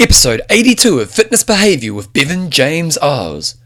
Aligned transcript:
Episode 0.00 0.40
82 0.48 1.00
of 1.00 1.10
Fitness 1.10 1.44
Behaviour 1.44 1.92
with 1.92 2.14
Bevan 2.14 2.50
James 2.50 2.96
Oz. 3.02 3.56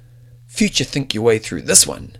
Future 0.49 0.83
think 0.83 1.15
your 1.15 1.23
way 1.23 1.39
through 1.39 1.63
this 1.63 1.87
one. 1.87 2.17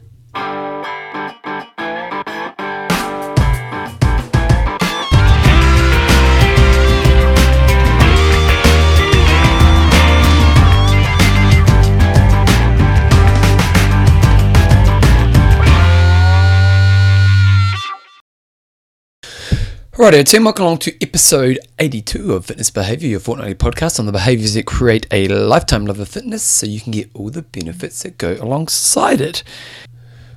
Righto, 19.97 20.25
team, 20.25 20.43
welcome 20.43 20.65
along 20.65 20.79
to 20.79 21.03
episode 21.05 21.61
82 21.79 22.33
of 22.33 22.47
Fitness 22.47 22.69
Behaviour, 22.69 23.09
your 23.09 23.21
fortnightly 23.21 23.55
podcast 23.55 24.01
on 24.01 24.07
the 24.07 24.13
behaviours 24.13 24.55
that 24.55 24.67
create 24.67 25.07
a 25.13 25.29
lifetime 25.29 25.87
love 25.87 26.01
of 26.01 26.09
fitness 26.09 26.43
so 26.43 26.67
you 26.67 26.81
can 26.81 26.91
get 26.91 27.09
all 27.15 27.31
the 27.31 27.43
benefits 27.43 28.03
that 28.03 28.19
go 28.19 28.33
alongside 28.41 29.21
it. 29.21 29.45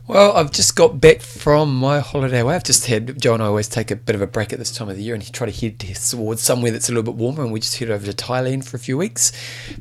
Well, 0.06 0.38
I've 0.38 0.52
just 0.52 0.76
got 0.76 1.02
back 1.02 1.22
from 1.22 1.76
my 1.76 2.02
holiday 2.02 2.42
away. 2.42 2.54
I've 2.54 2.64
just 2.64 2.86
had, 2.86 3.20
Joe 3.20 3.34
and 3.34 3.42
I 3.42 3.48
always 3.48 3.68
take 3.68 3.90
a 3.90 3.96
bit 3.96 4.14
of 4.14 4.22
a 4.22 4.28
break 4.28 4.54
at 4.54 4.60
this 4.60 4.72
time 4.72 4.90
of 4.90 4.96
the 4.96 5.02
year 5.02 5.16
and 5.16 5.24
he 5.24 5.32
try 5.32 5.50
to 5.50 5.60
head 5.60 5.80
towards 5.80 6.44
somewhere 6.44 6.70
that's 6.70 6.88
a 6.88 6.92
little 6.92 7.12
bit 7.12 7.16
warmer 7.16 7.42
and 7.42 7.52
we 7.52 7.60
just 7.60 7.80
head 7.80 7.90
over 7.90 8.06
to 8.06 8.14
Thailand 8.14 8.64
for 8.64 8.78
a 8.78 8.80
few 8.80 8.96
weeks. 8.96 9.32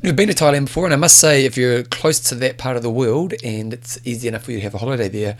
We've 0.01 0.15
been 0.15 0.27
to 0.27 0.33
Thailand 0.33 0.65
before 0.65 0.85
and 0.85 0.93
I 0.93 0.97
must 0.97 1.19
say 1.19 1.45
if 1.45 1.55
you're 1.55 1.83
close 1.83 2.19
to 2.21 2.35
that 2.35 2.57
part 2.57 2.77
of 2.77 2.81
the 2.81 2.89
world 2.89 3.35
and 3.43 3.73
it's 3.73 3.99
easy 4.05 4.27
enough 4.27 4.45
for 4.45 4.53
you 4.53 4.57
to 4.57 4.63
have 4.63 4.73
a 4.73 4.79
holiday 4.79 5.07
there, 5.07 5.37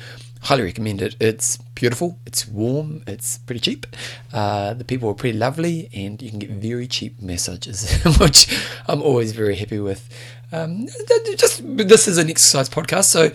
highly 0.47 0.63
recommend 0.63 1.01
it. 1.01 1.13
It's 1.19 1.57
beautiful, 1.75 2.17
it's 2.25 2.47
warm, 2.47 3.03
it's 3.05 3.38
pretty 3.39 3.59
cheap. 3.59 3.85
Uh, 4.31 4.73
the 4.73 4.85
people 4.85 5.09
are 5.09 5.13
pretty 5.13 5.38
lovely, 5.38 5.89
and 5.93 6.21
you 6.21 6.29
can 6.29 6.39
get 6.39 6.49
very 6.49 6.88
cheap 6.88 7.21
massages, 7.21 8.01
which 8.19 8.47
I'm 8.88 9.02
always 9.02 9.33
very 9.33 9.57
happy 9.57 9.79
with. 9.79 10.07
Um, 10.53 10.88
just 11.35 11.61
this 11.65 12.07
is 12.07 12.17
an 12.17 12.30
exercise 12.30 12.69
podcast, 12.69 13.05
so 13.05 13.31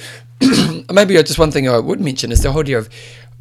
maybe 0.92 1.14
just 1.22 1.39
one 1.39 1.50
thing 1.50 1.69
I 1.69 1.78
would 1.78 2.00
mention 2.00 2.33
is 2.33 2.42
the 2.42 2.50
whole 2.50 2.62
idea 2.62 2.78
of 2.78 2.89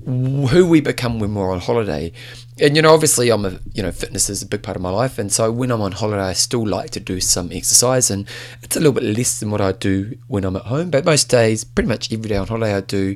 who 0.04 0.68
we 0.68 0.82
become 0.82 1.20
when 1.20 1.34
we're 1.34 1.52
on 1.52 1.60
holiday. 1.60 2.12
And 2.60 2.76
you 2.76 2.82
know, 2.82 2.94
obviously, 2.94 3.30
I'm 3.30 3.46
a 3.46 3.58
you 3.74 3.82
know, 3.82 3.94
fitness 3.94 4.30
is 4.30 4.42
a 4.42 4.46
big 4.46 4.64
part 4.64 4.76
of 4.76 4.84
my 4.84 4.90
life, 4.90 5.18
and 5.18 5.32
so 5.32 5.50
when 5.50 5.72
I'm 5.72 5.82
on 5.82 5.94
holiday, 5.94 6.24
I 6.24 6.34
still 6.34 6.68
like 6.68 6.90
to 6.92 7.00
do 7.00 7.22
some 7.22 7.54
exercise, 7.54 8.12
and 8.12 8.28
it's 8.64 8.76
a 8.76 8.80
little 8.82 8.92
bit 8.92 9.04
less 9.04 9.40
than 9.40 9.50
what 9.50 9.62
I 9.62 9.72
do 9.72 10.18
when 10.28 10.44
I'm 10.44 10.58
at 10.58 10.64
home. 10.64 10.90
But 10.90 11.06
most 11.06 11.30
days, 11.30 11.64
pretty 11.64 11.88
much 11.88 12.12
every 12.12 12.28
day 12.28 12.36
on 12.36 12.48
holiday, 12.48 12.76
I 12.76 12.82
do 12.82 13.16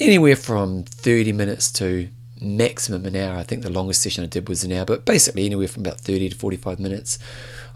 anywhere 0.00 0.36
from 0.36 0.84
30 0.84 1.32
minutes 1.32 1.70
to 1.72 2.08
maximum 2.40 3.04
an 3.06 3.16
hour. 3.16 3.36
I 3.36 3.42
think 3.42 3.62
the 3.62 3.70
longest 3.70 4.02
session 4.02 4.24
I 4.24 4.26
did 4.26 4.48
was 4.48 4.64
an 4.64 4.72
hour, 4.72 4.84
but 4.84 5.04
basically 5.04 5.46
anywhere 5.46 5.68
from 5.68 5.82
about 5.82 6.00
30 6.00 6.30
to 6.30 6.36
45 6.36 6.80
minutes 6.80 7.18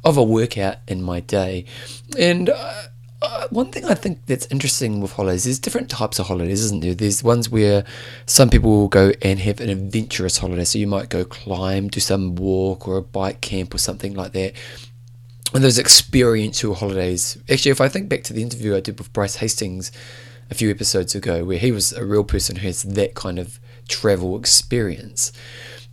of 0.05 0.17
a 0.17 0.22
workout 0.22 0.78
in 0.89 1.02
my 1.02 1.20
day. 1.20 1.64
And 2.19 2.50
uh, 2.50 2.84
uh, 3.20 3.48
one 3.48 3.70
thing 3.70 3.84
I 3.84 3.95
think 3.95 4.27
that's 4.27 4.47
interesting 4.47 5.00
with 5.00 5.12
holidays, 5.12 5.45
there's 5.45 5.58
different 5.58 5.91
types 5.91 6.19
of 6.19 6.27
holidays, 6.27 6.62
isn't 6.64 6.80
there? 6.80 6.95
There's 6.95 7.22
ones 7.22 7.48
where 7.48 7.84
some 8.27 8.50
people 8.50 8.70
will 8.70 8.89
go 8.89 9.12
and 9.22 9.39
have 9.41 9.61
an 9.61 9.69
adventurous 9.69 10.39
holiday. 10.39 10.64
So 10.64 10.78
you 10.78 10.86
might 10.86 11.08
go 11.08 11.25
climb, 11.25 11.89
do 11.89 12.00
some 12.00 12.36
walk 12.36 12.89
or 12.89 12.97
a 12.97 13.02
bike 13.02 13.41
camp 13.41 13.75
or 13.75 13.78
something 13.78 14.14
like 14.14 14.33
that. 14.33 14.55
And 15.55 15.62
those 15.62 15.78
experiential 15.78 16.75
holidays. 16.75 17.39
Actually, 17.48 17.70
if 17.70 17.80
I 17.80 17.89
think 17.89 18.08
back 18.08 18.25
to 18.25 18.33
the 18.33 18.42
interview 18.42 18.75
I 18.75 18.80
did 18.80 18.98
with 18.98 19.12
Bryce 19.12 19.36
Hastings 19.36 19.92
a 20.50 20.55
few 20.55 20.70
episodes 20.70 21.14
ago, 21.14 21.45
where 21.45 21.59
he 21.59 21.73
was 21.73 21.92
a 21.92 22.05
real 22.05 22.25
person 22.25 22.56
who 22.56 22.67
has 22.67 22.83
that 22.83 23.14
kind 23.14 23.39
of 23.39 23.59
travel 23.89 24.39
experience. 24.39 25.33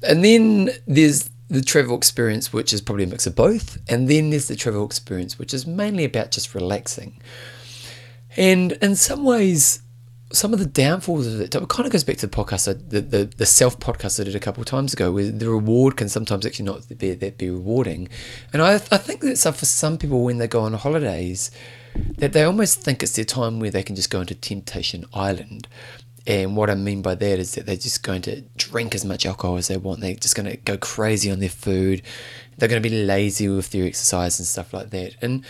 And 0.04 0.24
then 0.24 0.72
there's 0.88 1.30
the 1.50 1.62
travel 1.62 1.98
experience, 1.98 2.54
which 2.54 2.72
is 2.74 2.82
probably 2.82 3.04
a 3.04 3.08
mix 3.08 3.28
of 3.28 3.36
both. 3.36 3.78
And 3.90 4.10
then 4.10 4.30
there's 4.30 4.48
the 4.48 4.56
travel 4.56 4.86
experience, 4.86 5.38
which 5.38 5.54
is 5.54 5.68
mainly 5.68 6.06
about 6.06 6.32
just 6.32 6.56
relaxing. 6.56 7.22
And 8.38 8.72
in 8.74 8.96
some 8.96 9.26
ways, 9.26 9.82
some 10.32 10.54
of 10.54 10.60
the 10.60 10.66
downfalls 10.66 11.28
of 11.28 11.42
it, 11.42 11.54
it 11.54 11.68
kind 11.68 11.86
of 11.86 11.92
goes 11.92 12.06
back 12.06 12.18
to 12.18 12.28
the 12.28 12.36
podcast, 12.36 12.90
the, 12.90 13.02
the, 13.02 13.26
the 13.26 13.46
self 13.46 13.80
podcast 13.80 14.20
I 14.20 14.24
did 14.24 14.36
a 14.36 14.40
couple 14.40 14.62
of 14.62 14.68
times 14.68 14.94
ago, 14.94 15.12
where 15.12 15.30
the 15.30 15.50
reward 15.50 15.98
can 15.98 16.08
sometimes 16.08 16.46
actually 16.46 16.66
not 16.66 16.88
be 16.98 17.14
that 17.14 17.38
be 17.38 17.50
rewarding. 17.50 18.08
And 18.54 18.62
I, 18.62 18.76
I 18.76 18.98
think 18.98 19.22
that 19.22 19.38
for 19.38 19.66
some 19.66 19.98
people, 19.98 20.24
when 20.24 20.38
they 20.38 20.48
go 20.48 20.62
on 20.62 20.74
holidays, 20.74 21.52
that 22.18 22.34
they 22.34 22.44
almost 22.44 22.82
think 22.82 23.04
it's 23.04 23.16
their 23.16 23.26
time 23.26 23.60
where 23.60 23.72
they 23.72 23.84
can 23.84 23.96
just 23.96 24.10
go 24.10 24.22
into 24.22 24.36
Temptation 24.36 25.06
Island. 25.14 25.68
And 26.28 26.56
what 26.56 26.70
I 26.70 26.76
mean 26.76 27.02
by 27.02 27.16
that 27.16 27.40
is 27.40 27.56
that 27.56 27.66
they're 27.66 27.76
just 27.76 28.04
going 28.04 28.22
to 28.24 28.42
drink 28.56 28.94
as 28.94 29.04
much 29.04 29.26
alcohol 29.26 29.58
as 29.58 29.68
they 29.68 29.78
want. 29.78 30.02
They're 30.02 30.14
just 30.14 30.36
going 30.36 30.50
to 30.50 30.58
go 30.58 30.78
crazy 30.78 31.32
on 31.32 31.40
their 31.40 31.50
food. 31.50 32.04
They're 32.58 32.70
going 32.70 32.82
to 32.82 32.90
be 32.90 33.04
lazy 33.04 33.48
with 33.48 33.72
their 33.72 33.86
exercise 33.86 34.40
and 34.40 34.48
stuff 34.48 34.74
like 34.74 34.92
that. 34.92 35.16
And 35.22 35.44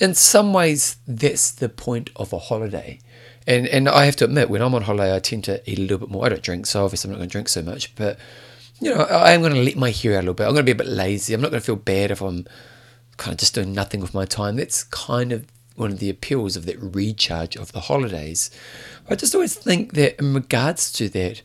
in 0.00 0.14
some 0.14 0.52
ways, 0.52 0.96
that's 1.06 1.50
the 1.50 1.68
point 1.68 2.10
of 2.16 2.32
a 2.32 2.38
holiday. 2.38 2.98
And 3.46 3.66
and 3.68 3.88
I 3.88 4.04
have 4.04 4.16
to 4.16 4.24
admit, 4.24 4.50
when 4.50 4.60
I'm 4.60 4.74
on 4.74 4.82
holiday, 4.82 5.14
I 5.14 5.20
tend 5.20 5.44
to 5.44 5.62
eat 5.70 5.78
a 5.78 5.82
little 5.82 5.98
bit 5.98 6.10
more. 6.10 6.26
I 6.26 6.28
don't 6.28 6.42
drink, 6.42 6.66
so 6.66 6.84
obviously 6.84 7.08
I'm 7.08 7.12
not 7.12 7.18
going 7.18 7.28
to 7.30 7.32
drink 7.32 7.48
so 7.48 7.62
much. 7.62 7.94
But 7.94 8.18
you 8.80 8.94
know, 8.94 9.02
I 9.02 9.32
am 9.32 9.40
going 9.40 9.54
to 9.54 9.62
let 9.62 9.76
my 9.76 9.90
hair 9.90 10.12
out 10.12 10.18
a 10.18 10.20
little 10.20 10.34
bit. 10.34 10.44
I'm 10.44 10.52
going 10.52 10.66
to 10.66 10.74
be 10.74 10.78
a 10.82 10.84
bit 10.84 10.86
lazy. 10.86 11.32
I'm 11.32 11.40
not 11.40 11.50
going 11.50 11.60
to 11.60 11.66
feel 11.66 11.76
bad 11.76 12.10
if 12.10 12.20
I'm 12.20 12.46
kind 13.16 13.32
of 13.32 13.38
just 13.38 13.54
doing 13.54 13.72
nothing 13.72 14.00
with 14.00 14.14
my 14.14 14.24
time. 14.24 14.56
That's 14.56 14.84
kind 14.84 15.32
of 15.32 15.46
one 15.78 15.92
of 15.92 15.98
the 15.98 16.10
appeals 16.10 16.56
of 16.56 16.66
that 16.66 16.78
recharge 16.80 17.56
of 17.56 17.72
the 17.72 17.80
holidays. 17.80 18.50
I 19.08 19.14
just 19.14 19.34
always 19.34 19.54
think 19.54 19.94
that 19.94 20.18
in 20.18 20.34
regards 20.34 20.92
to 20.92 21.08
that 21.10 21.42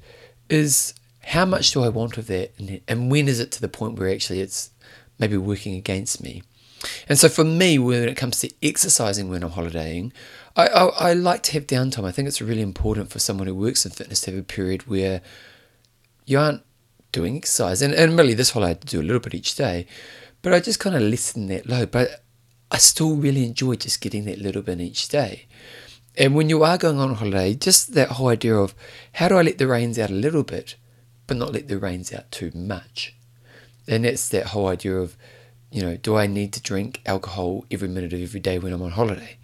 is 0.50 0.94
how 1.24 1.46
much 1.46 1.72
do 1.72 1.84
I 1.84 1.90
want 1.90 2.18
of 2.18 2.28
that 2.28 2.52
and 2.88 3.10
when 3.10 3.28
is 3.28 3.40
it 3.40 3.52
to 3.54 3.62
the 3.62 3.70
point 3.70 3.98
where 3.98 4.10
actually 4.10 4.42
it's 4.42 4.72
maybe 5.20 5.38
working 5.38 5.76
against 5.76 6.22
me. 6.22 6.44
And 7.08 7.18
so 7.18 7.30
for 7.30 7.46
me, 7.46 7.80
when 7.80 8.08
it 8.10 8.18
comes 8.18 8.40
to 8.40 8.52
exercising 8.62 9.30
when 9.30 9.44
I'm 9.44 9.52
holidaying, 9.52 10.12
I, 10.56 10.68
I, 10.68 10.86
I 11.10 11.14
like 11.14 11.44
to 11.44 11.54
have 11.54 11.68
downtime. 11.68 12.06
I 12.06 12.12
think 12.12 12.28
it's 12.28 12.42
really 12.42 12.62
important 12.62 13.10
for 13.10 13.20
someone 13.20 13.48
who 13.48 13.56
works 13.56 13.86
in 13.86 13.92
fitness 13.92 14.22
to 14.22 14.32
have 14.32 14.40
a 14.40 14.44
period 14.44 14.88
where 14.88 15.22
you 16.26 16.40
aren't 16.40 16.62
doing 17.12 17.38
exercise. 17.38 17.82
And, 17.82 17.94
and 17.94 18.18
really, 18.18 18.34
this 18.34 18.52
holiday 18.52 18.72
I 18.72 18.86
do 18.86 19.00
a 19.00 19.04
little 19.04 19.22
bit 19.22 19.34
each 19.34 19.56
day, 19.56 19.88
but 20.42 20.54
I 20.54 20.60
just 20.60 20.80
kind 20.80 20.96
of 20.96 21.02
lessen 21.02 21.48
that 21.48 21.68
load. 21.68 21.92
But 21.92 22.23
I 22.72 22.78
still 22.78 23.16
really 23.16 23.46
enjoy 23.46 23.76
just 23.76 24.02
getting 24.02 24.26
that 24.26 24.40
little 24.40 24.62
bit 24.62 24.82
each 24.82 25.08
day. 25.10 25.46
And 26.16 26.36
when 26.36 26.50
you 26.50 26.64
are 26.64 26.78
going 26.78 27.00
on 27.00 27.16
holiday, 27.16 27.56
just 27.56 27.94
that 27.94 28.10
whole 28.10 28.28
idea 28.28 28.56
of 28.56 28.76
how 29.14 29.28
do 29.28 29.38
I 29.38 29.42
let 29.42 29.58
the 29.58 29.68
reins 29.68 29.98
out 29.98 30.10
a 30.10 30.14
little 30.14 30.44
bit, 30.44 30.76
but 31.28 31.38
not 31.38 31.54
let 31.54 31.68
the 31.68 31.80
reins 31.80 32.14
out 32.14 32.32
too 32.32 32.52
much. 32.54 33.16
And 33.88 34.06
that's 34.06 34.30
that 34.30 34.48
whole 34.48 34.68
idea 34.68 34.96
of, 34.98 35.18
you 35.72 35.82
know, 35.82 35.98
do 35.98 36.16
I 36.16 36.28
need 36.28 36.54
to 36.54 36.62
drink 36.62 37.02
alcohol 37.06 37.66
every 37.72 37.88
minute 37.88 38.14
of 38.14 38.22
every 38.22 38.40
day 38.40 38.60
when 38.60 38.74
I'm 38.74 38.82
on 38.82 38.92
holiday? 38.92 39.38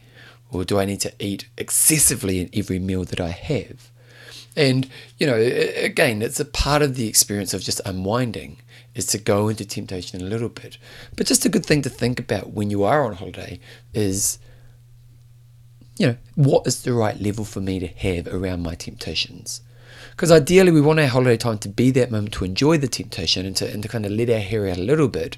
Or 0.51 0.63
do 0.63 0.79
I 0.79 0.85
need 0.85 1.01
to 1.01 1.13
eat 1.19 1.47
excessively 1.57 2.39
in 2.39 2.49
every 2.53 2.79
meal 2.79 3.03
that 3.05 3.19
I 3.19 3.29
have? 3.29 3.91
And, 4.55 4.89
you 5.17 5.25
know, 5.27 5.35
again, 5.35 6.21
it's 6.21 6.39
a 6.39 6.45
part 6.45 6.81
of 6.81 6.95
the 6.95 7.07
experience 7.07 7.53
of 7.53 7.61
just 7.61 7.81
unwinding 7.85 8.57
is 8.95 9.05
to 9.07 9.17
go 9.17 9.47
into 9.49 9.65
temptation 9.65 10.21
a 10.21 10.25
little 10.25 10.49
bit. 10.49 10.77
But 11.15 11.27
just 11.27 11.45
a 11.45 11.49
good 11.49 11.65
thing 11.65 11.81
to 11.83 11.89
think 11.89 12.19
about 12.19 12.51
when 12.51 12.69
you 12.69 12.83
are 12.83 13.05
on 13.05 13.13
holiday 13.13 13.59
is, 13.93 14.39
you 15.97 16.07
know, 16.07 16.17
what 16.35 16.67
is 16.67 16.83
the 16.83 16.93
right 16.93 17.19
level 17.19 17.45
for 17.45 17.61
me 17.61 17.79
to 17.79 17.87
have 17.87 18.27
around 18.27 18.63
my 18.63 18.75
temptations? 18.75 19.61
Because 20.11 20.31
ideally, 20.31 20.71
we 20.71 20.81
want 20.81 20.99
our 20.99 21.07
holiday 21.07 21.37
time 21.37 21.59
to 21.59 21.69
be 21.69 21.91
that 21.91 22.11
moment 22.11 22.33
to 22.33 22.45
enjoy 22.45 22.77
the 22.77 22.87
temptation 22.87 23.45
and 23.45 23.55
to, 23.55 23.71
and 23.71 23.81
to 23.83 23.89
kind 23.89 24.05
of 24.05 24.11
let 24.11 24.29
our 24.29 24.39
hair 24.39 24.67
out 24.67 24.77
a 24.77 24.81
little 24.81 25.07
bit. 25.07 25.37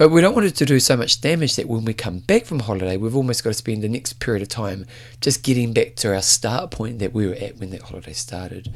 But 0.00 0.08
we 0.08 0.22
don't 0.22 0.34
want 0.34 0.46
it 0.46 0.56
to 0.56 0.64
do 0.64 0.80
so 0.80 0.96
much 0.96 1.20
damage 1.20 1.56
that 1.56 1.68
when 1.68 1.84
we 1.84 1.92
come 1.92 2.20
back 2.20 2.46
from 2.46 2.60
holiday, 2.60 2.96
we've 2.96 3.14
almost 3.14 3.44
got 3.44 3.50
to 3.50 3.54
spend 3.54 3.82
the 3.82 3.88
next 3.90 4.14
period 4.14 4.40
of 4.40 4.48
time 4.48 4.86
just 5.20 5.42
getting 5.42 5.74
back 5.74 5.94
to 5.96 6.14
our 6.14 6.22
start 6.22 6.70
point 6.70 7.00
that 7.00 7.12
we 7.12 7.26
were 7.26 7.34
at 7.34 7.58
when 7.58 7.68
that 7.68 7.82
holiday 7.82 8.14
started. 8.14 8.72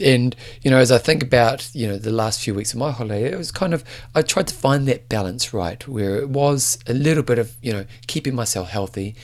And, 0.00 0.34
you 0.62 0.72
know, 0.72 0.78
as 0.78 0.90
I 0.90 0.98
think 0.98 1.22
about, 1.22 1.72
you 1.76 1.86
know, 1.86 1.96
the 1.96 2.10
last 2.10 2.40
few 2.40 2.54
weeks 2.54 2.72
of 2.72 2.80
my 2.80 2.90
holiday, 2.90 3.30
it 3.30 3.38
was 3.38 3.52
kind 3.52 3.72
of, 3.72 3.84
I 4.16 4.22
tried 4.22 4.48
to 4.48 4.54
find 4.56 4.88
that 4.88 5.08
balance 5.08 5.54
right, 5.54 5.86
where 5.86 6.16
it 6.16 6.30
was 6.30 6.76
a 6.88 6.92
little 6.92 7.22
bit 7.22 7.38
of, 7.38 7.54
you 7.62 7.72
know, 7.72 7.86
keeping 8.08 8.34
myself 8.34 8.68
healthy 8.68 9.14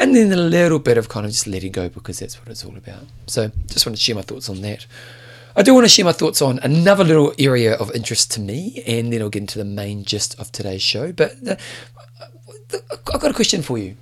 and 0.00 0.12
then 0.12 0.32
a 0.32 0.36
little 0.36 0.80
bit 0.80 0.98
of 0.98 1.08
kind 1.08 1.24
of 1.24 1.30
just 1.30 1.46
letting 1.46 1.70
go 1.70 1.88
because 1.88 2.18
that's 2.18 2.40
what 2.40 2.48
it's 2.48 2.64
all 2.64 2.76
about. 2.76 3.04
So 3.28 3.52
just 3.68 3.86
want 3.86 3.96
to 3.96 4.02
share 4.02 4.16
my 4.16 4.22
thoughts 4.22 4.48
on 4.48 4.60
that. 4.62 4.86
I 5.58 5.62
do 5.62 5.72
want 5.72 5.86
to 5.86 5.88
share 5.88 6.04
my 6.04 6.12
thoughts 6.12 6.42
on 6.42 6.58
another 6.58 7.02
little 7.02 7.32
area 7.38 7.74
of 7.76 7.90
interest 7.94 8.30
to 8.32 8.40
me, 8.40 8.82
and 8.86 9.10
then 9.10 9.22
I'll 9.22 9.30
get 9.30 9.40
into 9.40 9.58
the 9.58 9.64
main 9.64 10.04
gist 10.04 10.38
of 10.38 10.52
today's 10.52 10.82
show. 10.82 11.12
But 11.12 11.42
the, 11.42 11.58
the, 12.68 12.82
I've 12.92 13.20
got 13.20 13.30
a 13.30 13.34
question 13.34 13.62
for 13.62 13.78
you, 13.78 13.96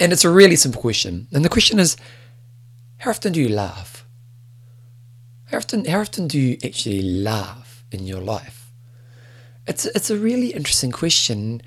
and 0.00 0.12
it's 0.12 0.24
a 0.24 0.30
really 0.30 0.56
simple 0.56 0.80
question. 0.80 1.28
And 1.32 1.44
the 1.44 1.48
question 1.48 1.78
is, 1.78 1.96
how 2.98 3.10
often 3.10 3.32
do 3.32 3.40
you 3.40 3.48
laugh? 3.48 4.04
How 5.46 5.58
often, 5.58 5.84
how 5.84 6.00
often 6.00 6.26
do 6.26 6.38
you 6.38 6.58
actually 6.64 7.00
laugh 7.00 7.84
in 7.92 8.04
your 8.06 8.20
life? 8.20 8.72
It's 9.68 9.86
it's 9.86 10.10
a 10.10 10.16
really 10.16 10.48
interesting 10.48 10.90
question. 10.90 11.62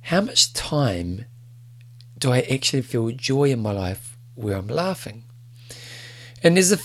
How 0.00 0.22
much 0.22 0.52
time 0.54 1.26
do 2.18 2.32
I 2.32 2.40
actually 2.40 2.82
feel 2.82 3.12
joy 3.12 3.52
in 3.52 3.60
my 3.60 3.70
life 3.70 4.16
where 4.34 4.56
I'm 4.56 4.66
laughing? 4.66 5.22
And 6.42 6.56
there's 6.56 6.72
a 6.72 6.78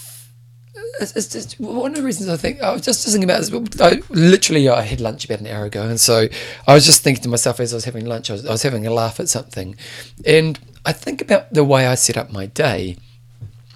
it's, 0.76 1.16
it's 1.16 1.28
just 1.28 1.60
one 1.60 1.92
of 1.92 1.98
the 1.98 2.04
reasons 2.04 2.30
I 2.30 2.38
think 2.38 2.62
I 2.62 2.72
was 2.72 2.82
just 2.82 3.06
thinking 3.06 3.24
about 3.24 3.42
this. 3.42 3.82
I, 3.82 4.02
literally, 4.10 4.70
I 4.70 4.82
had 4.82 5.02
lunch 5.02 5.26
about 5.26 5.40
an 5.40 5.48
hour 5.48 5.66
ago, 5.66 5.84
and 5.84 6.00
so 6.00 6.28
I 6.68 6.74
was 6.74 6.86
just 6.86 7.04
thinking 7.04 7.24
to 7.24 7.30
myself 7.30 7.60
as 7.60 7.74
I 7.74 7.78
was 7.78 7.86
having 7.86 8.06
lunch, 8.06 8.30
I 8.30 8.34
was, 8.34 8.46
I 8.46 8.52
was 8.52 8.64
having 8.64 8.86
a 8.88 8.92
laugh 8.92 9.20
at 9.20 9.30
something, 9.30 9.76
and 10.26 10.60
I 10.86 10.92
think 10.92 11.22
about 11.22 11.54
the 11.54 11.64
way 11.64 11.88
I 11.88 11.96
set 11.96 12.18
up 12.18 12.32
my 12.32 12.46
day. 12.46 12.98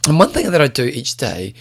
And 0.08 0.18
one 0.18 0.30
thing 0.30 0.50
that 0.52 0.62
I 0.62 0.68
do 0.68 0.86
each 0.86 1.18
day 1.18 1.54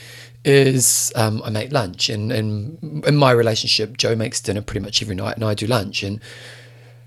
is 0.44 1.12
um, 1.16 1.42
I 1.44 1.50
make 1.50 1.72
lunch, 1.72 2.08
and, 2.08 2.30
and 2.30 3.04
in 3.04 3.16
my 3.16 3.32
relationship, 3.32 3.96
Joe 3.96 4.14
makes 4.14 4.40
dinner 4.40 4.62
pretty 4.62 4.84
much 4.84 5.02
every 5.02 5.16
night, 5.16 5.34
and 5.34 5.44
I 5.44 5.54
do 5.54 5.66
lunch. 5.66 6.02
And 6.02 6.20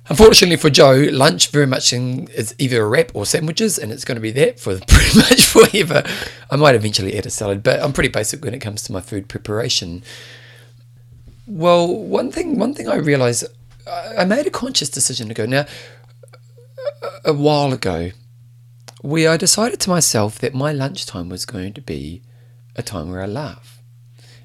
unfortunately 0.10 0.58
for 0.58 0.70
Joe, 0.70 1.08
lunch 1.12 1.50
very 1.50 1.68
much 1.68 1.94
in, 1.94 2.28
is 2.30 2.54
either 2.58 2.84
a 2.84 2.88
wrap 2.88 3.12
or 3.14 3.26
sandwiches, 3.26 3.78
and 3.78 3.92
it's 3.92 4.06
going 4.06 4.16
to 4.16 4.22
be 4.22 4.32
that 4.32 4.60
for 4.60 4.80
pretty 4.88 5.18
much 5.18 5.46
forever. 5.46 6.04
I 6.50 6.56
might 6.56 6.76
eventually 6.76 7.18
add 7.18 7.26
a 7.26 7.30
salad, 7.30 7.64
but 7.64 7.82
I'm 7.82 7.94
pretty 7.94 8.10
basic 8.10 8.44
when 8.44 8.54
it 8.54 8.60
comes 8.60 8.84
to 8.84 8.92
my 8.92 9.02
food 9.02 9.28
preparation. 9.28 10.04
Well, 11.48 11.88
one 11.88 12.32
thing, 12.32 12.60
one 12.60 12.74
thing 12.74 12.88
I 12.88 12.96
realised, 12.96 13.46
I 14.18 14.26
made 14.26 14.46
a 14.46 14.52
conscious 14.52 14.90
decision 14.90 15.28
to 15.30 15.34
go 15.34 15.46
now. 15.46 15.66
A 17.26 17.34
while 17.34 17.74
ago, 17.74 18.12
we 19.02 19.28
I 19.28 19.38
decided 19.38 19.80
to 19.82 19.90
myself 19.90 20.40
that 20.40 20.54
my 20.54 20.72
lunchtime 20.72 21.30
was 21.30 21.46
going 21.46 21.74
to 21.74 21.82
be 21.82 22.22
a 22.76 22.84
time 22.84 23.10
where 23.10 23.22
I 23.22 23.26
laugh. 23.26 23.82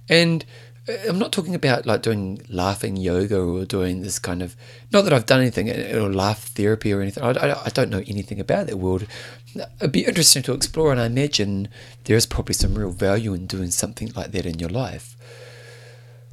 And 0.09 0.45
I'm 0.87 1.19
not 1.19 1.33
talking 1.33 1.55
about 1.55 1.87
like 1.87 2.03
doing 2.03 2.45
laughing 2.49 2.97
yoga 2.97 3.41
or 3.41 3.65
doing 3.65 4.03
this 4.03 4.19
kind 4.19 4.43
of, 4.43 4.55
not 4.93 5.03
that 5.05 5.15
I've 5.15 5.25
done 5.25 5.41
anything, 5.41 5.71
or 5.71 6.13
laugh 6.13 6.49
therapy 6.49 6.93
or 6.93 7.01
anything. 7.01 7.23
I, 7.23 7.31
I, 7.31 7.65
I 7.65 7.69
don't 7.71 7.89
know 7.89 8.03
anything 8.07 8.39
about 8.39 8.67
that 8.67 8.77
world. 8.77 9.07
It'd 9.55 9.93
be 9.93 10.05
interesting 10.05 10.43
to 10.43 10.53
explore, 10.53 10.93
and 10.93 11.01
I 11.01 11.07
imagine 11.07 11.69
there 12.05 12.17
is 12.17 12.27
probably 12.27 12.55
some 12.55 12.75
real 12.75 12.91
value 12.91 13.33
in 13.33 13.47
doing 13.47 13.71
something 13.71 14.13
like 14.15 14.33
that 14.33 14.45
in 14.45 14.59
your 14.59 14.69
life. 14.69 15.17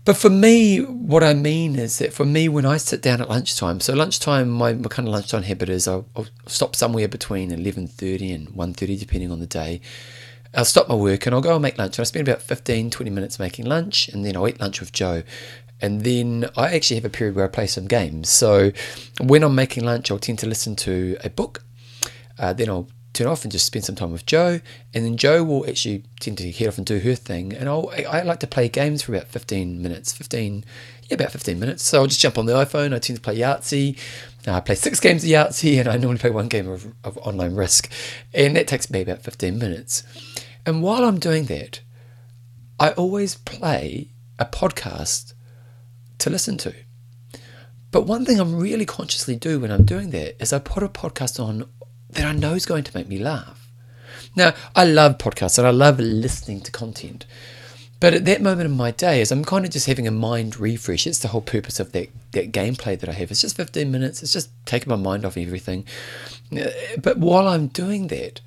But 0.03 0.18
for 0.18 0.31
me, 0.31 0.80
what 0.80 1.24
I 1.24 1.33
mean 1.33 1.77
is 1.77 2.00
that 2.00 2.12
for 2.12 2.25
me, 2.25 2.50
when 2.50 2.65
I 2.65 2.77
sit 2.77 3.01
down 3.01 3.21
at 3.21 3.30
lunchtime, 3.30 3.80
so 3.80 3.94
lunchtime, 3.94 4.50
my, 4.50 4.74
my 4.74 4.89
kind 4.89 5.07
of 5.07 5.13
lunchtime 5.13 5.44
habit 5.44 5.69
is 5.69 5.88
I'll, 5.88 6.07
I'll 6.15 6.25
stop 6.47 6.75
somewhere 6.75 7.07
between 7.07 7.51
11.30 7.51 8.33
and 8.33 8.47
1.30, 8.50 9.00
depending 9.00 9.31
on 9.31 9.39
the 9.39 9.47
day, 9.47 9.80
I'll 10.53 10.65
stop 10.65 10.89
my 10.89 10.95
work 10.95 11.25
and 11.25 11.33
I'll 11.33 11.42
go 11.42 11.53
and 11.53 11.62
make 11.62 11.77
lunch. 11.77 11.98
And 11.98 12.03
I 12.03 12.06
spend 12.06 12.27
about 12.27 12.42
15, 12.42 12.89
20 12.89 13.09
minutes 13.09 13.39
making 13.39 13.65
lunch 13.65 14.09
and 14.09 14.25
then 14.25 14.36
I'll 14.36 14.48
eat 14.48 14.59
lunch 14.59 14.80
with 14.80 14.92
Joe. 14.92 15.24
And 15.81 16.01
then 16.01 16.50
I 16.56 16.74
actually 16.75 16.98
have 16.98 17.06
a 17.06 17.09
period 17.09 17.36
where 17.36 17.45
I 17.45 17.48
play 17.48 17.68
some 17.68 17.88
games. 17.88 18.30
So 18.30 18.71
when 19.19 19.44
I'm 19.44 19.56
making 19.56 19.83
lunch, 19.83 20.12
I'll 20.12 20.19
tend 20.19 20.39
to 20.39 20.48
listen 20.48 20.75
to 20.77 21.18
a 21.24 21.30
book. 21.30 21.63
Uh, 22.38 22.53
then 22.53 22.69
I'll 22.69 22.88
turn 23.13 23.27
off 23.27 23.44
and 23.44 23.51
just 23.51 23.65
spend 23.65 23.86
some 23.86 23.95
time 23.95 24.12
with 24.12 24.25
Joe. 24.25 24.59
And 24.94 25.06
then 25.06 25.18
Joe 25.18 25.44
will 25.44 25.68
actually 25.68 26.03
tend 26.19 26.38
to 26.38 26.51
head 26.51 26.68
off 26.68 26.77
and 26.77 26.86
do 26.86 27.00
her 27.00 27.15
thing. 27.15 27.54
And 27.54 27.68
I'll, 27.68 27.92
I 28.09 28.21
like 28.21 28.39
to 28.42 28.47
play 28.47 28.69
games 28.69 29.01
for 29.01 29.13
about 29.13 29.27
15 29.27 29.81
minutes, 29.81 30.13
15, 30.13 30.63
yeah, 31.09 31.15
about 31.15 31.31
15 31.31 31.59
minutes. 31.59 31.83
So 31.83 32.01
I'll 32.01 32.07
just 32.07 32.21
jump 32.21 32.38
on 32.38 32.45
the 32.45 32.54
iPhone. 32.54 32.94
I 32.94 33.00
tend 33.00 33.18
to 33.18 33.21
play 33.21 33.38
Yahtzee. 33.38 33.97
Uh, 34.47 34.54
I 34.54 34.59
play 34.59 34.75
six 34.75 35.00
games 35.00 35.24
of 35.24 35.30
Yahtzee 35.30 35.80
and 35.80 35.88
I 35.88 35.97
normally 35.97 36.19
play 36.19 36.30
one 36.30 36.47
game 36.47 36.69
of, 36.69 36.94
of 37.04 37.18
online 37.19 37.56
risk. 37.56 37.92
And 38.33 38.56
that 38.56 38.68
takes 38.68 38.89
me 38.89 39.01
about 39.01 39.21
15 39.21 39.57
minutes. 39.57 40.04
And 40.65 40.83
while 40.83 41.03
I'm 41.03 41.19
doing 41.19 41.45
that, 41.45 41.81
I 42.79 42.91
always 42.91 43.35
play 43.35 44.09
a 44.37 44.45
podcast 44.45 45.33
to 46.19 46.29
listen 46.29 46.57
to. 46.59 46.73
But 47.91 48.07
one 48.07 48.25
thing 48.25 48.39
I'm 48.39 48.57
really 48.57 48.85
consciously 48.85 49.35
do 49.35 49.59
when 49.59 49.71
I'm 49.71 49.85
doing 49.85 50.11
that 50.11 50.41
is 50.41 50.53
I 50.53 50.59
put 50.59 50.83
a 50.83 50.87
podcast 50.89 51.43
on 51.43 51.69
that 52.11 52.25
I 52.25 52.31
know 52.31 52.53
is 52.53 52.65
going 52.65 52.83
to 52.83 52.97
make 52.97 53.07
me 53.07 53.17
laugh. 53.17 53.69
Now, 54.35 54.53
I 54.75 54.85
love 54.85 55.17
podcasts 55.17 55.57
and 55.57 55.67
I 55.67 55.71
love 55.71 55.99
listening 55.99 56.61
to 56.61 56.71
content. 56.71 57.25
But 57.99 58.13
at 58.15 58.25
that 58.25 58.41
moment 58.41 58.65
in 58.65 58.75
my 58.75 58.91
day, 58.91 59.21
as 59.21 59.31
I'm 59.31 59.45
kind 59.45 59.63
of 59.63 59.71
just 59.71 59.85
having 59.85 60.07
a 60.07 60.11
mind 60.11 60.59
refresh, 60.59 61.05
it's 61.05 61.19
the 61.19 61.27
whole 61.27 61.41
purpose 61.41 61.79
of 61.79 61.91
that, 61.91 62.09
that 62.31 62.51
gameplay 62.51 62.99
that 62.99 63.09
I 63.09 63.13
have. 63.13 63.29
It's 63.29 63.41
just 63.41 63.57
15 63.57 63.91
minutes, 63.91 64.23
it's 64.23 64.33
just 64.33 64.49
taking 64.65 64.89
my 64.89 64.95
mind 64.95 65.23
off 65.23 65.37
everything. 65.37 65.85
Uh, 66.51 66.69
but 66.97 67.17
while 67.17 67.47
I'm 67.47 67.67
doing 67.67 68.07
that, 68.07 68.41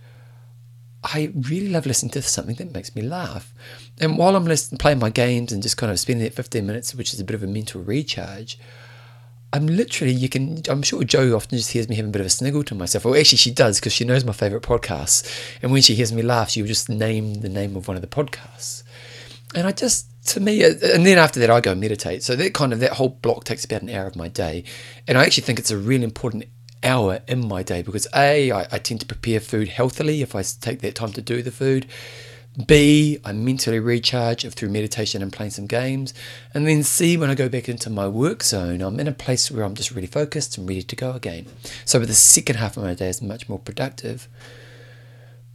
I 1.05 1.31
really 1.35 1.69
love 1.69 1.85
listening 1.85 2.12
to 2.12 2.23
something 2.23 2.56
that 2.56 2.73
makes 2.73 2.97
me 2.97 3.03
laugh. 3.03 3.53
And 4.01 4.17
while 4.17 4.35
I'm 4.35 4.47
listening, 4.47 4.79
playing 4.79 4.99
my 4.99 5.11
games 5.11 5.53
and 5.53 5.62
just 5.62 5.77
kind 5.77 5.93
of 5.93 6.01
spending 6.01 6.25
that 6.25 6.33
15 6.33 6.67
minutes, 6.67 6.95
which 6.95 7.12
is 7.12 7.21
a 7.21 7.25
bit 7.25 7.35
of 7.35 7.43
a 7.43 7.47
mental 7.47 7.83
recharge, 7.83 8.59
I'm 9.53 9.67
literally, 9.67 10.15
you 10.15 10.31
can, 10.31 10.62
I'm 10.69 10.83
sure 10.83 11.05
Joe 11.05 11.37
often 11.37 11.59
just 11.59 11.73
hears 11.73 11.89
me 11.89 11.95
having 11.97 12.09
a 12.09 12.12
bit 12.12 12.21
of 12.21 12.27
a 12.27 12.31
sniggle 12.31 12.65
to 12.65 12.75
myself. 12.75 13.05
Well, 13.05 13.15
actually, 13.15 13.39
she 13.39 13.53
does 13.53 13.79
because 13.79 13.93
she 13.93 14.05
knows 14.05 14.25
my 14.25 14.33
favourite 14.33 14.65
podcasts. 14.65 15.31
And 15.62 15.71
when 15.71 15.83
she 15.83 15.95
hears 15.95 16.12
me 16.12 16.23
laugh, 16.23 16.51
she 16.51 16.62
will 16.62 16.69
just 16.69 16.89
name 16.89 17.35
the 17.35 17.50
name 17.50 17.77
of 17.77 17.87
one 17.87 17.97
of 17.97 18.00
the 18.00 18.09
podcasts. 18.09 18.83
And 19.55 19.67
I 19.67 19.73
just, 19.73 20.09
to 20.29 20.41
me, 20.41 20.65
uh, 20.65 20.71
and 20.93 21.07
then 21.07 21.19
after 21.19 21.39
that, 21.39 21.50
I 21.50 21.61
go 21.61 21.75
meditate. 21.75 22.23
So 22.23 22.35
that 22.35 22.55
kind 22.55 22.73
of, 22.73 22.81
that 22.81 22.93
whole 22.93 23.11
block 23.11 23.45
takes 23.45 23.65
about 23.65 23.83
an 23.83 23.91
hour 23.91 24.07
of 24.07 24.17
my 24.17 24.27
day. 24.27 24.65
And 25.07 25.19
I 25.19 25.25
actually 25.25 25.45
think 25.45 25.59
it's 25.59 25.71
a 25.71 25.79
really 25.79 26.05
important 26.05 26.47
hour 26.85 27.21
in 27.27 27.47
my 27.47 27.63
day 27.63 27.83
because 27.83 28.07
A, 28.15 28.53
I, 28.53 28.67
I 28.71 28.79
tend 28.79 29.01
to 29.01 29.07
prepare 29.07 29.41
food 29.41 29.69
healthily 29.69 30.23
if 30.23 30.35
I 30.35 30.43
take 30.43 30.81
that 30.81 30.95
time 30.95 31.13
to 31.13 31.23
do 31.23 31.43
the 31.43 31.51
food. 31.51 31.87
B, 32.67 33.19
I 33.25 33.33
mentally 33.33 33.81
recharge 33.81 34.49
through 34.55 34.69
meditation 34.69 35.23
and 35.23 35.33
playing 35.33 35.51
some 35.51 35.67
games. 35.67 36.15
And 36.53 36.69
then 36.69 36.85
C, 36.85 37.17
when 37.17 37.29
I 37.29 37.35
go 37.35 37.49
back 37.49 37.69
into 37.69 37.91
my 37.91 38.07
work 38.07 38.45
zone, 38.45 38.81
I'm 38.81 39.01
in 39.01 39.09
a 39.09 39.13
place 39.13 39.51
where 39.51 39.65
I'm 39.65 39.75
just 39.75 39.91
really 39.91 40.07
focused 40.07 40.57
and 40.57 40.69
ready 40.69 40.83
to 40.83 40.97
go 40.97 41.13
again. 41.13 41.47
So 41.85 41.99
the 41.99 42.15
second 42.15 42.57
half 42.57 42.77
of 42.77 42.85
my 42.85 42.95
day 42.95 43.09
is 43.09 43.21
much 43.21 43.49
more 43.49 43.59
productive. 43.59 44.29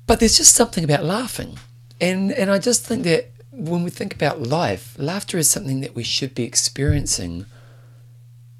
But 0.07 0.19
there's 0.19 0.37
just 0.37 0.55
something 0.55 0.83
about 0.83 1.05
laughing. 1.05 1.57
And 2.01 2.31
and 2.33 2.49
I 2.49 2.59
just 2.59 2.85
think 2.85 3.03
that 3.03 3.31
when 3.51 3.83
we 3.83 3.89
think 3.89 4.13
about 4.13 4.41
life, 4.41 4.95
laughter 4.97 5.37
is 5.37 5.49
something 5.49 5.81
that 5.81 5.95
we 5.95 6.03
should 6.03 6.33
be 6.33 6.43
experiencing 6.43 7.45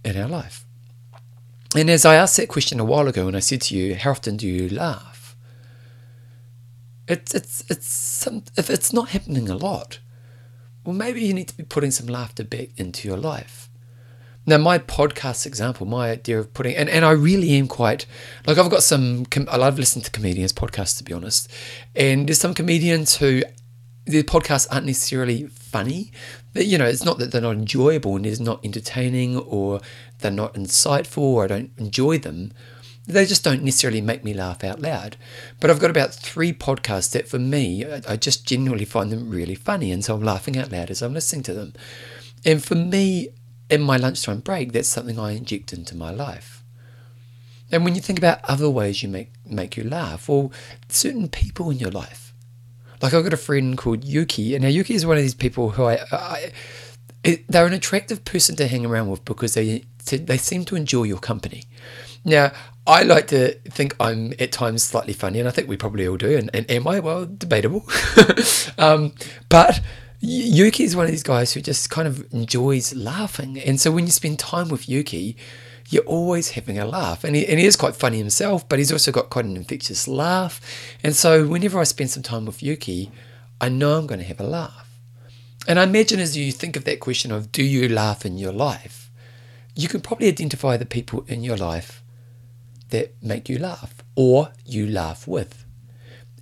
in 0.05 0.15
our 0.15 0.27
life. 0.27 0.65
And 1.75 1.89
as 1.89 2.03
I 2.03 2.15
asked 2.15 2.37
that 2.37 2.49
question 2.49 2.79
a 2.79 2.85
while 2.85 3.07
ago, 3.07 3.27
and 3.27 3.37
I 3.37 3.41
said 3.41 3.61
to 3.63 3.75
you, 3.75 3.95
how 3.95 4.11
often 4.11 4.37
do 4.37 4.47
you 4.47 4.69
laugh? 4.69 5.35
It's 7.07 7.33
it's 7.33 7.63
it's 7.69 7.87
some 7.87 8.43
if 8.55 8.69
it's 8.69 8.93
not 8.93 9.09
happening 9.09 9.49
a 9.49 9.55
lot, 9.55 9.99
well 10.83 10.95
maybe 10.95 11.21
you 11.21 11.33
need 11.33 11.47
to 11.47 11.57
be 11.57 11.63
putting 11.63 11.89
some 11.89 12.05
laughter 12.05 12.43
back 12.43 12.69
into 12.77 13.07
your 13.07 13.17
life. 13.17 13.67
Now 14.45 14.59
my 14.59 14.77
podcast 14.77 15.47
example, 15.47 15.87
my 15.87 16.11
idea 16.11 16.39
of 16.39 16.53
putting 16.53 16.75
and, 16.75 16.87
and 16.87 17.03
I 17.03 17.11
really 17.11 17.53
am 17.57 17.67
quite 17.67 18.05
like 18.45 18.59
I've 18.59 18.69
got 18.69 18.83
some 18.83 19.25
I 19.49 19.57
love 19.57 19.79
listening 19.79 20.05
to 20.05 20.11
comedians 20.11 20.53
podcasts 20.53 20.99
to 20.99 21.03
be 21.03 21.13
honest, 21.13 21.51
and 21.95 22.27
there's 22.27 22.39
some 22.39 22.53
comedians 22.53 23.17
who 23.17 23.41
their 24.09 24.23
podcasts 24.23 24.67
aren't 24.71 24.85
necessarily 24.85 25.47
funny. 25.47 26.11
But, 26.53 26.65
you 26.65 26.77
know, 26.77 26.85
it's 26.85 27.05
not 27.05 27.19
that 27.19 27.31
they're 27.31 27.41
not 27.41 27.55
enjoyable 27.55 28.15
and 28.15 28.25
they're 28.25 28.43
not 28.43 28.65
entertaining 28.65 29.37
or 29.37 29.81
they're 30.19 30.31
not 30.31 30.53
insightful 30.53 31.23
or 31.23 31.43
I 31.43 31.47
don't 31.47 31.71
enjoy 31.77 32.17
them. 32.19 32.51
They 33.07 33.25
just 33.25 33.43
don't 33.43 33.63
necessarily 33.63 34.01
make 34.01 34.23
me 34.23 34.33
laugh 34.33 34.63
out 34.63 34.79
loud. 34.79 35.17
But 35.59 35.69
I've 35.69 35.79
got 35.79 35.89
about 35.89 36.13
three 36.13 36.53
podcasts 36.53 37.11
that 37.11 37.27
for 37.27 37.39
me, 37.39 37.85
I 38.07 38.15
just 38.15 38.45
genuinely 38.45 38.85
find 38.85 39.11
them 39.11 39.29
really 39.29 39.55
funny. 39.55 39.91
And 39.91 40.05
so 40.05 40.15
I'm 40.15 40.23
laughing 40.23 40.57
out 40.57 40.71
loud 40.71 40.91
as 40.91 41.01
I'm 41.01 41.13
listening 41.13 41.43
to 41.43 41.53
them. 41.53 41.73
And 42.45 42.63
for 42.63 42.75
me, 42.75 43.29
in 43.69 43.81
my 43.81 43.97
lunchtime 43.97 44.39
break, 44.39 44.73
that's 44.73 44.87
something 44.87 45.19
I 45.19 45.31
inject 45.31 45.73
into 45.73 45.95
my 45.95 46.11
life. 46.11 46.63
And 47.71 47.83
when 47.83 47.95
you 47.95 48.01
think 48.01 48.19
about 48.19 48.39
other 48.45 48.69
ways 48.69 49.03
you 49.03 49.09
make, 49.09 49.31
make 49.45 49.77
you 49.77 49.83
laugh, 49.83 50.29
or 50.29 50.49
certain 50.87 51.29
people 51.29 51.69
in 51.69 51.77
your 51.77 51.91
life, 51.91 52.33
like 53.01 53.13
I've 53.13 53.23
got 53.23 53.33
a 53.33 53.37
friend 53.37 53.77
called 53.77 54.03
Yuki, 54.03 54.55
and 54.55 54.63
now 54.63 54.69
Yuki 54.69 54.95
is 54.95 55.05
one 55.05 55.17
of 55.17 55.23
these 55.23 55.35
people 55.35 55.71
who 55.71 55.83
I, 55.83 55.99
I 56.11 56.51
it, 57.23 57.47
they're 57.47 57.65
an 57.65 57.73
attractive 57.73 58.23
person 58.25 58.55
to 58.57 58.67
hang 58.67 58.85
around 58.85 59.09
with 59.09 59.25
because 59.25 59.53
they 59.53 59.83
they 60.05 60.37
seem 60.37 60.65
to 60.65 60.75
enjoy 60.75 61.03
your 61.03 61.19
company. 61.19 61.63
Now, 62.25 62.51
I 62.87 63.03
like 63.03 63.27
to 63.27 63.53
think 63.69 63.95
I'm 63.99 64.33
at 64.39 64.51
times 64.51 64.83
slightly 64.83 65.13
funny, 65.13 65.39
and 65.39 65.47
I 65.47 65.51
think 65.51 65.67
we 65.67 65.77
probably 65.77 66.07
all 66.07 66.17
do. 66.17 66.37
And, 66.37 66.49
and 66.53 66.69
am 66.69 66.87
I? 66.87 66.99
Well, 66.99 67.25
debatable. 67.25 67.85
um, 68.77 69.13
but 69.47 69.81
Yuki 70.19 70.83
is 70.83 70.95
one 70.95 71.05
of 71.05 71.11
these 71.11 71.23
guys 71.23 71.53
who 71.53 71.61
just 71.61 71.89
kind 71.89 72.07
of 72.07 72.25
enjoys 72.33 72.95
laughing. 72.95 73.59
And 73.59 73.79
so 73.79 73.91
when 73.91 74.05
you 74.05 74.11
spend 74.11 74.39
time 74.39 74.69
with 74.69 74.89
Yuki, 74.89 75.37
you're 75.89 76.03
always 76.03 76.51
having 76.51 76.77
a 76.77 76.85
laugh. 76.85 77.23
And 77.23 77.35
he, 77.35 77.47
and 77.47 77.59
he 77.59 77.65
is 77.65 77.75
quite 77.75 77.95
funny 77.95 78.17
himself, 78.17 78.67
but 78.67 78.79
he's 78.79 78.91
also 78.91 79.11
got 79.11 79.29
quite 79.29 79.45
an 79.45 79.55
infectious 79.55 80.07
laugh. 80.07 80.59
And 81.03 81.15
so 81.15 81.47
whenever 81.47 81.79
I 81.79 81.83
spend 81.83 82.09
some 82.09 82.23
time 82.23 82.45
with 82.45 82.61
Yuki, 82.61 83.11
I 83.61 83.69
know 83.69 83.97
I'm 83.97 84.07
going 84.07 84.19
to 84.19 84.25
have 84.25 84.39
a 84.39 84.43
laugh. 84.43 84.88
And 85.67 85.79
I 85.79 85.83
imagine 85.83 86.19
as 86.19 86.37
you 86.37 86.51
think 86.51 86.75
of 86.75 86.85
that 86.85 86.99
question 86.99 87.31
of 87.31 87.51
do 87.51 87.63
you 87.63 87.87
laugh 87.89 88.25
in 88.25 88.37
your 88.37 88.53
life, 88.53 89.11
you 89.75 89.87
can 89.87 90.01
probably 90.01 90.27
identify 90.27 90.77
the 90.77 90.85
people 90.85 91.25
in 91.27 91.43
your 91.43 91.57
life 91.57 92.01
that 92.89 93.13
make 93.21 93.49
you 93.49 93.57
laugh 93.59 94.03
or 94.15 94.51
you 94.65 94.87
laugh 94.87 95.27
with. 95.27 95.65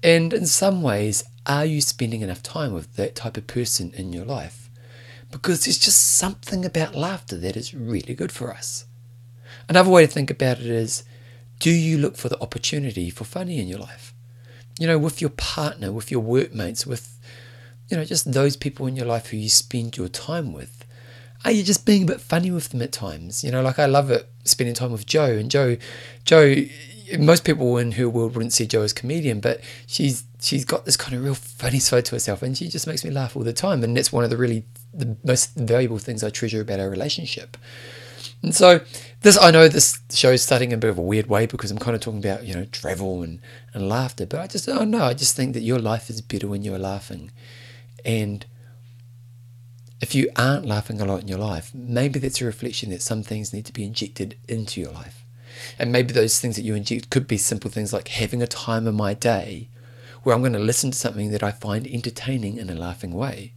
And 0.04 0.34
in 0.34 0.46
some 0.46 0.82
ways, 0.82 1.24
are 1.46 1.66
you 1.66 1.82
spending 1.82 2.22
enough 2.22 2.44
time 2.44 2.74
with 2.74 2.96
that 2.96 3.16
type 3.16 3.38
of 3.38 3.48
person 3.48 3.92
in 3.96 4.14
your 4.14 4.26
life? 4.26 4.70
Because 5.32 5.66
there's 5.66 5.78
just 5.78 6.18
something 6.18 6.64
about 6.64 6.96
laughter 6.96 7.38
that 7.38 7.58
is 7.58 7.74
really 7.74 8.14
good 8.14 8.32
for 8.32 8.54
us. 8.54 8.86
Another 9.68 9.90
way 9.90 10.06
to 10.06 10.12
think 10.12 10.32
about 10.32 10.60
it 10.60 10.68
is 10.68 11.04
do 11.60 11.72
you 11.72 11.98
look 11.98 12.16
for 12.16 12.30
the 12.30 12.40
opportunity 12.42 13.10
for 13.10 13.24
funny 13.24 13.60
in 13.60 13.68
your 13.68 13.80
life? 13.80 14.14
You 14.80 14.88
know, 14.88 14.98
with 14.98 15.20
your 15.20 15.32
partner, 15.32 15.92
with 15.92 16.12
your 16.12 16.22
workmates, 16.22 16.86
with 16.86 17.17
you 17.90 17.98
know, 17.98 18.06
just 18.06 18.32
those 18.32 18.56
people 18.56 18.88
in 18.88 18.96
your 18.96 19.06
life 19.06 19.28
who 19.28 19.38
you 19.38 19.50
spend 19.50 19.98
your 19.98 20.08
time 20.08 20.54
with. 20.54 20.86
Are 21.46 21.52
you 21.52 21.64
just 21.64 21.86
being 21.86 22.04
a 22.04 22.06
bit 22.06 22.22
funny 22.22 22.52
with 22.52 22.70
them 22.70 22.82
at 22.82 22.92
times? 22.92 23.44
You 23.44 23.52
know, 23.52 23.62
like 23.62 23.80
I 23.80 23.86
love 23.86 24.10
it 24.12 24.28
spending 24.44 24.76
time 24.76 24.92
with 24.92 25.06
Joe 25.06 25.38
and 25.38 25.50
Joe, 25.52 25.78
Joe. 26.26 26.56
Most 27.18 27.46
people 27.46 27.78
in 27.78 27.94
her 27.94 28.10
world 28.10 28.36
wouldn't 28.36 28.52
see 28.52 28.68
Joe 28.68 28.82
as 28.82 28.92
a 28.92 28.96
comedian, 28.96 29.40
but 29.40 29.62
she's 29.86 30.26
she's 30.42 30.66
got 30.66 30.84
this 30.86 30.98
kind 30.98 31.16
of 31.16 31.24
real 31.24 31.36
funny 31.36 31.80
side 31.80 32.06
to 32.06 32.16
herself, 32.16 32.42
and 32.42 32.58
she 32.58 32.68
just 32.68 32.88
makes 32.88 33.06
me 33.06 33.12
laugh 33.12 33.36
all 33.38 33.44
the 33.44 33.54
time. 33.54 33.84
And 33.84 33.96
that's 33.96 34.12
one 34.12 34.24
of 34.24 34.30
the 34.30 34.38
really 34.38 34.66
the 34.94 35.16
most 35.24 35.56
valuable 35.56 36.00
things 36.00 36.24
I 36.24 36.30
treasure 36.30 36.62
about 36.62 36.80
our 36.80 36.90
relationship. 36.90 37.56
And 38.44 38.54
so 38.54 38.82
this 39.22 39.38
I 39.42 39.52
know 39.52 39.68
this 39.68 40.00
show 40.12 40.32
is 40.32 40.42
starting 40.42 40.72
in 40.72 40.76
a 40.76 40.82
bit 40.82 40.90
of 40.90 40.98
a 40.98 41.02
weird 41.02 41.28
way 41.28 41.46
because 41.46 41.72
I'm 41.72 41.80
kind 41.80 41.96
of 41.96 42.02
talking 42.02 42.20
about, 42.20 42.44
you 42.44 42.54
know, 42.54 42.66
travel 42.66 43.24
and, 43.24 43.40
and 43.74 43.88
laughter. 43.88 44.26
But 44.26 44.42
I 44.42 44.48
just 44.48 44.68
oh 44.68 44.84
no, 44.84 45.04
I 45.04 45.14
just 45.14 45.36
think 45.36 45.54
that 45.54 45.62
your 45.62 45.80
life 45.80 46.10
is 46.10 46.22
better 46.22 46.48
when 46.48 46.64
you're 46.64 46.80
laughing. 46.80 47.32
And 48.08 48.46
if 50.00 50.16
you 50.16 50.30
aren't 50.38 50.66
laughing 50.66 51.02
a 51.02 51.06
lot 51.06 51.22
in 51.22 51.28
your 51.28 51.38
life, 51.38 51.72
maybe 51.74 52.20
that's 52.20 52.42
a 52.42 52.46
reflection 52.46 52.90
that 52.92 53.02
some 53.02 53.22
things 53.22 53.54
need 53.54 53.66
to 53.66 53.74
be 53.74 53.84
injected 53.84 54.38
into 54.48 54.80
your 54.80 54.92
life. 54.92 55.26
And 55.78 55.92
maybe 55.92 56.14
those 56.14 56.40
things 56.40 56.56
that 56.56 56.62
you 56.64 56.74
inject 56.74 57.10
could 57.10 57.28
be 57.28 57.38
simple 57.38 57.70
things 57.70 57.92
like 57.92 58.08
having 58.08 58.42
a 58.42 58.48
time 58.48 58.88
in 58.88 58.96
my 58.96 59.14
day 59.14 59.70
where 60.24 60.34
I'm 60.34 60.42
going 60.42 60.54
to 60.54 60.60
listen 60.60 60.92
to 60.92 60.98
something 60.98 61.32
that 61.32 61.44
I 61.44 61.52
find 61.52 61.86
entertaining 61.86 62.58
in 62.58 62.70
a 62.70 62.76
laughing 62.76 63.12
way. 63.12 63.54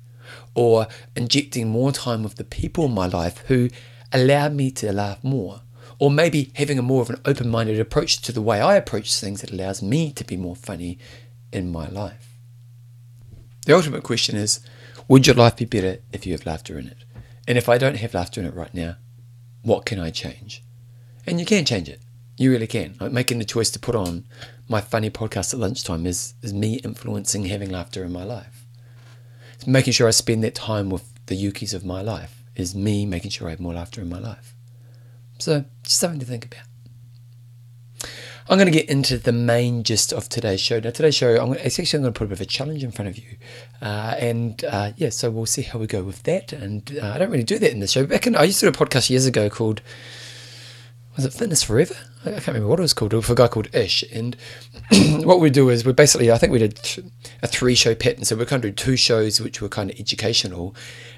Or 0.54 0.88
injecting 1.14 1.69
more 1.69 1.92
time 1.92 2.23
with 2.23 2.37
the 2.37 2.45
people 2.45 2.87
in 2.87 2.92
my 2.92 3.07
life 3.07 3.45
who 3.47 3.69
allow 4.12 4.49
me 4.49 4.71
to 4.73 4.92
laugh 4.92 5.23
more. 5.23 5.61
Or 5.99 6.11
maybe 6.11 6.50
having 6.54 6.78
a 6.78 6.83
more 6.83 7.02
of 7.02 7.11
an 7.11 7.21
open 7.25 7.50
minded 7.50 7.78
approach 7.78 8.21
to 8.23 8.33
the 8.33 8.42
way 8.42 8.61
I 8.61 8.76
approach 8.76 9.14
things 9.14 9.42
that 9.42 9.52
allows 9.52 9.83
me 9.83 10.12
to 10.12 10.25
be 10.25 10.37
more 10.37 10.57
funny 10.57 10.99
in 11.52 11.71
my 11.71 11.88
life. 11.88 12.30
The 13.67 13.75
ultimate 13.75 14.02
question 14.02 14.37
is 14.37 14.61
would 15.09 15.26
your 15.26 15.37
life 15.37 15.57
be 15.57 15.64
better 15.64 15.99
if 16.12 16.26
you 16.26 16.33
have 16.33 16.47
laughter 16.47 16.79
in 16.79 16.87
it? 16.87 17.05
And 17.49 17.59
if 17.59 17.69
I 17.69 17.79
don't 17.79 17.97
have 17.97 18.14
laughter 18.14 18.40
in 18.40 18.47
it 18.47 18.55
right 18.55 18.73
now, 18.73 18.97
what 19.62 19.85
can 19.85 19.99
I 19.99 20.11
change? 20.11 20.62
And 21.26 21.38
you 21.38 21.47
can 21.47 21.64
change 21.64 21.88
it. 21.88 22.00
You 22.38 22.50
really 22.50 22.67
can. 22.67 22.97
Like 23.00 23.12
making 23.12 23.38
the 23.38 23.45
choice 23.45 23.71
to 23.71 23.79
put 23.79 23.95
on 23.95 24.25
my 24.69 24.81
funny 24.81 25.11
podcast 25.11 25.52
at 25.52 25.61
lunchtime 25.61 26.07
is, 26.07 26.35
is 26.43 26.55
me 26.55 26.76
influencing 26.76 27.47
having 27.47 27.71
laughter 27.71 28.05
in 28.05 28.12
my 28.12 28.25
life. 28.25 28.64
It's 29.55 29.67
making 29.67 29.93
sure 29.93 30.09
I 30.09 30.12
spend 30.12 30.43
that 30.45 30.55
time 30.55 30.88
with 30.88 31.12
the 31.26 31.37
Yukis 31.37 31.75
of 31.75 31.85
my 31.85 32.00
life 32.00 32.43
is 32.57 32.75
me 32.75 33.05
making 33.05 33.31
sure 33.31 33.49
I 33.49 33.50
have 33.50 33.61
more 33.61 33.75
laughter 33.75 34.00
in 34.00 34.09
my 34.09 34.19
life. 34.19 34.55
So, 35.38 35.64
just 35.83 35.99
something 35.99 36.21
to 36.21 36.26
think 36.26 36.47
about. 36.47 36.70
I'm 38.50 38.59
going 38.59 38.66
to 38.66 38.76
get 38.76 38.90
into 38.90 39.16
the 39.16 39.30
main 39.30 39.85
gist 39.85 40.12
of 40.12 40.28
today's 40.28 40.61
show. 40.61 40.80
Now, 40.80 40.90
today's 40.90 41.14
show, 41.14 41.40
I'm 41.40 41.54
to, 41.54 41.64
actually 41.64 41.85
I'm 41.85 42.02
going 42.02 42.12
to 42.12 42.19
put 42.19 42.25
a 42.25 42.28
bit 42.30 42.38
of 42.38 42.40
a 42.40 42.47
challenge 42.47 42.83
in 42.83 42.90
front 42.90 43.09
of 43.09 43.16
you, 43.16 43.37
uh, 43.80 44.16
and 44.19 44.64
uh, 44.64 44.90
yeah, 44.97 45.11
so 45.11 45.30
we'll 45.30 45.47
see 45.47 45.62
how 45.62 45.78
we 45.78 45.87
go 45.87 46.02
with 46.02 46.25
that. 46.25 46.52
And 46.52 46.99
uh, 47.00 47.12
I 47.14 47.19
don't 47.19 47.30
really 47.30 47.45
do 47.45 47.61
that 47.61 47.71
in 47.71 47.78
the 47.78 47.87
show. 47.87 48.04
Back 48.07 48.26
in, 48.26 48.35
I 48.35 48.42
used 48.42 48.59
to 48.59 48.66
do 48.69 48.71
a 48.71 48.87
podcast 48.87 49.09
years 49.09 49.25
ago 49.25 49.49
called 49.49 49.83
was 51.16 51.25
it 51.35 51.38
Fitness 51.38 51.62
Forever? 51.62 51.97
I 52.25 52.30
can't 52.30 52.47
remember 52.49 52.69
what 52.69 52.78
it 52.78 52.83
was 52.83 52.95
called. 52.95 53.12
It 53.12 53.16
was 53.16 53.28
a 53.28 53.35
guy 53.35 53.49
called 53.49 53.75
Ish. 53.75 54.04
And 54.12 54.37
what 55.25 55.40
we 55.40 55.50
do 55.50 55.69
is 55.69 55.85
we 55.85 55.92
basically, 55.92 56.30
I 56.30 56.38
think 56.38 56.52
we 56.52 56.59
did 56.59 56.78
a 57.42 57.47
three 57.47 57.75
show 57.75 57.95
pattern. 57.95 58.25
So 58.25 58.37
we 58.37 58.47
kind 58.47 58.64
of 58.64 58.71
do 58.71 58.85
two 58.85 58.97
shows 58.97 59.40
which 59.40 59.61
were 59.61 59.69
kind 59.69 59.90
of 59.90 59.99
educational. 59.99 60.75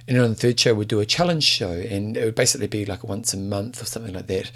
And 0.08 0.16
then 0.16 0.24
on 0.24 0.30
the 0.30 0.36
third 0.36 0.58
show, 0.58 0.74
we'd 0.74 0.88
do 0.88 1.00
a 1.00 1.06
challenge 1.06 1.44
show. 1.44 1.70
And 1.70 2.16
it 2.16 2.24
would 2.24 2.34
basically 2.34 2.68
be 2.68 2.84
like 2.84 3.04
once 3.04 3.34
a 3.34 3.36
month 3.36 3.82
or 3.82 3.84
something 3.84 4.14
like 4.14 4.28
that. 4.28 4.50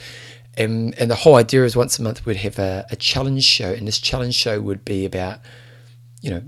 And, 0.57 0.99
and 0.99 1.11
the 1.11 1.15
whole 1.17 1.35
idea 1.35 1.65
is 1.65 1.77
once 1.77 1.99
a 1.99 2.03
month 2.03 2.25
we'd 2.25 2.39
have 2.39 2.59
a, 2.59 2.87
a 2.91 2.97
challenge 2.97 3.45
show, 3.45 3.73
and 3.73 3.87
this 3.87 3.99
challenge 3.99 4.35
show 4.35 4.61
would 4.61 4.85
be 4.85 5.05
about, 5.05 5.41
you 6.23 6.31
know, 6.31 6.43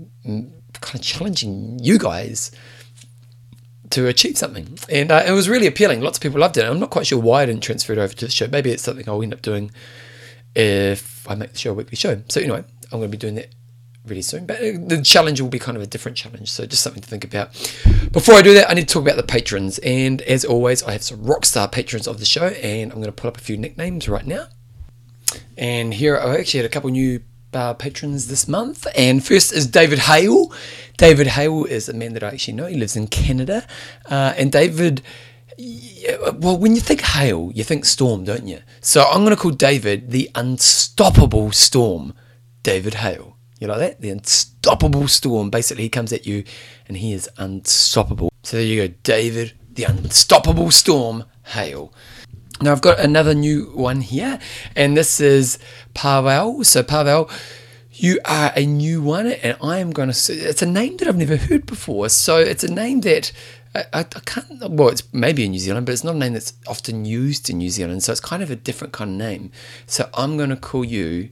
kind 0.81 0.95
of 0.95 1.01
challenging 1.01 1.79
you 1.79 1.99
guys 1.99 2.51
to 3.91 4.07
achieve 4.07 4.37
something. 4.37 4.77
And 4.89 5.11
uh, 5.11 5.23
it 5.27 5.31
was 5.31 5.47
really 5.49 5.67
appealing. 5.67 6.01
Lots 6.01 6.17
of 6.17 6.21
people 6.21 6.39
loved 6.39 6.57
it. 6.57 6.65
I'm 6.65 6.79
not 6.79 6.89
quite 6.89 7.07
sure 7.07 7.19
why 7.19 7.43
I 7.43 7.45
didn't 7.45 7.63
transfer 7.63 7.93
it 7.93 7.99
over 7.99 8.13
to 8.13 8.25
the 8.25 8.31
show. 8.31 8.47
Maybe 8.47 8.71
it's 8.71 8.83
something 8.83 9.07
I'll 9.07 9.21
end 9.21 9.33
up 9.33 9.41
doing 9.41 9.71
if 10.55 11.29
I 11.29 11.35
make 11.35 11.53
the 11.53 11.59
show 11.59 11.71
a 11.71 11.73
weekly 11.75 11.95
show. 11.95 12.21
So 12.29 12.41
anyway, 12.41 12.63
I'm 12.91 12.99
going 12.99 13.11
to 13.11 13.17
be 13.17 13.17
doing 13.17 13.35
that 13.35 13.53
really 14.05 14.21
soon. 14.21 14.45
But 14.45 14.57
uh, 14.57 14.77
the 14.85 15.01
challenge 15.03 15.41
will 15.41 15.49
be 15.49 15.59
kind 15.59 15.77
of 15.77 15.83
a 15.83 15.87
different 15.87 16.17
challenge. 16.17 16.51
So 16.51 16.65
just 16.65 16.83
something 16.83 17.01
to 17.01 17.07
think 17.07 17.23
about. 17.23 17.49
Before 18.11 18.35
I 18.35 18.41
do 18.41 18.53
that, 18.53 18.69
I 18.69 18.73
need 18.73 18.87
to 18.87 18.93
talk 18.93 19.03
about 19.03 19.17
the 19.17 19.23
patrons. 19.23 19.79
And 19.79 20.21
as 20.23 20.45
always, 20.45 20.83
I 20.83 20.91
have 20.93 21.03
some 21.03 21.23
rock 21.23 21.45
star 21.45 21.67
patrons 21.67 22.07
of 22.07 22.19
the 22.19 22.25
show. 22.25 22.47
And 22.47 22.91
I'm 22.91 22.97
going 22.97 23.05
to 23.07 23.11
pull 23.11 23.27
up 23.27 23.37
a 23.37 23.41
few 23.41 23.57
nicknames 23.57 24.09
right 24.09 24.25
now. 24.25 24.47
And 25.57 25.93
here 25.93 26.17
I 26.17 26.37
actually 26.37 26.59
had 26.59 26.65
a 26.65 26.73
couple 26.73 26.89
new 26.89 27.21
uh, 27.53 27.73
patrons 27.73 28.27
this 28.27 28.47
month. 28.47 28.87
And 28.95 29.25
first 29.25 29.51
is 29.53 29.67
David 29.67 29.99
Hale. 29.99 30.51
David 30.97 31.27
Hale 31.27 31.65
is 31.65 31.87
a 31.87 31.93
man 31.93 32.13
that 32.13 32.23
I 32.23 32.29
actually 32.29 32.55
know. 32.55 32.65
He 32.65 32.75
lives 32.75 32.95
in 32.95 33.07
Canada. 33.07 33.65
Uh, 34.05 34.33
and 34.37 34.51
David, 34.51 35.01
well, 36.37 36.57
when 36.57 36.75
you 36.75 36.81
think 36.81 37.01
Hale, 37.01 37.51
you 37.53 37.63
think 37.63 37.85
storm, 37.85 38.23
don't 38.23 38.47
you? 38.47 38.59
So 38.81 39.03
I'm 39.03 39.23
going 39.23 39.35
to 39.35 39.41
call 39.41 39.51
David 39.51 40.11
the 40.11 40.29
unstoppable 40.35 41.51
storm. 41.51 42.13
David 42.63 42.95
Hale. 42.95 43.37
You 43.59 43.67
like 43.67 43.79
that? 43.79 44.01
The 44.01 44.09
unstoppable 44.09 45.07
storm. 45.09 45.49
Basically, 45.49 45.83
he 45.83 45.89
comes 45.89 46.13
at 46.13 46.25
you 46.25 46.45
and 46.87 46.97
he 46.97 47.13
is 47.13 47.29
unstoppable. 47.37 48.31
So 48.43 48.57
there 48.57 48.65
you 48.65 48.87
go, 48.87 48.93
David, 49.03 49.53
the 49.73 49.83
unstoppable 49.83 50.71
storm, 50.71 51.25
hail. 51.43 51.93
Now 52.61 52.71
I've 52.71 52.81
got 52.81 52.99
another 52.99 53.33
new 53.33 53.71
one 53.73 54.01
here, 54.01 54.39
and 54.75 54.95
this 54.95 55.19
is 55.19 55.59
Pavel. 55.93 56.63
So 56.63 56.83
Pavel, 56.83 57.29
you 57.91 58.19
are 58.25 58.51
a 58.55 58.65
new 58.65 59.01
one, 59.01 59.27
and 59.27 59.57
I 59.61 59.79
am 59.79 59.91
going 59.91 60.11
to 60.11 60.33
it's 60.33 60.61
a 60.61 60.65
name 60.65 60.97
that 60.97 61.07
I've 61.07 61.17
never 61.17 61.37
heard 61.37 61.65
before. 61.65 62.09
So 62.09 62.37
it's 62.37 62.63
a 62.63 62.73
name 62.73 63.01
that 63.01 63.31
I, 63.75 63.85
I, 63.93 63.99
I, 63.99 64.03
can't. 64.03 64.71
Well, 64.71 64.89
it's 64.89 65.03
maybe 65.13 65.45
in 65.45 65.51
New 65.51 65.59
Zealand, 65.59 65.85
but 65.85 65.93
it's 65.93 66.03
not 66.03 66.15
a 66.15 66.17
name 66.17 66.33
that's 66.33 66.53
often 66.67 67.05
used 67.05 67.49
in 67.49 67.59
New 67.59 67.69
Zealand. 67.69 68.03
So 68.03 68.11
it's 68.11 68.21
kind 68.21 68.41
of 68.41 68.51
a 68.51 68.55
different 68.55 68.93
kind 68.93 69.11
of 69.11 69.17
name. 69.17 69.51
So 69.85 70.09
I'm 70.13 70.37
going 70.37 70.49
to 70.49 70.57
call 70.57 70.83
you 70.83 71.29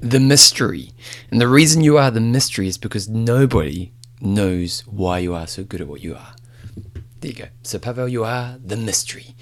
the 0.00 0.20
mystery, 0.20 0.92
and 1.30 1.40
the 1.40 1.48
reason 1.48 1.82
you 1.82 1.98
are 1.98 2.10
the 2.10 2.20
mystery 2.20 2.68
is 2.68 2.78
because 2.78 3.08
nobody 3.08 3.92
knows 4.20 4.80
why 4.86 5.18
you 5.18 5.34
are 5.34 5.46
so 5.46 5.64
good 5.64 5.80
at 5.80 5.88
what 5.88 6.02
you 6.02 6.14
are. 6.14 6.34
There 7.20 7.30
you 7.32 7.36
go. 7.36 7.46
So, 7.62 7.80
Pavel, 7.80 8.06
you 8.06 8.22
are 8.22 8.58
the 8.64 8.76
mystery. 8.76 9.34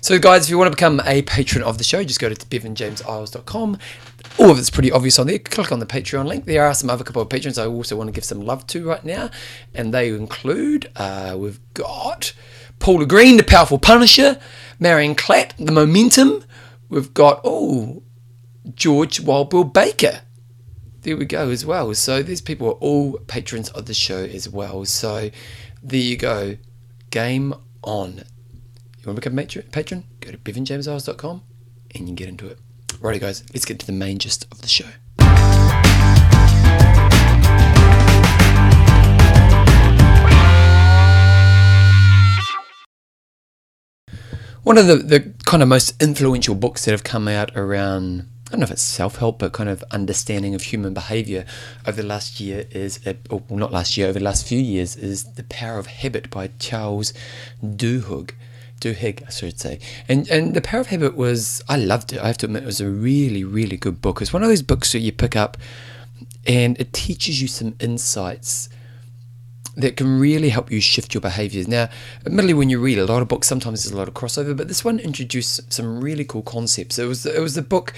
So, 0.00 0.18
guys, 0.18 0.44
if 0.44 0.50
you 0.50 0.58
want 0.58 0.66
to 0.66 0.76
become 0.76 1.00
a 1.04 1.22
patron 1.22 1.62
of 1.62 1.78
the 1.78 1.84
show, 1.84 2.02
just 2.02 2.18
go 2.18 2.28
to 2.28 2.34
bevanjameseyles.com. 2.34 3.78
All 4.38 4.50
of 4.50 4.58
it's 4.58 4.70
pretty 4.70 4.90
obvious 4.90 5.16
on 5.18 5.28
there. 5.28 5.38
Click 5.38 5.70
on 5.70 5.78
the 5.78 5.86
Patreon 5.86 6.26
link. 6.26 6.46
There 6.46 6.64
are 6.64 6.74
some 6.74 6.90
other 6.90 7.04
couple 7.04 7.22
of 7.22 7.28
patrons 7.28 7.56
I 7.56 7.66
also 7.66 7.96
want 7.96 8.08
to 8.08 8.12
give 8.12 8.24
some 8.24 8.40
love 8.40 8.66
to 8.68 8.84
right 8.84 9.04
now, 9.04 9.30
and 9.74 9.94
they 9.94 10.08
include 10.08 10.90
uh, 10.96 11.36
we've 11.38 11.60
got 11.74 12.32
Paula 12.80 13.06
Green, 13.06 13.36
the 13.36 13.44
Powerful 13.44 13.78
Punisher, 13.78 14.40
Marion 14.80 15.14
Clatt, 15.14 15.54
the 15.56 15.70
Momentum. 15.70 16.42
We've 16.88 17.14
got, 17.14 17.40
oh, 17.44 18.02
George 18.74 19.20
Wild 19.20 19.50
Bill 19.50 19.64
Baker. 19.64 20.22
There 21.02 21.16
we 21.16 21.24
go 21.24 21.48
as 21.48 21.64
well. 21.64 21.94
So, 21.94 22.22
these 22.22 22.40
people 22.40 22.68
are 22.68 22.72
all 22.72 23.18
patrons 23.26 23.70
of 23.70 23.86
the 23.86 23.94
show 23.94 24.24
as 24.24 24.48
well. 24.48 24.84
So, 24.84 25.30
there 25.82 26.00
you 26.00 26.16
go 26.16 26.56
game 27.10 27.54
on. 27.82 28.24
You 28.98 29.06
want 29.06 29.16
to 29.16 29.30
become 29.30 29.38
a 29.38 29.46
patron? 29.46 30.04
Go 30.20 30.30
to 30.30 30.38
bevanjameseyles.com 30.38 31.42
and 31.94 32.00
you 32.00 32.06
can 32.06 32.14
get 32.14 32.28
into 32.28 32.46
it. 32.48 32.58
Righty, 33.00 33.18
guys, 33.18 33.44
let's 33.54 33.64
get 33.64 33.78
to 33.80 33.86
the 33.86 33.92
main 33.92 34.18
gist 34.18 34.46
of 34.52 34.60
the 34.60 34.68
show. 34.68 34.84
One 44.62 44.76
of 44.76 44.86
the, 44.86 44.96
the 44.96 45.34
kind 45.46 45.62
of 45.62 45.68
most 45.70 46.00
influential 46.00 46.54
books 46.54 46.84
that 46.84 46.90
have 46.90 47.02
come 47.02 47.26
out 47.26 47.56
around 47.56 48.28
I 48.50 48.54
don't 48.54 48.60
know 48.60 48.64
if 48.64 48.72
it's 48.72 48.82
self 48.82 49.18
help, 49.18 49.38
but 49.38 49.52
kind 49.52 49.68
of 49.68 49.84
understanding 49.92 50.56
of 50.56 50.62
human 50.62 50.92
behavior 50.92 51.44
over 51.86 52.02
the 52.02 52.08
last 52.08 52.40
year 52.40 52.64
is, 52.72 52.98
uh, 53.06 53.14
or 53.28 53.44
not 53.48 53.70
last 53.70 53.96
year, 53.96 54.08
over 54.08 54.18
the 54.18 54.24
last 54.24 54.44
few 54.44 54.58
years, 54.58 54.96
is 54.96 55.22
The 55.34 55.44
Power 55.44 55.78
of 55.78 55.86
Habit 55.86 56.30
by 56.30 56.50
Charles 56.58 57.12
Duhigg. 57.64 58.32
Duhigg, 58.80 59.22
I 59.24 59.30
should 59.30 59.60
say. 59.60 59.78
And 60.08 60.28
and 60.28 60.54
The 60.54 60.60
Power 60.60 60.80
of 60.80 60.88
Habit 60.88 61.14
was, 61.14 61.62
I 61.68 61.76
loved 61.76 62.12
it. 62.12 62.18
I 62.18 62.26
have 62.26 62.38
to 62.38 62.46
admit, 62.46 62.64
it 62.64 62.66
was 62.66 62.80
a 62.80 62.90
really, 62.90 63.44
really 63.44 63.76
good 63.76 64.02
book. 64.02 64.20
It's 64.20 64.32
one 64.32 64.42
of 64.42 64.48
those 64.48 64.62
books 64.62 64.90
that 64.92 64.98
you 64.98 65.12
pick 65.12 65.36
up 65.36 65.56
and 66.44 66.76
it 66.80 66.92
teaches 66.92 67.40
you 67.40 67.46
some 67.46 67.76
insights 67.78 68.68
that 69.80 69.96
can 69.96 70.18
really 70.18 70.48
help 70.48 70.70
you 70.70 70.80
shift 70.80 71.14
your 71.14 71.20
behaviors. 71.20 71.68
Now, 71.68 71.88
admittedly, 72.26 72.54
when 72.54 72.70
you 72.70 72.80
read 72.80 72.98
a 72.98 73.06
lot 73.06 73.22
of 73.22 73.28
books, 73.28 73.46
sometimes 73.46 73.84
there's 73.84 73.92
a 73.92 73.96
lot 73.96 74.08
of 74.08 74.14
crossover, 74.14 74.56
but 74.56 74.68
this 74.68 74.84
one 74.84 74.98
introduced 74.98 75.72
some 75.72 76.00
really 76.00 76.24
cool 76.24 76.42
concepts. 76.42 76.98
It 76.98 77.06
was 77.06 77.26
it 77.26 77.40
was 77.40 77.54
the 77.54 77.62
book 77.62 77.92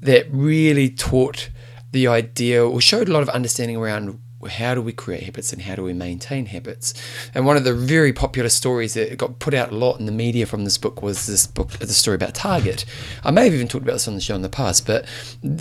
that 0.00 0.26
really 0.30 0.90
taught 0.90 1.50
the 1.92 2.06
idea 2.06 2.64
or 2.64 2.80
showed 2.80 3.08
a 3.08 3.12
lot 3.12 3.22
of 3.22 3.28
understanding 3.30 3.76
around 3.76 4.20
how 4.46 4.74
do 4.74 4.80
we 4.80 4.92
create 4.92 5.24
habits 5.24 5.52
and 5.52 5.62
how 5.62 5.74
do 5.74 5.82
we 5.82 5.92
maintain 5.92 6.46
habits. 6.46 6.94
And 7.34 7.44
one 7.44 7.56
of 7.56 7.64
the 7.64 7.74
very 7.74 8.12
popular 8.12 8.48
stories 8.48 8.94
that 8.94 9.16
got 9.18 9.40
put 9.40 9.52
out 9.52 9.72
a 9.72 9.76
lot 9.76 9.98
in 9.98 10.06
the 10.06 10.12
media 10.12 10.46
from 10.46 10.64
this 10.64 10.78
book 10.78 11.02
was 11.02 11.26
this 11.26 11.46
book, 11.46 11.70
the 11.70 11.88
story 11.88 12.14
about 12.14 12.34
Target. 12.34 12.84
I 13.24 13.32
may 13.32 13.44
have 13.44 13.54
even 13.54 13.66
talked 13.66 13.82
about 13.82 13.94
this 13.94 14.06
on 14.06 14.14
the 14.14 14.20
show 14.20 14.36
in 14.36 14.42
the 14.42 14.48
past, 14.48 14.86
but 14.86 15.06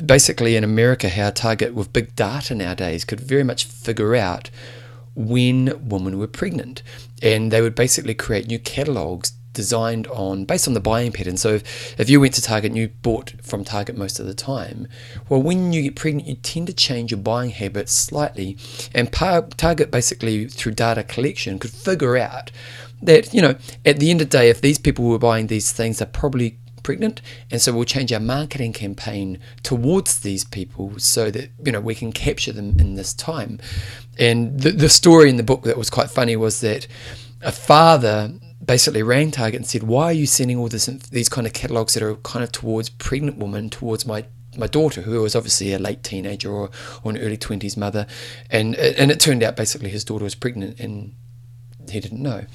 basically 0.06 0.56
in 0.56 0.64
America, 0.64 1.10
how 1.10 1.32
Target 1.32 1.74
with 1.74 1.92
big 1.92 2.16
data 2.16 2.54
nowadays 2.54 3.04
could 3.04 3.20
very 3.20 3.44
much 3.44 3.66
figure 3.66 4.16
out 4.16 4.52
when 5.18 5.90
women 5.90 6.20
were 6.20 6.28
pregnant. 6.28 6.84
And 7.22 7.52
they 7.52 7.62
would 7.62 7.76
basically 7.76 8.14
create 8.14 8.48
new 8.48 8.60
catalogs 8.60 9.34
designed 9.52 10.06
on 10.08 10.46
based 10.46 10.68
on 10.68 10.76
the 10.76 10.80
buying 10.80 11.12
pattern. 11.12 11.36
So 11.36 11.56
if, 11.56 12.00
if 12.00 12.10
you 12.10 12.22
went 12.22 12.36
to 12.36 12.42
Target 12.44 12.72
and 12.72 12.78
you 12.78 12.90
bought 12.90 13.34
from 13.42 13.64
Target 13.64 13.98
most 13.98 14.20
of 14.20 14.28
the 14.28 14.36
time, 14.36 14.88
well, 15.28 15.42
when 15.42 15.74
you 15.74 15.82
get 15.82 15.96
pregnant, 15.96 16.28
you 16.28 16.36
tend 16.36 16.68
to 16.68 16.74
change 16.74 17.10
your 17.10 17.20
buying 17.20 17.50
habits 17.50 17.92
slightly. 17.92 18.58
And 18.94 19.12
Target 19.12 19.90
basically 19.90 20.48
through 20.48 20.74
data 20.74 21.04
collection 21.04 21.58
could 21.58 21.72
figure 21.72 22.16
out 22.16 22.52
that 23.02 23.34
you 23.34 23.42
know 23.42 23.56
at 23.84 24.00
the 24.00 24.12
end 24.12 24.22
of 24.22 24.30
the 24.30 24.38
day, 24.38 24.50
if 24.50 24.62
these 24.62 24.78
people 24.78 25.06
were 25.06 25.20
buying 25.20 25.48
these 25.48 25.72
things, 25.72 25.98
they're 25.98 26.08
probably 26.08 26.60
pregnant. 26.88 27.22
And 27.52 27.62
so 27.62 27.74
we'll 27.74 27.84
change 27.84 28.14
our 28.14 28.20
marketing 28.22 28.72
campaign 28.72 29.40
towards 29.62 30.22
these 30.22 30.46
people 30.46 30.98
so 30.98 31.30
that 31.32 31.50
you 31.66 31.74
know 31.74 31.82
we 31.82 31.96
can 31.96 32.14
capture 32.14 32.54
them 32.54 32.80
in 32.80 32.96
this 32.96 33.14
time. 33.14 33.60
And 34.18 34.58
the, 34.58 34.72
the 34.72 34.88
story 34.88 35.30
in 35.30 35.36
the 35.36 35.44
book 35.44 35.64
that 35.64 35.78
was 35.78 35.90
quite 35.90 36.10
funny 36.10 36.38
was 36.38 36.62
that 36.62 36.88
a 37.42 37.52
father 37.52 38.32
basically 38.66 39.04
rang 39.04 39.32
Target 39.32 39.60
and 39.60 39.68
said, 39.68 39.84
"Why 39.84 40.06
are 40.06 40.14
you 40.14 40.26
sending 40.26 40.58
all 40.58 40.70
this 40.70 40.86
these 40.86 41.28
kind 41.28 41.46
of 41.46 41.52
catalogs 41.52 41.94
that 41.94 42.04
are 42.04 42.16
kind 42.16 42.42
of 42.42 42.54
towards 42.54 42.88
pregnant 42.88 43.38
women, 43.38 43.70
towards 43.70 44.06
my 44.06 44.24
my 44.56 44.68
daughter, 44.68 45.02
who 45.02 45.22
was 45.22 45.36
obviously 45.36 45.74
a 45.74 45.80
late 45.80 46.04
teenager 46.04 46.50
or, 46.50 46.70
or 47.04 47.12
an 47.12 47.18
early 47.18 47.38
twenties 47.38 47.76
mother?" 47.76 48.08
And 48.50 48.76
and 48.76 49.12
it 49.12 49.20
turned 49.20 49.44
out 49.44 49.58
basically 49.58 49.90
his 49.90 50.06
daughter 50.06 50.24
was 50.24 50.36
pregnant 50.36 50.80
and 50.80 51.16
he 51.92 52.00
didn't 52.00 52.24
know, 52.24 52.46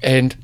and 0.00 0.36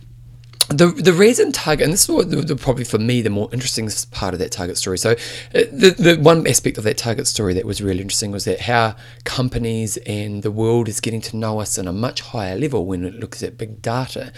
the 0.71 0.87
the 0.87 1.13
reason 1.13 1.51
target 1.51 1.85
and 1.85 1.93
this 1.93 2.05
is 2.05 2.09
what 2.09 2.31
the, 2.31 2.37
the, 2.37 2.55
probably 2.55 2.85
for 2.85 2.99
me 2.99 3.23
the 3.23 3.31
more 3.31 3.49
interesting 3.53 3.91
part 4.13 4.35
of 4.35 4.41
that 4.41 4.53
target 4.53 4.79
story. 4.79 4.99
So 4.99 5.13
uh, 5.13 5.17
the, 5.53 5.95
the 5.99 6.17
one 6.21 6.47
aspect 6.47 6.79
of 6.79 6.85
that 6.85 6.97
target 6.97 7.27
story 7.27 7.55
that 7.55 7.65
was 7.65 7.83
really 7.83 8.01
interesting 8.01 8.31
was 8.31 8.45
that 8.45 8.61
how 8.61 8.95
companies 9.25 9.97
and 9.99 10.45
the 10.45 10.51
world 10.51 10.89
is 10.89 11.01
getting 11.01 11.21
to 11.23 11.37
know 11.37 11.61
us 11.61 11.77
on 11.77 11.89
a 11.89 11.93
much 11.93 12.21
higher 12.21 12.57
level 12.57 12.87
when 12.87 13.05
it 13.05 13.15
looks 13.15 13.43
at 13.43 13.59
big 13.59 13.83
data. 13.83 14.33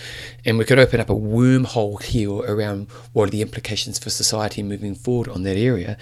And 0.45 0.57
we 0.57 0.65
could 0.65 0.79
open 0.79 1.01
up 1.01 1.11
a 1.11 1.15
wormhole 1.15 2.03
here 2.03 2.31
around 2.31 2.91
what 3.13 3.29
are 3.29 3.31
the 3.31 3.43
implications 3.43 3.99
for 3.99 4.09
society 4.09 4.63
moving 4.63 4.95
forward 4.95 5.29
on 5.29 5.43
that 5.43 5.57
area 5.57 5.99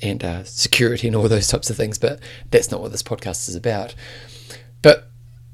and 0.00 0.24
uh, 0.24 0.44
security 0.44 1.08
and 1.08 1.16
all 1.16 1.28
those 1.28 1.48
types 1.48 1.68
of 1.70 1.76
things 1.76 1.98
but 1.98 2.20
that's 2.52 2.70
not 2.70 2.80
what 2.80 2.92
this 2.92 3.02
podcast 3.02 3.48
is 3.48 3.54
about. 3.54 3.94
But 4.80 5.10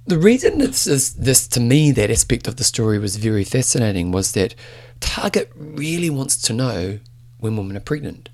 the 0.07 0.19
reason 0.19 0.61
it's 0.61 0.85
this 0.85 1.49
to 1.49 1.61
me 1.61 1.91
that 1.93 2.11
aspect 2.11 2.47
of 2.47 2.57
the 2.57 2.65
story 2.65 2.99
was 2.99 3.17
very 3.17 3.45
fascinating 3.45 4.13
was 4.13 4.33
that 4.33 4.55
Target 5.01 5.51
really 5.55 6.11
wants 6.11 6.37
to 6.43 6.53
know 6.53 6.99
when 7.39 7.57
women 7.57 7.77
are 7.77 7.81
pregnant. 7.81 8.29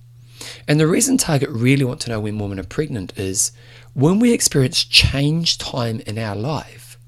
And 0.67 0.81
the 0.81 0.87
reason 0.87 1.17
Target 1.17 1.49
really 1.51 1.85
want 1.85 2.01
to 2.03 2.11
know 2.11 2.21
when 2.21 2.39
women 2.39 2.59
are 2.59 2.65
pregnant 2.65 3.17
is 3.19 3.53
when 3.95 4.19
we 4.19 4.33
experience 4.33 4.85
change 4.85 5.59
time 5.59 6.01
in 6.07 6.19
our 6.19 6.35
life, 6.35 6.99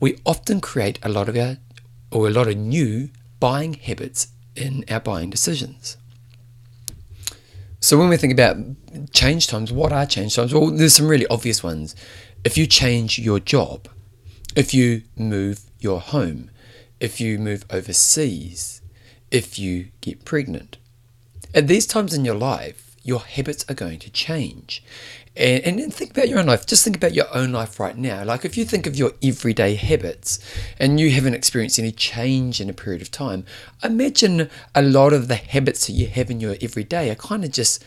we 0.00 0.18
often 0.24 0.60
create 0.60 0.98
a 1.02 1.08
lot 1.08 1.28
of 1.28 1.36
our 1.36 1.56
or 2.10 2.26
a 2.26 2.30
lot 2.30 2.48
of 2.48 2.56
new 2.56 3.10
buying 3.40 3.74
habits 3.74 4.28
in 4.54 4.84
our 4.88 5.00
buying 5.00 5.28
decisions. 5.28 5.96
So 7.80 7.98
when 7.98 8.08
we 8.08 8.16
think 8.16 8.32
about 8.32 8.56
change 9.12 9.46
times, 9.46 9.72
what 9.72 9.92
are 9.92 10.06
change 10.06 10.36
times? 10.36 10.54
Well, 10.54 10.70
there's 10.70 10.94
some 10.94 11.08
really 11.08 11.26
obvious 11.26 11.62
ones. 11.62 11.94
If 12.44 12.56
you 12.56 12.66
change 12.66 13.18
your 13.18 13.40
job, 13.40 13.88
if 14.56 14.72
you 14.72 15.02
move 15.16 15.60
your 15.78 16.00
home, 16.00 16.50
if 16.98 17.20
you 17.20 17.38
move 17.38 17.64
overseas, 17.70 18.80
if 19.30 19.58
you 19.58 19.88
get 20.00 20.24
pregnant. 20.24 20.78
At 21.54 21.68
these 21.68 21.86
times 21.86 22.14
in 22.14 22.24
your 22.24 22.34
life, 22.34 22.96
your 23.04 23.20
habits 23.20 23.64
are 23.68 23.74
going 23.74 23.98
to 24.00 24.10
change. 24.10 24.82
And, 25.36 25.78
and 25.78 25.92
think 25.92 26.12
about 26.12 26.30
your 26.30 26.38
own 26.38 26.46
life. 26.46 26.66
Just 26.66 26.82
think 26.82 26.96
about 26.96 27.14
your 27.14 27.26
own 27.34 27.52
life 27.52 27.78
right 27.78 27.96
now. 27.96 28.24
Like 28.24 28.46
if 28.46 28.56
you 28.56 28.64
think 28.64 28.86
of 28.86 28.96
your 28.96 29.12
everyday 29.22 29.74
habits 29.74 30.38
and 30.80 30.98
you 30.98 31.10
haven't 31.10 31.34
experienced 31.34 31.78
any 31.78 31.92
change 31.92 32.58
in 32.58 32.70
a 32.70 32.72
period 32.72 33.02
of 33.02 33.10
time, 33.10 33.44
imagine 33.84 34.48
a 34.74 34.82
lot 34.82 35.12
of 35.12 35.28
the 35.28 35.36
habits 35.36 35.86
that 35.86 35.92
you 35.92 36.06
have 36.06 36.30
in 36.30 36.40
your 36.40 36.56
everyday 36.62 37.10
are 37.10 37.14
kind 37.14 37.44
of 37.44 37.52
just 37.52 37.84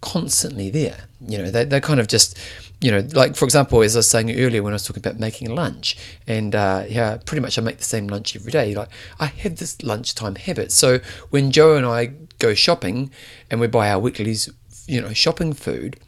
constantly 0.00 0.70
there. 0.70 1.04
You 1.20 1.38
know, 1.38 1.50
they, 1.50 1.64
they're 1.64 1.80
kind 1.80 2.00
of 2.00 2.08
just 2.08 2.38
you 2.80 2.90
know, 2.90 3.06
like 3.12 3.36
for 3.36 3.44
example, 3.44 3.82
as 3.82 3.96
I 3.96 4.00
was 4.00 4.10
saying 4.10 4.30
earlier 4.38 4.62
when 4.62 4.72
I 4.72 4.74
was 4.74 4.84
talking 4.84 5.00
about 5.00 5.18
making 5.18 5.54
lunch, 5.54 5.96
and 6.26 6.54
uh, 6.54 6.84
yeah, 6.88 7.16
pretty 7.24 7.40
much 7.40 7.58
I 7.58 7.62
make 7.62 7.78
the 7.78 7.84
same 7.84 8.06
lunch 8.06 8.36
every 8.36 8.52
day. 8.52 8.74
Like 8.74 8.88
I 9.18 9.26
have 9.26 9.56
this 9.56 9.82
lunchtime 9.82 10.34
habit. 10.34 10.72
So 10.72 11.00
when 11.30 11.50
Joe 11.50 11.76
and 11.76 11.86
I 11.86 12.12
go 12.38 12.54
shopping 12.54 13.10
and 13.50 13.60
we 13.60 13.66
buy 13.66 13.90
our 13.90 13.98
weekly's, 13.98 14.50
you 14.86 15.00
know, 15.00 15.14
shopping 15.14 15.54
food, 15.54 15.98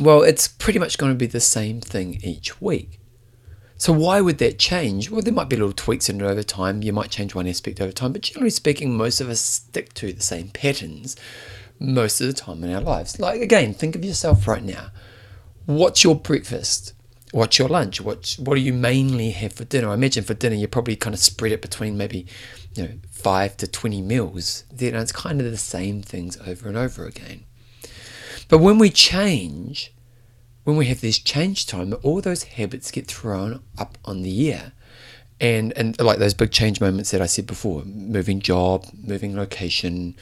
well, 0.00 0.22
it's 0.22 0.48
pretty 0.48 0.78
much 0.78 0.96
going 0.96 1.12
to 1.12 1.18
be 1.18 1.26
the 1.26 1.40
same 1.40 1.80
thing 1.80 2.20
each 2.22 2.60
week. 2.60 2.98
So 3.78 3.92
why 3.92 4.22
would 4.22 4.38
that 4.38 4.58
change? 4.58 5.10
Well, 5.10 5.20
there 5.20 5.34
might 5.34 5.50
be 5.50 5.56
little 5.56 5.72
tweaks 5.72 6.08
in 6.08 6.22
it 6.22 6.24
over 6.24 6.42
time. 6.42 6.82
You 6.82 6.94
might 6.94 7.10
change 7.10 7.34
one 7.34 7.46
aspect 7.46 7.82
over 7.82 7.92
time, 7.92 8.12
but 8.12 8.22
generally 8.22 8.48
speaking, 8.48 8.96
most 8.96 9.20
of 9.20 9.28
us 9.28 9.40
stick 9.40 9.92
to 9.94 10.14
the 10.14 10.22
same 10.22 10.48
patterns 10.48 11.16
most 11.78 12.22
of 12.22 12.26
the 12.26 12.32
time 12.32 12.64
in 12.64 12.74
our 12.74 12.80
lives. 12.80 13.20
Like 13.20 13.42
again, 13.42 13.74
think 13.74 13.94
of 13.94 14.02
yourself 14.02 14.48
right 14.48 14.64
now 14.64 14.90
what's 15.66 16.02
your 16.02 16.14
breakfast? 16.14 16.94
What's 17.32 17.58
your 17.58 17.68
lunch? 17.68 18.00
What 18.00 18.36
what 18.38 18.54
do 18.54 18.60
you 18.60 18.72
mainly 18.72 19.30
have 19.30 19.52
for 19.52 19.64
dinner? 19.64 19.90
I 19.90 19.94
imagine 19.94 20.24
for 20.24 20.34
dinner 20.34 20.56
you 20.56 20.68
probably 20.68 20.96
kind 20.96 21.12
of 21.12 21.20
spread 21.20 21.52
it 21.52 21.60
between 21.60 21.98
maybe, 21.98 22.26
you 22.74 22.84
know, 22.84 22.94
five 23.10 23.56
to 23.58 23.66
twenty 23.66 24.00
meals. 24.00 24.64
Know, 24.80 25.00
it's 25.00 25.12
kind 25.12 25.40
of 25.40 25.50
the 25.50 25.56
same 25.56 26.02
things 26.02 26.38
over 26.46 26.68
and 26.68 26.76
over 26.76 27.04
again. 27.04 27.44
But 28.48 28.58
when 28.58 28.78
we 28.78 28.90
change, 28.90 29.92
when 30.64 30.76
we 30.76 30.86
have 30.86 31.00
this 31.00 31.18
change 31.18 31.66
time, 31.66 31.94
all 32.02 32.20
those 32.20 32.44
habits 32.44 32.90
get 32.90 33.08
thrown 33.08 33.62
up 33.76 33.98
on 34.04 34.22
the 34.22 34.52
air. 34.52 34.72
And 35.40 35.76
and 35.76 36.00
like 36.00 36.18
those 36.18 36.32
big 36.32 36.52
change 36.52 36.80
moments 36.80 37.10
that 37.10 37.20
I 37.20 37.26
said 37.26 37.46
before, 37.46 37.82
moving 37.84 38.40
job, 38.40 38.86
moving 38.94 39.36
location, 39.36 40.16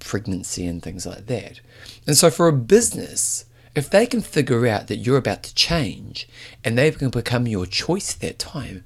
pregnancy 0.00 0.66
and 0.66 0.82
things 0.82 1.06
like 1.06 1.26
that. 1.26 1.60
And 2.06 2.16
so 2.16 2.30
for 2.30 2.48
a 2.48 2.52
business, 2.52 3.46
if 3.74 3.88
they 3.88 4.06
can 4.06 4.20
figure 4.20 4.66
out 4.66 4.88
that 4.88 4.96
you're 4.96 5.16
about 5.16 5.42
to 5.44 5.54
change 5.54 6.28
and 6.62 6.76
they 6.76 6.90
can 6.90 7.10
become 7.10 7.46
your 7.46 7.66
choice 7.66 8.14
at 8.14 8.20
that 8.20 8.38
time, 8.38 8.84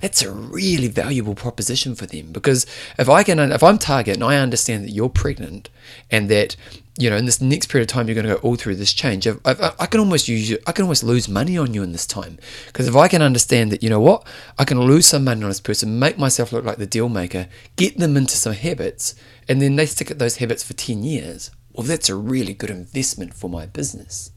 that's 0.00 0.22
a 0.22 0.30
really 0.30 0.88
valuable 0.88 1.34
proposition 1.34 1.94
for 1.94 2.06
them. 2.06 2.30
Because 2.32 2.66
if 2.98 3.08
I 3.08 3.22
can 3.22 3.38
if 3.38 3.62
I'm 3.62 3.78
target 3.78 4.16
and 4.16 4.24
I 4.24 4.36
understand 4.36 4.84
that 4.84 4.90
you're 4.90 5.08
pregnant 5.08 5.70
and 6.10 6.28
that 6.28 6.56
you 6.98 7.08
know 7.08 7.16
in 7.16 7.24
this 7.24 7.40
next 7.40 7.68
period 7.68 7.88
of 7.88 7.92
time 7.94 8.06
you're 8.06 8.14
going 8.14 8.26
to 8.26 8.34
go 8.34 8.40
all 8.40 8.56
through 8.56 8.76
this 8.76 8.92
change 8.92 9.26
if, 9.26 9.38
if, 9.46 9.80
I 9.80 9.86
can 9.86 10.00
almost 10.00 10.28
use 10.28 10.58
I 10.66 10.72
can 10.72 10.82
almost 10.82 11.04
lose 11.04 11.28
money 11.28 11.56
on 11.56 11.72
you 11.72 11.82
in 11.82 11.92
this 11.92 12.06
time. 12.06 12.38
Because 12.66 12.86
if 12.86 12.96
I 12.96 13.08
can 13.08 13.22
understand 13.22 13.72
that 13.72 13.82
you 13.82 13.88
know 13.88 14.00
what 14.00 14.26
I 14.58 14.64
can 14.64 14.80
lose 14.80 15.06
some 15.06 15.24
money 15.24 15.42
on 15.42 15.48
this 15.48 15.60
person 15.60 15.98
make 15.98 16.18
myself 16.18 16.52
look 16.52 16.64
like 16.64 16.78
the 16.78 16.86
deal 16.86 17.08
maker 17.08 17.48
get 17.76 17.96
them 17.98 18.16
into 18.16 18.36
some 18.36 18.52
habits 18.52 19.14
and 19.48 19.62
then 19.62 19.76
they 19.76 19.86
stick 19.86 20.10
at 20.10 20.18
those 20.18 20.36
habits 20.36 20.62
for 20.62 20.74
10 20.74 21.02
years 21.02 21.50
well, 21.74 21.86
that's 21.86 22.08
a 22.08 22.14
really 22.14 22.54
good 22.54 22.70
investment 22.70 23.34
for 23.34 23.50
my 23.50 23.66
business. 23.66 24.30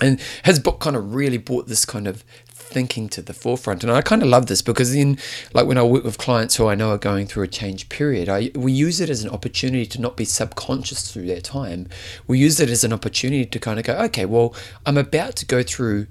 And 0.00 0.20
his 0.44 0.58
book 0.58 0.80
kind 0.80 0.94
of 0.94 1.14
really 1.14 1.38
brought 1.38 1.68
this 1.68 1.84
kind 1.84 2.06
of 2.06 2.22
thinking 2.48 3.08
to 3.08 3.22
the 3.22 3.32
forefront. 3.32 3.82
And 3.82 3.92
I 3.92 4.02
kind 4.02 4.22
of 4.22 4.28
love 4.28 4.46
this 4.46 4.60
because 4.60 4.92
then, 4.92 5.18
like 5.54 5.66
when 5.66 5.78
I 5.78 5.82
work 5.82 6.04
with 6.04 6.18
clients 6.18 6.56
who 6.56 6.66
I 6.66 6.74
know 6.74 6.90
are 6.90 6.98
going 6.98 7.26
through 7.26 7.44
a 7.44 7.48
change 7.48 7.88
period, 7.88 8.28
I 8.28 8.50
we 8.54 8.72
use 8.72 9.00
it 9.00 9.08
as 9.08 9.24
an 9.24 9.30
opportunity 9.30 9.86
to 9.86 10.00
not 10.00 10.16
be 10.16 10.24
subconscious 10.24 11.10
through 11.10 11.26
their 11.26 11.40
time. 11.40 11.88
We 12.26 12.38
use 12.38 12.60
it 12.60 12.68
as 12.68 12.84
an 12.84 12.92
opportunity 12.92 13.46
to 13.46 13.58
kind 13.58 13.78
of 13.78 13.86
go, 13.86 13.94
okay, 14.04 14.26
well, 14.26 14.54
I'm 14.84 14.98
about 14.98 15.36
to 15.36 15.46
go 15.46 15.62
through 15.62 16.08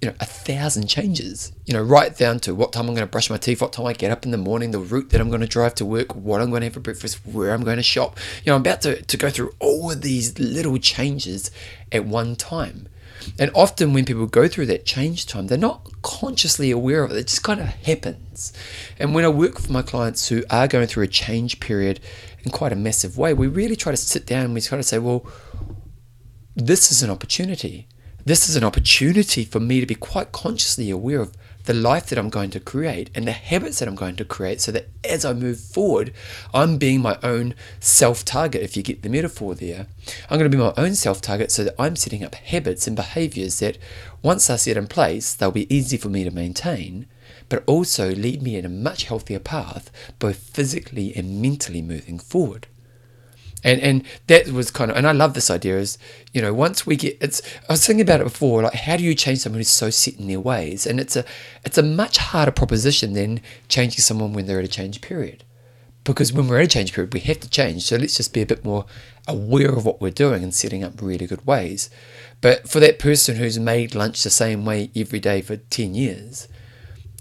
you 0.00 0.08
know, 0.08 0.14
a 0.18 0.24
thousand 0.24 0.86
changes, 0.86 1.52
you 1.66 1.74
know, 1.74 1.82
right 1.82 2.16
down 2.16 2.40
to 2.40 2.54
what 2.54 2.72
time 2.72 2.88
I'm 2.88 2.94
going 2.94 3.06
to 3.06 3.10
brush 3.10 3.28
my 3.28 3.36
teeth, 3.36 3.60
what 3.60 3.74
time 3.74 3.84
I 3.84 3.92
get 3.92 4.10
up 4.10 4.24
in 4.24 4.30
the 4.30 4.38
morning, 4.38 4.70
the 4.70 4.78
route 4.78 5.10
that 5.10 5.20
I'm 5.20 5.28
going 5.28 5.42
to 5.42 5.46
drive 5.46 5.74
to 5.76 5.84
work, 5.84 6.14
what 6.14 6.40
I'm 6.40 6.48
going 6.48 6.62
to 6.62 6.66
have 6.66 6.74
for 6.74 6.80
breakfast, 6.80 7.20
where 7.26 7.52
I'm 7.52 7.64
going 7.64 7.76
to 7.76 7.82
shop. 7.82 8.18
You 8.42 8.50
know, 8.50 8.56
I'm 8.56 8.62
about 8.62 8.80
to, 8.82 9.02
to 9.02 9.16
go 9.18 9.28
through 9.28 9.54
all 9.58 9.90
of 9.90 10.00
these 10.00 10.38
little 10.38 10.78
changes 10.78 11.50
at 11.92 12.06
one 12.06 12.34
time. 12.34 12.88
And 13.38 13.50
often 13.54 13.92
when 13.92 14.06
people 14.06 14.24
go 14.24 14.48
through 14.48 14.66
that 14.66 14.86
change 14.86 15.26
time, 15.26 15.48
they're 15.48 15.58
not 15.58 15.86
consciously 16.00 16.70
aware 16.70 17.04
of 17.04 17.10
it. 17.10 17.18
It 17.18 17.26
just 17.26 17.42
kind 17.42 17.60
of 17.60 17.66
happens. 17.66 18.54
And 18.98 19.14
when 19.14 19.26
I 19.26 19.28
work 19.28 19.56
with 19.56 19.68
my 19.68 19.82
clients 19.82 20.28
who 20.28 20.42
are 20.48 20.66
going 20.66 20.86
through 20.86 21.04
a 21.04 21.08
change 21.08 21.60
period 21.60 22.00
in 22.42 22.50
quite 22.50 22.72
a 22.72 22.76
massive 22.76 23.18
way, 23.18 23.34
we 23.34 23.48
really 23.48 23.76
try 23.76 23.92
to 23.92 23.98
sit 23.98 24.24
down 24.24 24.46
and 24.46 24.54
we 24.54 24.62
try 24.62 24.78
to 24.78 24.82
say, 24.82 24.98
well, 24.98 25.26
this 26.56 26.90
is 26.90 27.02
an 27.02 27.10
opportunity 27.10 27.86
this 28.24 28.48
is 28.48 28.56
an 28.56 28.64
opportunity 28.64 29.44
for 29.44 29.60
me 29.60 29.80
to 29.80 29.86
be 29.86 29.94
quite 29.94 30.32
consciously 30.32 30.90
aware 30.90 31.20
of 31.20 31.36
the 31.64 31.74
life 31.74 32.06
that 32.06 32.18
I'm 32.18 32.30
going 32.30 32.50
to 32.50 32.60
create 32.60 33.10
and 33.14 33.26
the 33.26 33.32
habits 33.32 33.78
that 33.78 33.88
I'm 33.88 33.94
going 33.94 34.16
to 34.16 34.24
create 34.24 34.60
so 34.60 34.72
that 34.72 34.88
as 35.04 35.24
I 35.24 35.32
move 35.32 35.60
forward, 35.60 36.12
I'm 36.54 36.78
being 36.78 37.00
my 37.00 37.18
own 37.22 37.54
self 37.78 38.24
target, 38.24 38.62
if 38.62 38.76
you 38.76 38.82
get 38.82 39.02
the 39.02 39.08
metaphor 39.08 39.54
there. 39.54 39.86
I'm 40.28 40.38
going 40.38 40.50
to 40.50 40.56
be 40.56 40.62
my 40.62 40.74
own 40.76 40.94
self 40.94 41.20
target 41.20 41.52
so 41.52 41.64
that 41.64 41.74
I'm 41.78 41.96
setting 41.96 42.24
up 42.24 42.34
habits 42.34 42.86
and 42.86 42.96
behaviors 42.96 43.58
that 43.60 43.78
once 44.22 44.46
they're 44.46 44.58
set 44.58 44.76
in 44.76 44.86
place, 44.86 45.34
they'll 45.34 45.50
be 45.50 45.72
easy 45.74 45.96
for 45.96 46.08
me 46.08 46.24
to 46.24 46.30
maintain, 46.30 47.06
but 47.48 47.62
also 47.66 48.14
lead 48.14 48.42
me 48.42 48.56
in 48.56 48.64
a 48.64 48.70
much 48.70 49.04
healthier 49.04 49.38
path, 49.38 49.90
both 50.18 50.38
physically 50.38 51.14
and 51.14 51.40
mentally 51.40 51.82
moving 51.82 52.18
forward. 52.18 52.66
And 53.62 53.80
and 53.80 54.04
that 54.26 54.48
was 54.48 54.70
kind 54.70 54.90
of 54.90 54.96
and 54.96 55.06
I 55.06 55.12
love 55.12 55.34
this 55.34 55.50
idea 55.50 55.78
is 55.78 55.98
you 56.32 56.40
know 56.40 56.54
once 56.54 56.86
we 56.86 56.96
get 56.96 57.18
it's 57.20 57.42
I 57.68 57.74
was 57.74 57.86
thinking 57.86 58.02
about 58.02 58.20
it 58.20 58.24
before 58.24 58.62
like 58.62 58.74
how 58.74 58.96
do 58.96 59.02
you 59.02 59.14
change 59.14 59.40
someone 59.40 59.60
who's 59.60 59.68
so 59.68 59.90
set 59.90 60.14
in 60.14 60.28
their 60.28 60.40
ways? 60.40 60.86
And 60.86 60.98
it's 60.98 61.16
a 61.16 61.24
it's 61.64 61.78
a 61.78 61.82
much 61.82 62.18
harder 62.18 62.52
proposition 62.52 63.12
than 63.12 63.40
changing 63.68 64.00
someone 64.00 64.32
when 64.32 64.46
they're 64.46 64.58
at 64.58 64.64
a 64.64 64.68
change 64.68 65.00
period. 65.00 65.44
Because 66.04 66.32
when 66.32 66.48
we're 66.48 66.60
at 66.60 66.64
a 66.64 66.68
change 66.68 66.94
period 66.94 67.12
we 67.12 67.20
have 67.20 67.40
to 67.40 67.50
change. 67.50 67.82
So 67.82 67.96
let's 67.96 68.16
just 68.16 68.32
be 68.32 68.40
a 68.40 68.46
bit 68.46 68.64
more 68.64 68.86
aware 69.28 69.70
of 69.70 69.84
what 69.84 70.00
we're 70.00 70.10
doing 70.10 70.42
and 70.42 70.54
setting 70.54 70.82
up 70.82 71.02
really 71.02 71.26
good 71.26 71.46
ways. 71.46 71.90
But 72.40 72.68
for 72.68 72.80
that 72.80 72.98
person 72.98 73.36
who's 73.36 73.58
made 73.58 73.94
lunch 73.94 74.22
the 74.22 74.30
same 74.30 74.64
way 74.64 74.90
every 74.96 75.20
day 75.20 75.42
for 75.42 75.56
10 75.56 75.94
years 75.94 76.48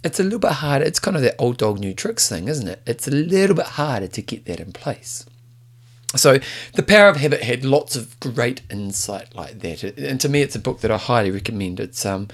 it's 0.01 0.17
a 0.17 0.23
little 0.23 0.39
bit 0.39 0.51
harder. 0.51 0.85
It's 0.85 0.97
kind 0.97 1.17
of 1.17 1.23
that 1.23 1.35
old 1.37 1.57
dog 1.57 1.77
new 1.77 1.93
tricks 1.93 2.29
thing 2.29 2.47
isn't 2.47 2.69
it? 2.69 2.81
It's 2.85 3.05
a 3.05 3.11
little 3.11 3.57
bit 3.57 3.65
harder 3.65 4.07
to 4.07 4.21
get 4.21 4.45
that 4.45 4.61
in 4.61 4.71
place 4.71 5.25
so, 6.15 6.39
The 6.73 6.83
Power 6.83 7.09
of 7.09 7.17
Habit 7.17 7.43
had 7.43 7.63
lots 7.63 7.95
of 7.95 8.19
great 8.19 8.61
insight 8.69 9.35
like 9.35 9.59
that. 9.59 9.83
And 9.83 10.19
to 10.21 10.29
me, 10.29 10.41
it's 10.41 10.55
a 10.55 10.59
book 10.59 10.81
that 10.81 10.89
I 10.89 10.97
highly 10.97 11.29
recommend. 11.29 11.79
It's 11.79 12.05
um, 12.05 12.29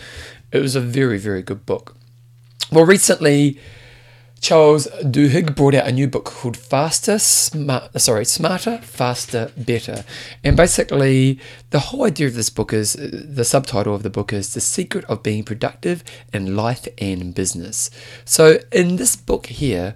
It 0.52 0.60
was 0.60 0.76
a 0.76 0.82
very, 0.82 1.18
very 1.18 1.42
good 1.42 1.66
book. 1.66 1.96
Well, 2.72 2.86
recently, 2.86 3.60
Charles 4.40 4.88
Duhigg 5.02 5.56
brought 5.56 5.74
out 5.74 5.88
a 5.88 5.92
new 5.92 6.08
book 6.08 6.26
called 6.26 6.56
Faster, 6.56 7.18
Smart, 7.20 8.00
sorry, 8.00 8.26
Smarter, 8.26 8.78
Faster, 8.78 9.52
Better. 9.58 10.06
And 10.44 10.56
basically, 10.56 11.40
the 11.72 11.80
whole 11.80 12.06
idea 12.06 12.28
of 12.28 12.36
this 12.36 12.50
book 12.50 12.72
is 12.72 12.94
the 12.94 13.44
subtitle 13.44 13.96
of 13.96 14.04
the 14.04 14.10
book 14.10 14.32
is 14.32 14.54
The 14.54 14.62
Secret 14.62 15.04
of 15.06 15.24
Being 15.24 15.44
Productive 15.44 16.04
in 16.32 16.56
Life 16.56 16.88
and 16.98 17.34
Business. 17.34 17.90
So, 18.24 18.60
in 18.72 18.98
this 18.98 19.16
book 19.16 19.48
here, 19.48 19.96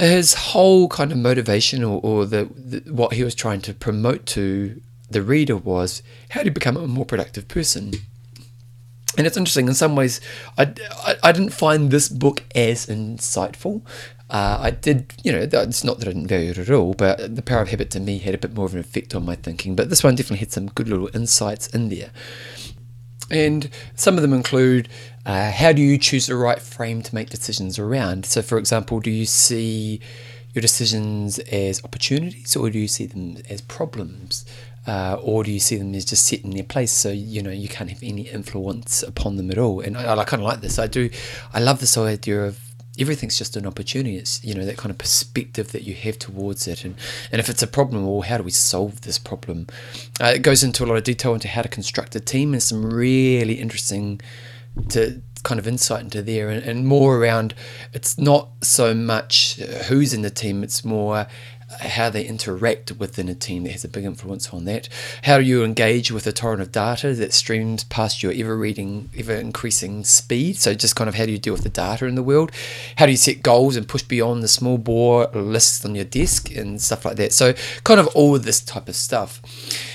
his 0.00 0.34
whole 0.34 0.88
kind 0.88 1.12
of 1.12 1.18
motivation 1.18 1.84
or, 1.84 2.00
or 2.02 2.26
the, 2.26 2.48
the, 2.56 2.92
what 2.92 3.12
he 3.12 3.24
was 3.24 3.34
trying 3.34 3.60
to 3.62 3.74
promote 3.74 4.26
to 4.26 4.80
the 5.10 5.22
reader 5.22 5.56
was 5.56 6.02
how 6.30 6.42
to 6.42 6.50
become 6.50 6.76
a 6.76 6.86
more 6.86 7.04
productive 7.04 7.48
person. 7.48 7.92
And 9.18 9.26
it's 9.26 9.36
interesting 9.36 9.66
in 9.68 9.74
some 9.74 9.96
ways. 9.96 10.20
I, 10.56 10.72
I, 11.04 11.16
I 11.24 11.32
didn't 11.32 11.50
find 11.50 11.90
this 11.90 12.08
book 12.08 12.44
as 12.54 12.86
insightful. 12.86 13.82
Uh, 14.30 14.58
I 14.60 14.70
did, 14.70 15.12
you 15.24 15.32
know, 15.32 15.40
it's 15.40 15.82
not 15.82 15.98
that 15.98 16.06
I 16.06 16.12
didn't 16.12 16.28
value 16.28 16.50
it 16.50 16.58
at 16.58 16.70
all, 16.70 16.94
but 16.94 17.34
The 17.34 17.42
Power 17.42 17.62
of 17.62 17.70
Habit 17.70 17.90
to 17.90 18.00
me 18.00 18.18
had 18.18 18.34
a 18.34 18.38
bit 18.38 18.54
more 18.54 18.66
of 18.66 18.74
an 18.74 18.80
effect 18.80 19.14
on 19.14 19.24
my 19.24 19.34
thinking. 19.34 19.74
But 19.74 19.90
this 19.90 20.04
one 20.04 20.14
definitely 20.14 20.38
had 20.38 20.52
some 20.52 20.68
good 20.68 20.88
little 20.88 21.10
insights 21.12 21.66
in 21.66 21.88
there. 21.88 22.10
And 23.30 23.68
some 23.96 24.16
of 24.16 24.22
them 24.22 24.32
include 24.32 24.88
uh, 25.26 25.50
how 25.50 25.72
do 25.72 25.82
you 25.82 25.98
choose 25.98 26.26
the 26.26 26.36
right 26.36 26.60
frame 26.60 27.02
to 27.02 27.14
make 27.14 27.30
decisions 27.30 27.78
around? 27.78 28.26
So, 28.26 28.42
for 28.42 28.58
example, 28.58 29.00
do 29.00 29.10
you 29.10 29.26
see 29.26 30.00
your 30.54 30.62
decisions 30.62 31.38
as 31.38 31.84
opportunities 31.84 32.56
or 32.56 32.70
do 32.70 32.78
you 32.78 32.88
see 32.88 33.06
them 33.06 33.38
as 33.48 33.60
problems? 33.60 34.44
Uh, 34.86 35.18
or 35.22 35.44
do 35.44 35.52
you 35.52 35.60
see 35.60 35.76
them 35.76 35.94
as 35.94 36.06
just 36.06 36.26
set 36.26 36.40
in 36.40 36.50
their 36.50 36.64
place 36.64 36.90
so 36.90 37.10
you 37.10 37.42
know 37.42 37.50
you 37.50 37.68
can't 37.68 37.90
have 37.90 38.02
any 38.02 38.22
influence 38.22 39.02
upon 39.02 39.36
them 39.36 39.50
at 39.50 39.58
all 39.58 39.78
and 39.80 39.94
I, 39.94 40.16
I 40.16 40.24
kind 40.24 40.42
of 40.42 40.48
like 40.48 40.62
this 40.62 40.78
i 40.78 40.86
do 40.86 41.10
i 41.52 41.60
love 41.60 41.80
this 41.80 41.98
idea 41.98 42.46
of 42.46 42.58
everything's 43.00 43.38
just 43.38 43.56
an 43.56 43.66
opportunity. 43.66 44.16
It's 44.16 44.42
you 44.44 44.54
know 44.54 44.64
that 44.64 44.76
kind 44.76 44.90
of 44.90 44.98
perspective 44.98 45.72
that 45.72 45.82
you 45.82 45.94
have 45.94 46.18
towards 46.18 46.68
it, 46.68 46.84
and 46.84 46.94
and 47.32 47.40
if 47.40 47.48
it's 47.48 47.62
a 47.62 47.66
problem, 47.66 48.06
well, 48.06 48.22
how 48.22 48.38
do 48.38 48.42
we 48.42 48.50
solve 48.50 49.00
this 49.02 49.18
problem? 49.18 49.66
Uh, 50.20 50.32
it 50.36 50.42
goes 50.42 50.62
into 50.62 50.84
a 50.84 50.86
lot 50.86 50.96
of 50.96 51.04
detail 51.04 51.34
into 51.34 51.48
how 51.48 51.62
to 51.62 51.68
construct 51.68 52.14
a 52.14 52.20
team, 52.20 52.52
and 52.52 52.62
some 52.62 52.84
really 52.84 53.54
interesting 53.54 54.20
to 54.90 55.22
kind 55.42 55.58
of 55.58 55.66
insight 55.66 56.02
into 56.02 56.22
there, 56.22 56.48
and, 56.48 56.62
and 56.62 56.86
more 56.86 57.16
around. 57.16 57.54
It's 57.92 58.18
not 58.18 58.50
so 58.62 58.94
much 58.94 59.56
who's 59.88 60.12
in 60.12 60.22
the 60.22 60.30
team; 60.30 60.62
it's 60.62 60.84
more 60.84 61.26
how 61.80 62.10
they 62.10 62.24
interact 62.24 62.92
within 62.92 63.28
a 63.28 63.34
team 63.34 63.62
that 63.62 63.72
has 63.72 63.84
a 63.84 63.88
big 63.88 64.04
influence 64.04 64.52
on 64.52 64.64
that. 64.64 64.88
How 65.22 65.38
do 65.38 65.44
you 65.44 65.62
engage 65.62 66.10
with 66.10 66.26
a 66.26 66.32
torrent 66.32 66.60
of 66.60 66.72
data 66.72 67.14
that 67.14 67.32
streams 67.32 67.84
past 67.84 68.22
your 68.22 68.32
ever 68.32 68.56
reading, 68.56 69.08
ever 69.16 69.34
increasing 69.34 70.04
speed? 70.04 70.56
So, 70.56 70.74
just 70.74 70.96
kind 70.96 71.08
of 71.08 71.14
how 71.14 71.26
do 71.26 71.32
you 71.32 71.38
deal 71.38 71.52
with 71.52 71.62
the 71.62 71.68
data 71.68 72.06
in 72.06 72.16
the 72.16 72.22
world? 72.22 72.50
How 72.96 73.06
do 73.06 73.12
you 73.12 73.18
set 73.18 73.42
goals 73.42 73.76
and 73.76 73.86
push 73.86 74.02
beyond 74.02 74.42
the 74.42 74.48
small 74.48 74.78
bore 74.78 75.26
lists 75.28 75.84
on 75.84 75.94
your 75.94 76.04
desk 76.04 76.50
and 76.54 76.80
stuff 76.80 77.04
like 77.04 77.16
that? 77.16 77.32
So, 77.32 77.54
kind 77.84 78.00
of 78.00 78.08
all 78.08 78.34
of 78.34 78.44
this 78.44 78.60
type 78.60 78.88
of 78.88 78.96
stuff. 78.96 79.40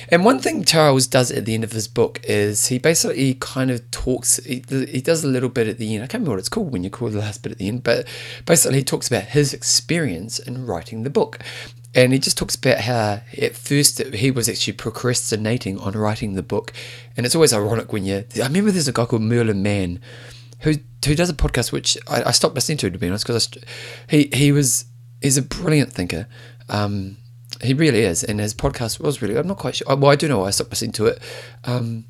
And 0.09 0.23
one 0.23 0.39
thing 0.39 0.63
Charles 0.63 1.07
does 1.07 1.31
at 1.31 1.45
the 1.45 1.53
end 1.53 1.63
of 1.63 1.71
his 1.71 1.87
book 1.87 2.19
is 2.23 2.67
he 2.67 2.77
basically 2.77 3.35
kind 3.35 3.71
of 3.71 3.89
talks, 3.91 4.37
he, 4.37 4.63
he 4.69 5.01
does 5.01 5.23
a 5.23 5.27
little 5.27 5.49
bit 5.49 5.67
at 5.67 5.77
the 5.77 5.93
end. 5.95 6.03
I 6.03 6.07
can't 6.07 6.21
remember 6.21 6.31
what 6.31 6.39
it's 6.39 6.49
called 6.49 6.71
when 6.71 6.83
you 6.83 6.89
call 6.89 7.09
the 7.09 7.19
last 7.19 7.43
bit 7.43 7.51
at 7.51 7.57
the 7.57 7.67
end, 7.67 7.83
but 7.83 8.07
basically 8.45 8.79
he 8.79 8.83
talks 8.83 9.07
about 9.07 9.23
his 9.23 9.53
experience 9.53 10.39
in 10.39 10.65
writing 10.65 11.03
the 11.03 11.09
book. 11.09 11.39
And 11.95 12.11
he 12.11 12.19
just 12.19 12.37
talks 12.37 12.55
about 12.55 12.79
how 12.79 13.21
at 13.41 13.55
first 13.55 14.03
he 14.13 14.29
was 14.29 14.49
actually 14.49 14.73
procrastinating 14.73 15.79
on 15.79 15.93
writing 15.93 16.33
the 16.33 16.43
book. 16.43 16.73
And 17.15 17.25
it's 17.25 17.35
always 17.35 17.53
ironic 17.53 17.93
when 17.93 18.03
you. 18.03 18.25
I 18.35 18.47
remember 18.47 18.71
there's 18.71 18.89
a 18.89 18.91
guy 18.91 19.05
called 19.05 19.21
Merlin 19.21 19.63
Mann 19.63 20.01
who 20.59 20.73
who 21.05 21.15
does 21.15 21.29
a 21.29 21.33
podcast 21.33 21.71
which 21.71 21.97
I, 22.07 22.23
I 22.23 22.31
stopped 22.31 22.55
listening 22.55 22.79
to, 22.79 22.89
to 22.89 22.97
be 22.97 23.07
honest, 23.07 23.25
because 23.25 23.49
he, 24.09 24.29
he 24.33 24.51
was. 24.51 24.85
He's 25.21 25.37
a 25.37 25.41
brilliant 25.41 25.93
thinker. 25.93 26.27
Um, 26.67 27.17
he 27.61 27.73
really 27.73 28.01
is, 28.01 28.23
and 28.23 28.39
his 28.39 28.53
podcast 28.53 28.99
was 28.99 29.21
really. 29.21 29.37
I'm 29.37 29.47
not 29.47 29.57
quite 29.57 29.75
sure. 29.75 29.95
Well, 29.95 30.11
I 30.11 30.15
do 30.15 30.27
know. 30.27 30.39
Why 30.39 30.47
I 30.47 30.51
stopped 30.51 30.71
listening 30.71 30.91
to 30.93 31.07
it. 31.07 31.19
Um, 31.63 32.05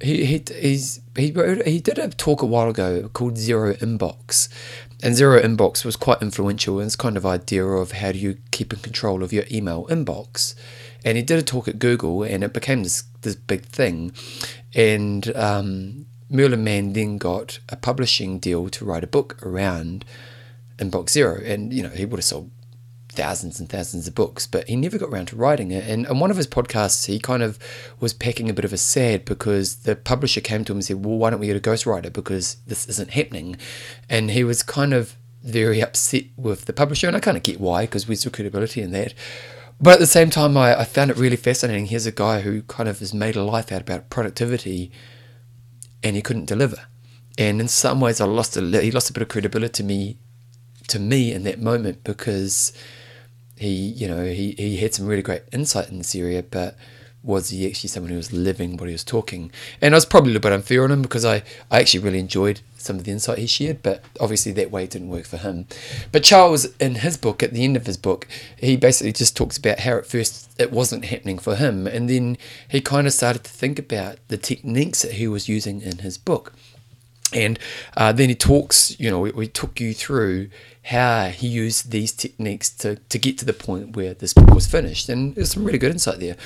he 0.00 0.24
he 0.24 0.44
he's, 0.60 1.00
he 1.16 1.32
wrote, 1.32 1.66
he 1.66 1.80
did 1.80 1.98
a 1.98 2.08
talk 2.08 2.42
a 2.42 2.46
while 2.46 2.68
ago 2.68 3.08
called 3.12 3.36
Zero 3.36 3.74
Inbox, 3.74 4.48
and 5.02 5.14
Zero 5.14 5.40
Inbox 5.40 5.84
was 5.84 5.96
quite 5.96 6.22
influential 6.22 6.78
in 6.78 6.86
this 6.86 6.96
kind 6.96 7.16
of 7.16 7.26
idea 7.26 7.64
of 7.64 7.92
how 7.92 8.12
do 8.12 8.18
you 8.18 8.38
keep 8.50 8.72
in 8.72 8.78
control 8.80 9.22
of 9.22 9.32
your 9.32 9.44
email 9.50 9.86
inbox. 9.86 10.54
And 11.04 11.16
he 11.16 11.22
did 11.22 11.38
a 11.38 11.42
talk 11.42 11.68
at 11.68 11.78
Google, 11.78 12.22
and 12.22 12.44
it 12.44 12.52
became 12.52 12.82
this 12.82 13.04
this 13.22 13.34
big 13.34 13.64
thing. 13.66 14.12
And 14.74 15.34
um, 15.36 16.06
Merlin 16.28 16.64
Mann 16.64 16.92
then 16.92 17.18
got 17.18 17.58
a 17.68 17.76
publishing 17.76 18.38
deal 18.38 18.68
to 18.68 18.84
write 18.84 19.04
a 19.04 19.08
book 19.08 19.38
around 19.44 20.04
Inbox 20.78 21.10
Zero, 21.10 21.40
and 21.44 21.72
you 21.72 21.82
know 21.82 21.90
he 21.90 22.04
would 22.04 22.18
have 22.18 22.24
sold 22.24 22.50
thousands 23.18 23.58
and 23.58 23.68
thousands 23.68 24.06
of 24.06 24.14
books, 24.14 24.46
but 24.46 24.68
he 24.68 24.76
never 24.76 24.96
got 24.96 25.08
around 25.08 25.26
to 25.26 25.36
writing 25.36 25.72
it. 25.72 25.84
And 25.88 26.06
on 26.06 26.20
one 26.20 26.30
of 26.30 26.36
his 26.36 26.46
podcasts, 26.46 27.06
he 27.06 27.18
kind 27.18 27.42
of 27.42 27.58
was 27.98 28.14
packing 28.14 28.48
a 28.48 28.52
bit 28.54 28.64
of 28.64 28.72
a 28.72 28.76
sad 28.76 29.24
because 29.24 29.78
the 29.78 29.96
publisher 29.96 30.40
came 30.40 30.64
to 30.64 30.72
him 30.72 30.78
and 30.78 30.84
said, 30.84 31.04
Well, 31.04 31.18
why 31.18 31.30
don't 31.30 31.40
we 31.40 31.48
get 31.48 31.56
a 31.56 31.60
ghostwriter? 31.60 32.12
Because 32.12 32.58
this 32.68 32.88
isn't 32.88 33.10
happening. 33.10 33.56
And 34.08 34.30
he 34.30 34.44
was 34.44 34.62
kind 34.62 34.94
of 34.94 35.16
very 35.42 35.82
upset 35.82 36.24
with 36.36 36.66
the 36.66 36.72
publisher, 36.72 37.08
and 37.08 37.16
I 37.16 37.20
kind 37.20 37.36
of 37.36 37.42
get 37.42 37.60
why, 37.60 37.86
because 37.86 38.06
we 38.06 38.14
saw 38.14 38.30
credibility 38.30 38.82
in 38.82 38.92
that. 38.92 39.14
But 39.80 39.94
at 39.94 40.00
the 40.00 40.06
same 40.06 40.30
time, 40.30 40.56
I, 40.56 40.80
I 40.80 40.84
found 40.84 41.10
it 41.10 41.16
really 41.16 41.36
fascinating. 41.36 41.86
Here's 41.86 42.06
a 42.06 42.12
guy 42.12 42.42
who 42.42 42.62
kind 42.62 42.88
of 42.88 43.00
has 43.00 43.12
made 43.12 43.34
a 43.34 43.42
life 43.42 43.72
out 43.72 43.80
about 43.80 44.10
productivity, 44.10 44.92
and 46.04 46.14
he 46.14 46.22
couldn't 46.22 46.46
deliver. 46.46 46.86
And 47.36 47.60
in 47.60 47.68
some 47.68 48.00
ways, 48.00 48.20
I 48.20 48.26
lost 48.26 48.56
a 48.56 48.60
he 48.80 48.92
lost 48.92 49.10
a 49.10 49.12
bit 49.12 49.22
of 49.22 49.28
credibility 49.28 49.72
to 49.74 49.84
me, 49.84 50.18
to 50.88 50.98
me 50.98 51.32
in 51.32 51.42
that 51.44 51.60
moment 51.60 52.02
because 52.04 52.72
he, 53.58 53.74
you 53.74 54.08
know, 54.08 54.24
he, 54.24 54.52
he 54.52 54.76
had 54.76 54.94
some 54.94 55.06
really 55.06 55.22
great 55.22 55.42
insight 55.52 55.90
in 55.90 55.98
this 55.98 56.14
area, 56.14 56.42
but 56.42 56.76
was 57.22 57.50
he 57.50 57.66
actually 57.66 57.88
someone 57.88 58.10
who 58.10 58.16
was 58.16 58.32
living 58.32 58.76
what 58.76 58.88
he 58.88 58.92
was 58.92 59.04
talking? 59.04 59.50
And 59.82 59.94
I 59.94 59.96
was 59.96 60.06
probably 60.06 60.30
a 60.30 60.34
little 60.34 60.48
bit 60.48 60.54
unfair 60.54 60.84
on 60.84 60.90
him 60.90 61.02
because 61.02 61.24
I, 61.24 61.42
I 61.70 61.80
actually 61.80 62.00
really 62.00 62.20
enjoyed 62.20 62.60
some 62.76 62.96
of 62.96 63.04
the 63.04 63.10
insight 63.10 63.38
he 63.38 63.46
shared, 63.46 63.82
but 63.82 64.02
obviously 64.20 64.52
that 64.52 64.70
way 64.70 64.86
didn't 64.86 65.08
work 65.08 65.26
for 65.26 65.36
him. 65.36 65.66
But 66.12 66.22
Charles, 66.22 66.66
in 66.76 66.96
his 66.96 67.16
book, 67.16 67.42
at 67.42 67.52
the 67.52 67.64
end 67.64 67.76
of 67.76 67.86
his 67.86 67.96
book, 67.96 68.28
he 68.56 68.76
basically 68.76 69.12
just 69.12 69.36
talks 69.36 69.56
about 69.58 69.80
how 69.80 69.98
at 69.98 70.06
first 70.06 70.48
it 70.58 70.70
wasn't 70.70 71.06
happening 71.06 71.38
for 71.38 71.56
him, 71.56 71.86
and 71.86 72.08
then 72.08 72.38
he 72.68 72.80
kind 72.80 73.06
of 73.06 73.12
started 73.12 73.44
to 73.44 73.50
think 73.50 73.78
about 73.78 74.18
the 74.28 74.38
techniques 74.38 75.02
that 75.02 75.12
he 75.12 75.26
was 75.26 75.48
using 75.48 75.82
in 75.82 75.98
his 75.98 76.16
book. 76.16 76.54
And 77.32 77.58
uh, 77.96 78.12
then 78.12 78.28
he 78.30 78.34
talks, 78.34 78.98
you 78.98 79.10
know, 79.10 79.20
we, 79.20 79.30
we, 79.32 79.48
took 79.48 79.80
you 79.80 79.92
through 79.92 80.48
how 80.84 81.26
he 81.28 81.46
used 81.46 81.90
these 81.90 82.12
techniques 82.12 82.70
to, 82.70 82.96
to 82.96 83.18
get 83.18 83.36
to 83.38 83.44
the 83.44 83.52
point 83.52 83.96
where 83.96 84.14
this 84.14 84.32
book 84.32 84.50
was 84.54 84.66
finished. 84.66 85.08
And 85.08 85.34
there's 85.34 85.50
some 85.50 85.64
really 85.64 85.78
good 85.78 85.92
insight 85.92 86.20
there. 86.20 86.36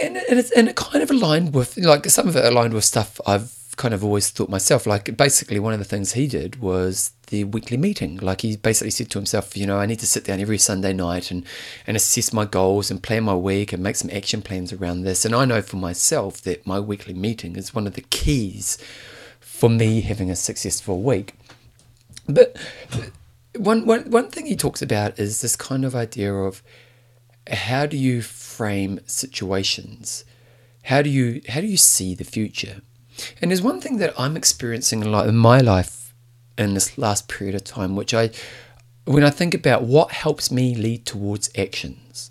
And, 0.00 0.16
and, 0.16 0.38
it's, 0.38 0.52
and 0.52 0.68
it 0.68 0.76
kind 0.76 1.02
of 1.02 1.10
aligned 1.10 1.52
with, 1.52 1.76
like, 1.76 2.06
some 2.06 2.28
of 2.28 2.36
it 2.36 2.44
aligned 2.44 2.74
with 2.74 2.84
stuff 2.84 3.20
I've 3.26 3.74
kind 3.76 3.92
of 3.92 4.04
always 4.04 4.30
thought 4.30 4.48
myself. 4.48 4.86
Like, 4.86 5.16
basically, 5.16 5.58
one 5.58 5.72
of 5.72 5.78
the 5.78 5.84
things 5.84 6.12
he 6.12 6.26
did 6.26 6.60
was 6.60 7.12
the 7.26 7.44
weekly 7.44 7.76
meeting. 7.76 8.16
Like, 8.18 8.42
he 8.42 8.56
basically 8.56 8.90
said 8.90 9.10
to 9.10 9.18
himself, 9.18 9.56
you 9.56 9.66
know, 9.66 9.78
I 9.78 9.86
need 9.86 9.98
to 10.00 10.06
sit 10.06 10.24
down 10.24 10.40
every 10.40 10.58
Sunday 10.58 10.92
night 10.92 11.30
and, 11.30 11.44
and 11.86 11.96
assess 11.96 12.32
my 12.32 12.44
goals 12.44 12.90
and 12.90 13.02
plan 13.02 13.24
my 13.24 13.34
week 13.34 13.72
and 13.72 13.82
make 13.82 13.96
some 13.96 14.10
action 14.10 14.42
plans 14.42 14.72
around 14.72 15.02
this. 15.02 15.24
And 15.24 15.34
I 15.34 15.44
know 15.44 15.62
for 15.62 15.76
myself 15.76 16.40
that 16.42 16.66
my 16.66 16.80
weekly 16.80 17.14
meeting 17.14 17.56
is 17.56 17.74
one 17.74 17.86
of 17.86 17.94
the 17.94 18.02
keys 18.02 18.78
for 19.40 19.68
me 19.68 20.02
having 20.02 20.30
a 20.30 20.36
successful 20.36 21.02
week. 21.02 21.34
But 22.28 22.56
one, 23.56 23.86
one, 23.86 24.10
one 24.10 24.30
thing 24.30 24.46
he 24.46 24.56
talks 24.56 24.82
about 24.82 25.18
is 25.18 25.40
this 25.40 25.56
kind 25.56 25.84
of 25.84 25.94
idea 25.94 26.32
of 26.32 26.62
how 27.50 27.86
do 27.86 27.96
you 27.96 28.22
frame 28.22 29.00
situations? 29.06 30.24
How 30.84 31.02
do 31.02 31.10
you 31.10 31.42
how 31.48 31.60
do 31.60 31.66
you 31.66 31.76
see 31.76 32.14
the 32.14 32.24
future? 32.24 32.82
And 33.40 33.50
there's 33.50 33.62
one 33.62 33.80
thing 33.80 33.96
that 33.98 34.14
I'm 34.18 34.36
experiencing 34.36 35.02
a 35.02 35.08
lot 35.08 35.28
in 35.28 35.36
my 35.36 35.60
life 35.60 36.05
in 36.58 36.74
this 36.74 36.96
last 36.98 37.28
period 37.28 37.54
of 37.54 37.64
time, 37.64 37.96
which 37.96 38.14
I 38.14 38.30
when 39.04 39.22
I 39.22 39.30
think 39.30 39.54
about 39.54 39.84
what 39.84 40.10
helps 40.10 40.50
me 40.50 40.74
lead 40.74 41.06
towards 41.06 41.48
actions. 41.56 42.30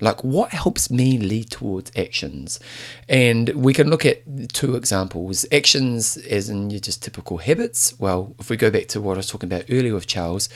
Like, 0.00 0.22
what 0.22 0.50
helps 0.50 0.90
me 0.90 1.16
lead 1.18 1.50
towards 1.50 1.90
actions? 1.96 2.60
And 3.08 3.48
we 3.50 3.72
can 3.72 3.88
look 3.88 4.04
at 4.04 4.52
two 4.52 4.76
examples 4.76 5.46
actions, 5.50 6.16
as 6.18 6.50
in 6.50 6.70
your 6.70 6.80
just 6.80 7.02
typical 7.02 7.38
habits. 7.38 7.98
Well, 7.98 8.34
if 8.38 8.50
we 8.50 8.56
go 8.56 8.70
back 8.70 8.88
to 8.88 9.00
what 9.00 9.14
I 9.14 9.18
was 9.18 9.28
talking 9.28 9.50
about 9.50 9.64
earlier 9.70 9.94
with 9.94 10.06
Charles, 10.06 10.48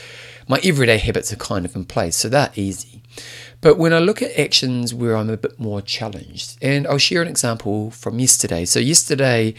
my 0.47 0.61
everyday 0.63 0.99
habits 0.99 1.33
are 1.33 1.37
kind 1.37 1.65
of 1.65 1.75
in 1.75 1.87
place, 1.87 2.17
so 2.17 2.29
they're 2.29 2.53
easy. 2.55 3.03
But 3.61 3.79
when 3.79 3.93
I 3.93 3.99
look 3.99 4.23
at 4.23 4.39
actions 4.39 4.95
where 4.95 5.17
I'm 5.17 5.31
a 5.31 5.37
bit 5.37 5.59
more 5.59 5.81
challenged, 5.81 6.59
and 6.63 6.87
I'll 6.87 6.99
share 6.99 7.23
an 7.23 7.29
example 7.29 7.91
from 7.91 8.19
yesterday. 8.19 8.65
So, 8.65 8.79
yesterday, 8.79 9.55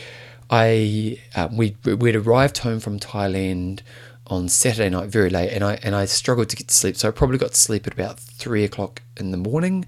I 0.51 1.17
uh, 1.33 1.47
we 1.51 1.77
we'd 1.85 2.15
arrived 2.15 2.59
home 2.59 2.81
from 2.81 2.99
Thailand 2.99 3.79
on 4.27 4.49
Saturday 4.49 4.89
night 4.89 5.09
very 5.09 5.29
late, 5.29 5.51
and 5.51 5.63
I 5.63 5.79
and 5.81 5.95
I 5.95 6.05
struggled 6.05 6.49
to 6.49 6.55
get 6.57 6.67
to 6.67 6.73
sleep. 6.73 6.97
So 6.97 7.07
I 7.07 7.11
probably 7.11 7.37
got 7.37 7.51
to 7.51 7.59
sleep 7.59 7.87
at 7.87 7.93
about 7.93 8.19
three 8.19 8.65
o'clock 8.65 9.01
in 9.17 9.31
the 9.31 9.37
morning, 9.37 9.85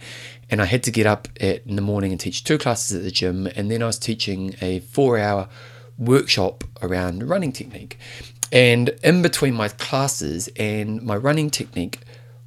and 0.50 0.62
I 0.62 0.66
had 0.66 0.84
to 0.84 0.92
get 0.92 1.06
up 1.06 1.28
at, 1.42 1.68
in 1.68 1.76
the 1.76 1.82
morning 1.82 2.12
and 2.12 2.20
teach 2.20 2.44
two 2.44 2.58
classes 2.58 2.96
at 2.96 3.04
the 3.04 3.12
gym, 3.12 3.48
and 3.56 3.70
then 3.70 3.84
I 3.84 3.88
was 3.88 4.00
teaching 4.00 4.56
a 4.62 4.80
four-hour 4.80 5.50
workshop 5.98 6.64
around 6.82 7.30
running 7.30 7.52
technique. 7.52 8.00
And 8.52 8.90
in 9.04 9.22
between 9.22 9.56
my 9.56 9.68
classes 9.68 10.48
and 10.56 11.02
my 11.02 11.16
running 11.16 11.50
technique 11.50 12.00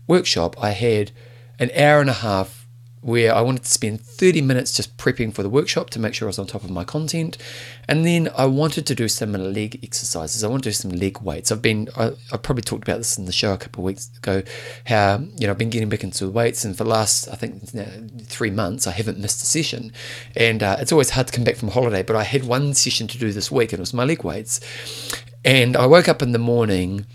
workshop, 0.07 0.57
I 0.62 0.70
had 0.70 1.11
an 1.59 1.70
hour 1.76 2.00
and 2.00 2.11
a 2.11 2.14
half 2.14 2.65
where 3.07 3.33
I 3.33 3.40
wanted 3.40 3.62
to 3.62 3.71
spend 3.71 4.01
30 4.01 4.40
minutes 4.40 4.73
just 4.73 4.97
prepping 4.97 5.33
for 5.33 5.45
the 5.45 5.49
workshop 5.49 5.90
to 5.90 6.01
make 6.01 6.12
sure 6.12 6.27
I 6.27 6.31
was 6.31 6.40
on 6.40 6.49
top 6.49 6.64
of 6.64 6.71
my 6.71 6.83
content. 6.83 7.38
And 7.87 8.05
then 8.05 8.29
I 8.37 8.47
wanted 8.47 8.85
to 8.87 8.97
do 8.97 9.07
some 9.07 9.33
leg 9.33 9.79
exercises. 9.85 10.42
I 10.42 10.49
want 10.49 10.64
to 10.64 10.71
do 10.71 10.73
some 10.73 10.90
leg 10.90 11.21
weights. 11.21 11.53
I've 11.53 11.62
been, 11.62 11.88
I, 11.97 12.11
I 12.33 12.37
probably 12.37 12.62
talked 12.62 12.83
about 12.83 12.99
this 12.99 13.16
in 13.16 13.27
the 13.27 13.33
show 13.33 13.53
a 13.53 13.59
couple 13.59 13.83
of 13.83 13.85
weeks 13.85 14.11
ago, 14.16 14.42
how, 14.87 15.19
you 15.37 15.47
know, 15.47 15.53
I've 15.53 15.59
been 15.59 15.71
getting 15.71 15.88
back 15.88 16.03
into 16.03 16.29
weights. 16.29 16.64
And 16.64 16.77
for 16.77 16.83
the 16.83 16.90
last, 16.90 17.29
I 17.29 17.37
think, 17.37 17.62
three 18.27 18.51
months, 18.51 18.88
I 18.88 18.90
haven't 18.90 19.21
missed 19.21 19.40
a 19.40 19.47
session. 19.47 19.92
And 20.35 20.64
uh, 20.64 20.79
it's 20.81 20.90
always 20.90 21.11
hard 21.11 21.29
to 21.29 21.33
come 21.33 21.45
back 21.45 21.55
from 21.55 21.69
holiday, 21.69 22.03
but 22.03 22.16
I 22.16 22.25
had 22.25 22.42
one 22.42 22.75
session 22.75 23.07
to 23.07 23.19
do 23.19 23.31
this 23.31 23.53
week 23.53 23.73
and 23.73 23.79
it 23.79 23.83
was 23.83 23.95
my 23.95 24.03
leg 24.03 24.25
weights. 24.25 24.59
And 25.45 25.77
I 25.77 25.87
woke 25.87 26.09
up 26.09 26.23
in 26.23 26.33
the 26.33 26.40
morning 26.40 27.07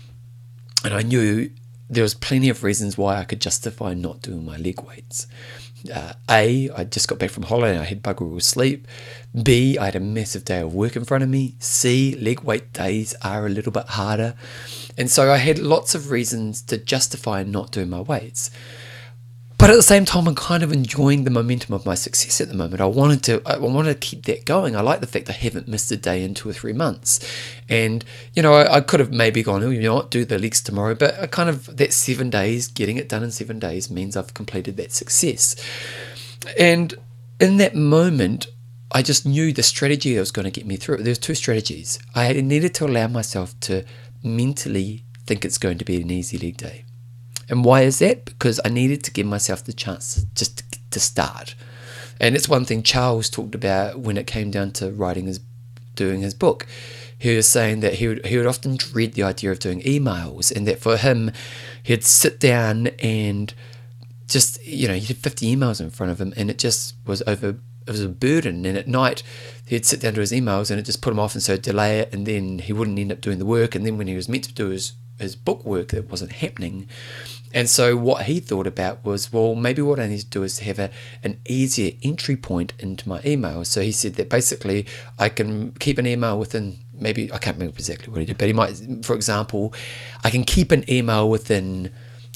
and 0.86 0.94
I 0.94 1.02
knew 1.02 1.50
there 1.90 2.02
was 2.02 2.14
plenty 2.14 2.48
of 2.48 2.64
reasons 2.64 2.96
why 2.96 3.18
I 3.18 3.24
could 3.24 3.42
justify 3.42 3.92
not 3.92 4.22
doing 4.22 4.46
my 4.46 4.56
leg 4.56 4.80
weights 4.80 5.26
uh, 5.92 6.12
A, 6.30 6.70
I 6.70 6.84
just 6.84 7.08
got 7.08 7.18
back 7.18 7.30
from 7.30 7.44
holiday 7.44 7.72
and 7.72 7.80
I 7.80 7.84
had 7.84 8.02
bugger 8.02 8.30
all 8.30 8.40
sleep. 8.40 8.86
B, 9.42 9.78
I 9.78 9.86
had 9.86 9.96
a 9.96 10.00
massive 10.00 10.44
day 10.44 10.60
of 10.60 10.74
work 10.74 10.96
in 10.96 11.04
front 11.04 11.24
of 11.24 11.30
me. 11.30 11.54
C, 11.58 12.14
leg 12.16 12.40
weight 12.40 12.72
days 12.72 13.14
are 13.22 13.46
a 13.46 13.50
little 13.50 13.72
bit 13.72 13.86
harder. 13.86 14.34
And 14.98 15.10
so 15.10 15.32
I 15.32 15.38
had 15.38 15.58
lots 15.58 15.94
of 15.94 16.10
reasons 16.10 16.62
to 16.62 16.76
justify 16.76 17.42
not 17.42 17.72
doing 17.72 17.90
my 17.90 18.00
weights. 18.00 18.50
But 19.62 19.70
at 19.70 19.76
the 19.76 19.82
same 19.84 20.04
time, 20.04 20.26
I'm 20.26 20.34
kind 20.34 20.64
of 20.64 20.72
enjoying 20.72 21.22
the 21.22 21.30
momentum 21.30 21.72
of 21.72 21.86
my 21.86 21.94
success 21.94 22.40
at 22.40 22.48
the 22.48 22.54
moment. 22.54 22.80
I 22.80 22.86
wanted 22.86 23.22
to, 23.22 23.42
I 23.46 23.58
wanted 23.58 23.92
to 23.92 24.06
keep 24.08 24.24
that 24.24 24.44
going. 24.44 24.74
I 24.74 24.80
like 24.80 24.98
the 24.98 25.06
fact 25.06 25.30
I 25.30 25.34
haven't 25.34 25.68
missed 25.68 25.88
a 25.92 25.96
day 25.96 26.24
in 26.24 26.34
two 26.34 26.48
or 26.48 26.52
three 26.52 26.72
months, 26.72 27.20
and 27.68 28.04
you 28.34 28.42
know, 28.42 28.54
I, 28.54 28.78
I 28.78 28.80
could 28.80 28.98
have 28.98 29.12
maybe 29.12 29.40
gone, 29.44 29.62
oh, 29.62 29.70
you 29.70 29.80
know 29.80 29.94
what, 29.94 30.10
do 30.10 30.24
the 30.24 30.36
legs 30.36 30.60
tomorrow. 30.62 30.96
But 30.96 31.16
I 31.16 31.28
kind 31.28 31.48
of 31.48 31.76
that 31.76 31.92
seven 31.92 32.28
days, 32.28 32.66
getting 32.66 32.96
it 32.96 33.08
done 33.08 33.22
in 33.22 33.30
seven 33.30 33.60
days 33.60 33.88
means 33.88 34.16
I've 34.16 34.34
completed 34.34 34.76
that 34.78 34.90
success. 34.90 35.54
And 36.58 36.94
in 37.38 37.58
that 37.58 37.76
moment, 37.76 38.48
I 38.90 39.02
just 39.02 39.24
knew 39.24 39.52
the 39.52 39.62
strategy 39.62 40.14
that 40.14 40.20
was 40.20 40.32
going 40.32 40.44
to 40.44 40.50
get 40.50 40.66
me 40.66 40.74
through. 40.74 40.96
There 40.96 41.12
was 41.12 41.20
two 41.20 41.36
strategies. 41.36 42.00
I 42.16 42.32
needed 42.32 42.74
to 42.74 42.86
allow 42.86 43.06
myself 43.06 43.54
to 43.60 43.84
mentally 44.24 45.04
think 45.24 45.44
it's 45.44 45.58
going 45.58 45.78
to 45.78 45.84
be 45.84 46.02
an 46.02 46.10
easy 46.10 46.36
leg 46.36 46.56
day. 46.56 46.84
And 47.52 47.66
why 47.66 47.82
is 47.82 47.98
that? 47.98 48.24
Because 48.24 48.58
I 48.64 48.70
needed 48.70 49.04
to 49.04 49.12
give 49.12 49.26
myself 49.26 49.62
the 49.62 49.74
chance 49.74 50.24
just 50.34 50.58
to, 50.58 50.78
to 50.92 50.98
start. 50.98 51.54
And 52.18 52.34
it's 52.34 52.48
one 52.48 52.64
thing 52.64 52.82
Charles 52.82 53.28
talked 53.28 53.54
about 53.54 54.00
when 54.00 54.16
it 54.16 54.26
came 54.26 54.50
down 54.50 54.70
to 54.72 54.90
writing 54.90 55.26
his, 55.26 55.38
doing 55.94 56.22
his 56.22 56.32
book. 56.32 56.66
He 57.18 57.36
was 57.36 57.46
saying 57.46 57.80
that 57.80 57.96
he 57.96 58.08
would, 58.08 58.24
he 58.24 58.38
would 58.38 58.46
often 58.46 58.78
dread 58.78 59.12
the 59.12 59.24
idea 59.24 59.52
of 59.52 59.58
doing 59.58 59.82
emails, 59.82 60.50
and 60.50 60.66
that 60.66 60.80
for 60.80 60.96
him, 60.96 61.30
he'd 61.82 62.04
sit 62.04 62.40
down 62.40 62.86
and 63.00 63.52
just, 64.28 64.64
you 64.66 64.88
know, 64.88 64.94
he 64.94 65.04
had 65.04 65.18
50 65.18 65.54
emails 65.54 65.78
in 65.78 65.90
front 65.90 66.10
of 66.10 66.18
him, 66.18 66.32
and 66.38 66.48
it 66.48 66.58
just 66.58 66.94
was 67.06 67.22
over 67.26 67.58
it 67.86 67.90
was 67.90 68.02
a 68.02 68.08
burden. 68.08 68.64
And 68.64 68.78
at 68.78 68.88
night, 68.88 69.22
he'd 69.66 69.84
sit 69.84 70.00
down 70.00 70.14
to 70.14 70.20
his 70.20 70.32
emails 70.32 70.70
and 70.70 70.80
it 70.80 70.84
just 70.84 71.02
put 71.02 71.12
him 71.12 71.18
off, 71.18 71.34
and 71.34 71.42
so 71.42 71.58
delay 71.58 71.98
it, 71.98 72.14
and 72.14 72.24
then 72.24 72.60
he 72.60 72.72
wouldn't 72.72 72.98
end 72.98 73.12
up 73.12 73.20
doing 73.20 73.38
the 73.38 73.44
work. 73.44 73.74
And 73.74 73.84
then 73.84 73.98
when 73.98 74.06
he 74.06 74.16
was 74.16 74.28
meant 74.28 74.44
to 74.44 74.54
do 74.54 74.68
his 74.68 74.94
his 75.18 75.36
book 75.36 75.64
work, 75.64 75.88
that 75.88 76.10
wasn't 76.10 76.32
happening. 76.32 76.88
And 77.54 77.68
so 77.68 77.96
what 77.96 78.24
he 78.24 78.40
thought 78.40 78.66
about 78.66 79.04
was, 79.04 79.32
well, 79.32 79.54
maybe 79.54 79.82
what 79.82 80.00
I 80.00 80.06
need 80.08 80.20
to 80.20 80.26
do 80.26 80.42
is 80.42 80.60
have 80.60 80.78
a, 80.78 80.90
an 81.22 81.38
easier 81.46 81.92
entry 82.02 82.36
point 82.36 82.72
into 82.78 83.08
my 83.08 83.20
email. 83.24 83.64
So 83.64 83.82
he 83.82 83.92
said 83.92 84.14
that 84.14 84.30
basically 84.30 84.86
I 85.18 85.28
can 85.28 85.72
keep 85.72 85.98
an 85.98 86.06
email 86.06 86.38
within 86.38 86.78
maybe 87.02 87.32
I 87.32 87.38
can't 87.38 87.56
remember 87.56 87.76
exactly 87.76 88.10
what 88.10 88.20
he 88.20 88.26
did, 88.26 88.38
but 88.38 88.46
he 88.46 88.52
might, 88.52 88.76
for 89.02 89.14
example, 89.14 89.74
I 90.24 90.30
can 90.30 90.44
keep 90.44 90.70
an 90.72 90.88
email 90.88 91.28
within 91.28 91.90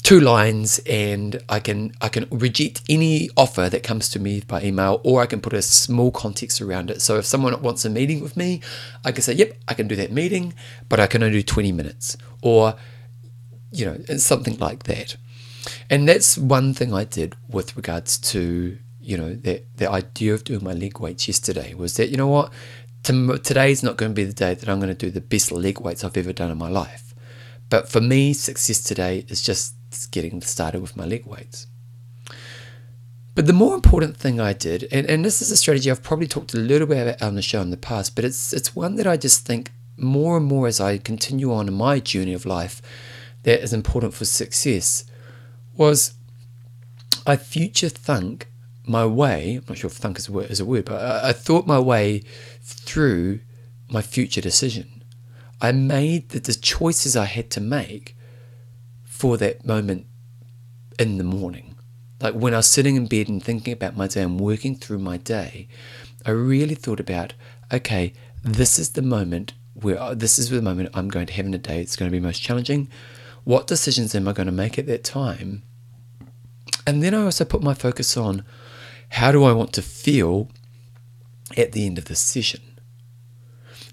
two 0.07 0.21
lines 0.21 0.79
and 0.87 1.43
I 1.49 1.59
can 1.59 1.91
I 1.99 2.07
can 2.07 2.27
reject 2.31 2.81
any 2.87 3.29
offer 3.35 3.67
that 3.67 3.83
comes 3.83 4.07
to 4.11 4.19
me 4.19 4.39
by 4.39 4.61
email 4.63 5.01
or 5.03 5.21
I 5.21 5.25
can 5.25 5.41
put 5.41 5.51
a 5.51 5.61
small 5.61 6.11
context 6.11 6.61
around 6.61 6.89
it. 6.89 7.01
So 7.01 7.17
if 7.17 7.25
someone 7.25 7.61
wants 7.61 7.83
a 7.83 7.89
meeting 7.89 8.21
with 8.21 8.37
me, 8.37 8.61
I 9.03 9.11
can 9.11 9.21
say, 9.21 9.33
"Yep, 9.33 9.57
I 9.67 9.73
can 9.73 9.89
do 9.89 9.97
that 9.97 10.13
meeting, 10.13 10.53
but 10.87 11.01
I 11.01 11.07
can 11.07 11.23
only 11.23 11.39
do 11.39 11.43
20 11.43 11.73
minutes." 11.73 12.15
Or 12.41 12.75
you 13.73 13.85
know, 13.85 13.97
something 14.15 14.57
like 14.59 14.83
that. 14.83 15.17
And 15.89 16.07
that's 16.07 16.37
one 16.37 16.73
thing 16.73 16.93
I 16.93 17.03
did 17.03 17.35
with 17.49 17.75
regards 17.75 18.17
to, 18.31 18.77
you 19.01 19.17
know, 19.17 19.35
the, 19.35 19.63
the 19.75 19.91
idea 19.91 20.33
of 20.33 20.45
doing 20.45 20.63
my 20.63 20.71
leg 20.71 21.01
weights 21.01 21.27
yesterday 21.27 21.73
was 21.73 21.97
that, 21.97 22.07
you 22.07 22.15
know 22.15 22.29
what, 22.29 22.53
today's 23.03 23.83
not 23.83 23.97
going 23.97 24.11
to 24.11 24.15
be 24.15 24.23
the 24.23 24.31
day 24.31 24.53
that 24.53 24.69
I'm 24.69 24.79
going 24.79 24.95
to 24.95 25.05
do 25.05 25.11
the 25.11 25.19
best 25.19 25.51
leg 25.51 25.81
weights 25.81 26.05
I've 26.05 26.15
ever 26.15 26.31
done 26.31 26.49
in 26.49 26.57
my 26.57 26.69
life. 26.69 27.13
But 27.69 27.89
for 27.89 27.99
me, 27.99 28.31
success 28.31 28.81
today 28.81 29.25
is 29.27 29.41
just 29.41 29.75
getting 30.11 30.41
started 30.41 30.81
with 30.81 30.97
my 30.97 31.05
leg 31.05 31.25
weights. 31.25 31.67
But 33.35 33.45
the 33.45 33.53
more 33.53 33.75
important 33.75 34.17
thing 34.17 34.39
I 34.39 34.53
did, 34.53 34.87
and, 34.91 35.05
and 35.05 35.23
this 35.23 35.43
is 35.43 35.51
a 35.51 35.57
strategy 35.57 35.91
I've 35.91 36.01
probably 36.01 36.27
talked 36.27 36.55
a 36.55 36.57
little 36.57 36.87
bit 36.87 37.07
about 37.07 37.21
on 37.21 37.35
the 37.35 37.43
show 37.43 37.61
in 37.61 37.69
the 37.69 37.77
past, 37.77 38.15
but 38.15 38.25
it's 38.25 38.51
it's 38.51 38.75
one 38.75 38.95
that 38.95 39.05
I 39.05 39.15
just 39.15 39.45
think 39.45 39.71
more 39.95 40.37
and 40.37 40.45
more 40.47 40.67
as 40.67 40.79
I 40.79 40.97
continue 40.97 41.53
on 41.53 41.67
in 41.67 41.73
my 41.75 41.99
journey 41.99 42.33
of 42.33 42.47
life, 42.47 42.81
that 43.43 43.61
is 43.61 43.73
important 43.73 44.15
for 44.15 44.25
success 44.25 45.05
was 45.75 46.15
I 47.25 47.35
future 47.35 47.89
thunk 47.89 48.47
my 48.85 49.05
way. 49.05 49.57
I'm 49.57 49.65
not 49.69 49.77
sure 49.77 49.89
if 49.89 49.97
thunk 49.97 50.17
is 50.17 50.27
a 50.27 50.31
word, 50.31 50.49
is 50.49 50.59
a 50.59 50.65
word 50.65 50.85
but 50.85 50.99
I, 50.99 51.29
I 51.29 51.33
thought 51.33 51.67
my 51.67 51.79
way 51.79 52.23
through 52.61 53.41
my 53.87 54.01
future 54.01 54.41
decision. 54.41 55.03
I 55.61 55.71
made 55.71 56.29
the, 56.29 56.39
the 56.39 56.53
choices 56.53 57.15
I 57.15 57.25
had 57.25 57.51
to 57.51 57.61
make 57.61 58.16
for 59.17 59.37
that 59.37 59.65
moment 59.65 60.05
in 60.99 61.17
the 61.17 61.23
morning. 61.23 61.75
Like 62.19 62.33
when 62.33 62.53
I 62.53 62.57
was 62.57 62.67
sitting 62.67 62.95
in 62.95 63.07
bed 63.07 63.29
and 63.29 63.43
thinking 63.43 63.73
about 63.73 63.95
my 63.95 64.07
day 64.07 64.23
and 64.23 64.39
working 64.39 64.75
through 64.75 64.99
my 64.99 65.17
day, 65.17 65.67
I 66.25 66.31
really 66.31 66.75
thought 66.75 66.99
about 66.99 67.33
okay, 67.71 68.13
this 68.43 68.79
is 68.79 68.91
the 68.91 69.01
moment 69.01 69.53
where 69.73 70.01
oh, 70.01 70.15
this 70.15 70.39
is 70.39 70.49
the 70.49 70.61
moment 70.61 70.89
I'm 70.93 71.09
going 71.09 71.27
to 71.27 71.33
have 71.33 71.45
in 71.45 71.53
a 71.53 71.57
day. 71.57 71.81
It's 71.81 71.95
going 71.95 72.09
to 72.09 72.15
be 72.15 72.23
most 72.23 72.41
challenging 72.41 72.89
what 73.47 73.65
decisions 73.65 74.13
am 74.13 74.27
I 74.27 74.33
going 74.33 74.47
to 74.47 74.51
make 74.51 74.77
at 74.77 74.87
that 74.87 75.05
time? 75.05 75.63
And 76.85 77.01
then 77.01 77.13
I 77.13 77.23
also 77.23 77.45
put 77.45 77.63
my 77.63 77.73
focus 77.73 78.17
on 78.17 78.43
how 79.07 79.31
do 79.31 79.45
I 79.45 79.53
want 79.53 79.71
to 79.75 79.81
feel 79.81 80.51
at 81.55 81.71
the 81.71 81.85
end 81.85 81.97
of 81.97 82.05
the 82.05 82.15
session? 82.15 82.59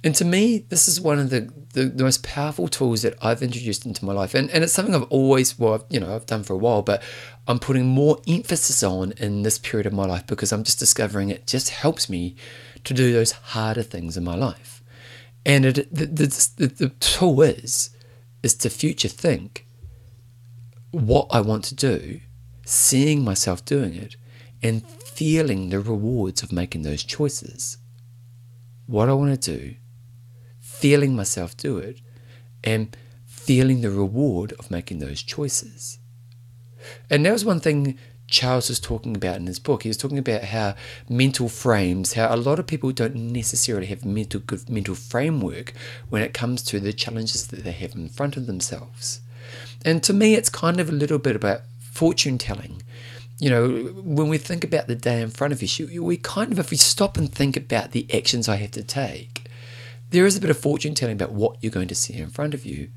And 0.02 0.12
to 0.16 0.24
me, 0.24 0.58
this 0.58 0.88
is 0.88 1.00
one 1.00 1.20
of 1.20 1.30
the, 1.30 1.52
the, 1.74 1.84
the, 1.84 2.02
most 2.02 2.22
powerful 2.22 2.68
tools 2.68 3.02
that 3.02 3.16
I've 3.22 3.42
introduced 3.42 3.84
into 3.84 4.04
my 4.04 4.12
life. 4.12 4.34
And, 4.34 4.50
and 4.50 4.64
it's 4.64 4.72
something 4.72 4.94
I've 4.94 5.04
always, 5.04 5.58
well, 5.58 5.84
you 5.90 6.00
know, 6.00 6.14
I've 6.14 6.26
done 6.26 6.42
for 6.42 6.54
a 6.54 6.58
while, 6.58 6.82
but 6.82 7.02
I'm 7.46 7.58
putting 7.58 7.86
more 7.86 8.20
emphasis 8.26 8.82
on 8.82 9.12
in 9.12 9.42
this 9.42 9.58
period 9.58 9.86
of 9.86 9.92
my 9.92 10.06
life 10.06 10.26
because 10.26 10.52
I'm 10.52 10.64
just 10.64 10.78
discovering 10.78 11.30
it 11.30 11.46
just 11.46 11.70
helps 11.70 12.08
me 12.08 12.36
to 12.84 12.94
do 12.94 13.12
those 13.12 13.32
harder 13.32 13.82
things 13.82 14.16
in 14.16 14.24
my 14.24 14.34
life. 14.34 14.82
And 15.44 15.66
it, 15.66 15.94
the, 15.94 16.06
the, 16.06 16.48
the, 16.56 16.66
the 16.66 16.88
tool 17.00 17.42
is 17.42 17.90
is 18.42 18.54
to 18.54 18.70
future 18.70 19.08
think 19.08 19.66
what 20.90 21.26
I 21.30 21.40
want 21.40 21.64
to 21.64 21.74
do, 21.74 22.20
seeing 22.64 23.24
myself 23.24 23.64
doing 23.64 23.94
it, 23.94 24.16
and 24.62 24.88
feeling 24.88 25.70
the 25.70 25.80
rewards 25.80 26.42
of 26.42 26.52
making 26.52 26.82
those 26.82 27.04
choices. 27.04 27.78
What 28.86 29.08
I 29.08 29.12
want 29.14 29.40
to 29.40 29.58
do, 29.58 29.74
feeling 30.78 31.16
myself 31.16 31.56
do 31.56 31.78
it, 31.78 32.00
and 32.62 32.96
feeling 33.26 33.80
the 33.80 33.90
reward 33.90 34.52
of 34.58 34.70
making 34.70 34.98
those 34.98 35.22
choices. 35.22 35.98
And 37.10 37.24
that 37.24 37.32
was 37.32 37.44
one 37.44 37.60
thing 37.60 37.98
Charles 38.26 38.68
was 38.68 38.80
talking 38.80 39.14
about 39.14 39.36
in 39.36 39.46
his 39.46 39.58
book. 39.58 39.82
He 39.82 39.88
was 39.88 39.96
talking 39.96 40.18
about 40.18 40.44
how 40.44 40.74
mental 41.08 41.48
frames, 41.48 42.14
how 42.14 42.34
a 42.34 42.36
lot 42.36 42.58
of 42.58 42.66
people 42.66 42.90
don't 42.90 43.14
necessarily 43.14 43.86
have 43.86 44.04
mental 44.04 44.40
good 44.40 44.68
mental 44.68 44.94
framework 44.94 45.72
when 46.08 46.22
it 46.22 46.34
comes 46.34 46.62
to 46.64 46.80
the 46.80 46.92
challenges 46.92 47.46
that 47.48 47.64
they 47.64 47.72
have 47.72 47.94
in 47.94 48.08
front 48.08 48.36
of 48.36 48.46
themselves. 48.46 49.20
And 49.84 50.02
to 50.02 50.12
me, 50.12 50.34
it's 50.34 50.48
kind 50.48 50.80
of 50.80 50.88
a 50.88 50.92
little 50.92 51.18
bit 51.18 51.36
about 51.36 51.62
fortune 51.78 52.38
telling. 52.38 52.82
You 53.38 53.50
know, 53.50 53.68
when 54.02 54.28
we 54.28 54.38
think 54.38 54.64
about 54.64 54.86
the 54.86 54.94
day 54.94 55.20
in 55.20 55.30
front 55.30 55.52
of 55.52 55.62
us, 55.62 55.78
we 55.78 56.16
kind 56.16 56.50
of, 56.52 56.58
if 56.58 56.70
we 56.70 56.76
stop 56.76 57.18
and 57.18 57.30
think 57.30 57.56
about 57.56 57.90
the 57.90 58.06
actions 58.12 58.48
I 58.48 58.56
have 58.56 58.70
to 58.72 58.82
take, 58.82 59.43
there 60.14 60.26
is 60.26 60.36
a 60.36 60.40
bit 60.40 60.50
of 60.50 60.58
fortune 60.58 60.94
telling 60.94 61.14
about 61.14 61.32
what 61.32 61.56
you're 61.60 61.72
going 61.72 61.88
to 61.88 61.94
see 61.94 62.14
in 62.14 62.30
front 62.30 62.54
of 62.54 62.64
you. 62.64 62.88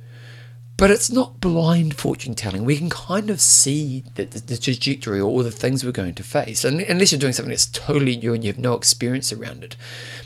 But 0.78 0.92
it's 0.92 1.10
not 1.10 1.42
blind 1.42 1.96
fortune 1.96 2.36
telling. 2.36 2.64
We 2.64 2.78
can 2.78 2.92
kind 2.92 3.32
of 3.32 3.42
see 3.42 4.04
the, 4.14 4.26
the, 4.26 4.58
trajectory 4.58 5.20
or 5.20 5.42
the 5.42 5.50
things 5.50 5.84
we're 5.84 5.92
going 5.92 6.14
to 6.14 6.24
face, 6.24 6.64
and, 6.64 6.82
unless 6.82 7.12
you're 7.12 7.20
doing 7.20 7.34
something 7.34 7.50
that's 7.50 7.66
totally 7.66 8.16
new 8.16 8.36
and 8.36 8.44
you 8.44 8.52
have 8.52 8.60
no 8.60 8.76
experience 8.76 9.34
around 9.34 9.64
it. 9.64 9.76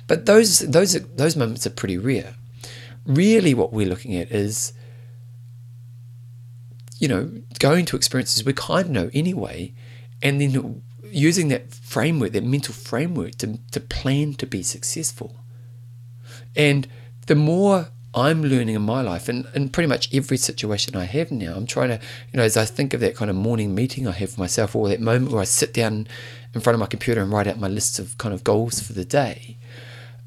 But 0.07 0.25
those 0.25 0.59
those 0.59 0.91
those 1.15 1.37
moments 1.37 1.65
are 1.65 1.69
pretty 1.69 1.97
rare. 1.97 2.35
Really, 3.05 3.53
what 3.53 3.71
we're 3.71 3.87
looking 3.87 4.17
at 4.17 4.29
is, 4.29 4.73
you 6.99 7.07
know, 7.07 7.31
going 7.59 7.85
to 7.85 7.95
experiences 7.95 8.43
we 8.43 8.51
kind 8.51 8.87
of 8.87 8.91
know 8.91 9.09
anyway, 9.13 9.73
and 10.21 10.41
then 10.41 10.83
using 11.05 11.47
that 11.47 11.73
framework, 11.73 12.33
that 12.33 12.43
mental 12.43 12.73
framework, 12.73 13.35
to 13.35 13.57
to 13.71 13.79
plan 13.79 14.33
to 14.33 14.45
be 14.45 14.63
successful. 14.63 15.40
And 16.55 16.87
the 17.27 17.35
more 17.35 17.89
I'm 18.13 18.43
learning 18.43 18.75
in 18.75 18.81
my 18.81 19.01
life, 19.01 19.29
and 19.29 19.47
in 19.55 19.69
pretty 19.69 19.87
much 19.87 20.13
every 20.13 20.37
situation 20.37 20.95
I 20.95 21.05
have 21.05 21.31
now, 21.31 21.53
I'm 21.55 21.65
trying 21.65 21.89
to, 21.89 21.99
you 22.33 22.37
know, 22.37 22.43
as 22.43 22.57
I 22.57 22.65
think 22.65 22.93
of 22.93 22.99
that 22.99 23.15
kind 23.15 23.29
of 23.29 23.37
morning 23.37 23.73
meeting 23.73 24.07
I 24.07 24.11
have 24.11 24.31
for 24.31 24.41
myself, 24.41 24.75
or 24.75 24.89
that 24.89 24.99
moment 24.99 25.31
where 25.31 25.41
I 25.41 25.45
sit 25.45 25.73
down 25.73 26.07
in 26.53 26.61
front 26.61 26.73
of 26.73 26.81
my 26.81 26.87
computer 26.87 27.21
and 27.21 27.31
write 27.31 27.47
out 27.47 27.59
my 27.59 27.69
lists 27.69 27.99
of 27.99 28.17
kind 28.17 28.33
of 28.33 28.43
goals 28.43 28.81
for 28.81 28.91
the 28.91 29.05
day, 29.05 29.57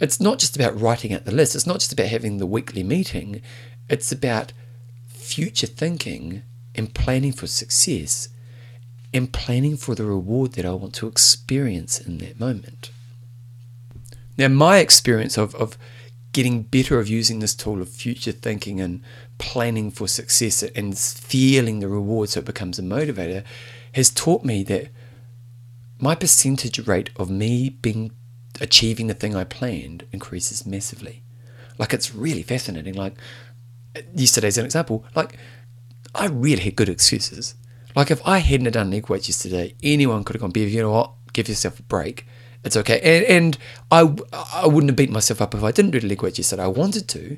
it's 0.00 0.20
not 0.20 0.38
just 0.38 0.56
about 0.56 0.80
writing 0.80 1.12
out 1.12 1.24
the 1.24 1.34
list, 1.34 1.54
it's 1.54 1.66
not 1.66 1.80
just 1.80 1.92
about 1.92 2.06
having 2.06 2.38
the 2.38 2.46
weekly 2.46 2.82
meeting, 2.82 3.42
it's 3.88 4.10
about 4.10 4.52
future 5.08 5.66
thinking 5.66 6.42
and 6.74 6.94
planning 6.94 7.32
for 7.32 7.46
success 7.46 8.28
and 9.12 9.32
planning 9.32 9.76
for 9.76 9.94
the 9.94 10.04
reward 10.04 10.54
that 10.54 10.64
I 10.64 10.72
want 10.72 10.94
to 10.96 11.06
experience 11.06 12.00
in 12.00 12.18
that 12.18 12.40
moment. 12.40 12.90
Now, 14.36 14.48
my 14.48 14.78
experience 14.78 15.38
of, 15.38 15.54
of 15.54 15.78
getting 16.34 16.62
better 16.62 16.98
of 16.98 17.08
using 17.08 17.38
this 17.38 17.54
tool 17.54 17.80
of 17.80 17.88
future 17.88 18.32
thinking 18.32 18.80
and 18.80 19.02
planning 19.38 19.90
for 19.90 20.06
success 20.06 20.62
and 20.62 20.98
feeling 20.98 21.80
the 21.80 21.88
reward 21.88 22.28
so 22.28 22.40
it 22.40 22.44
becomes 22.44 22.78
a 22.78 22.82
motivator 22.82 23.44
has 23.92 24.10
taught 24.10 24.44
me 24.44 24.62
that 24.64 24.88
my 25.98 26.14
percentage 26.14 26.86
rate 26.86 27.10
of 27.16 27.30
me 27.30 27.70
being 27.70 28.10
achieving 28.60 29.06
the 29.06 29.14
thing 29.14 29.34
I 29.34 29.44
planned 29.44 30.06
increases 30.12 30.66
massively. 30.66 31.22
Like 31.78 31.94
it's 31.94 32.14
really 32.14 32.42
fascinating. 32.42 32.94
Like 32.94 33.14
yesterday's 34.14 34.58
an 34.58 34.64
example. 34.64 35.04
Like 35.14 35.38
I 36.14 36.26
really 36.26 36.62
had 36.62 36.76
good 36.76 36.88
excuses. 36.88 37.54
Like 37.94 38.10
if 38.10 38.26
I 38.26 38.38
hadn't 38.38 38.72
done 38.72 38.90
leg 38.90 39.08
weights 39.08 39.28
yesterday, 39.28 39.74
anyone 39.82 40.24
could 40.24 40.34
have 40.34 40.40
gone, 40.40 40.50
Bev, 40.50 40.68
you 40.68 40.82
know 40.82 40.90
what? 40.90 41.12
Give 41.32 41.48
yourself 41.48 41.78
a 41.78 41.82
break. 41.84 42.26
It's 42.64 42.76
okay. 42.76 43.00
And, 43.00 43.24
and 43.26 43.58
I, 43.90 44.00
I 44.54 44.66
wouldn't 44.66 44.90
have 44.90 44.96
beat 44.96 45.10
myself 45.10 45.42
up 45.42 45.54
if 45.54 45.62
I 45.62 45.70
didn't 45.70 45.90
do 45.90 46.00
the 46.00 46.08
leg 46.08 46.22
weights 46.22 46.38
yesterday. 46.38 46.64
I 46.64 46.68
wanted 46.68 47.08
to. 47.08 47.36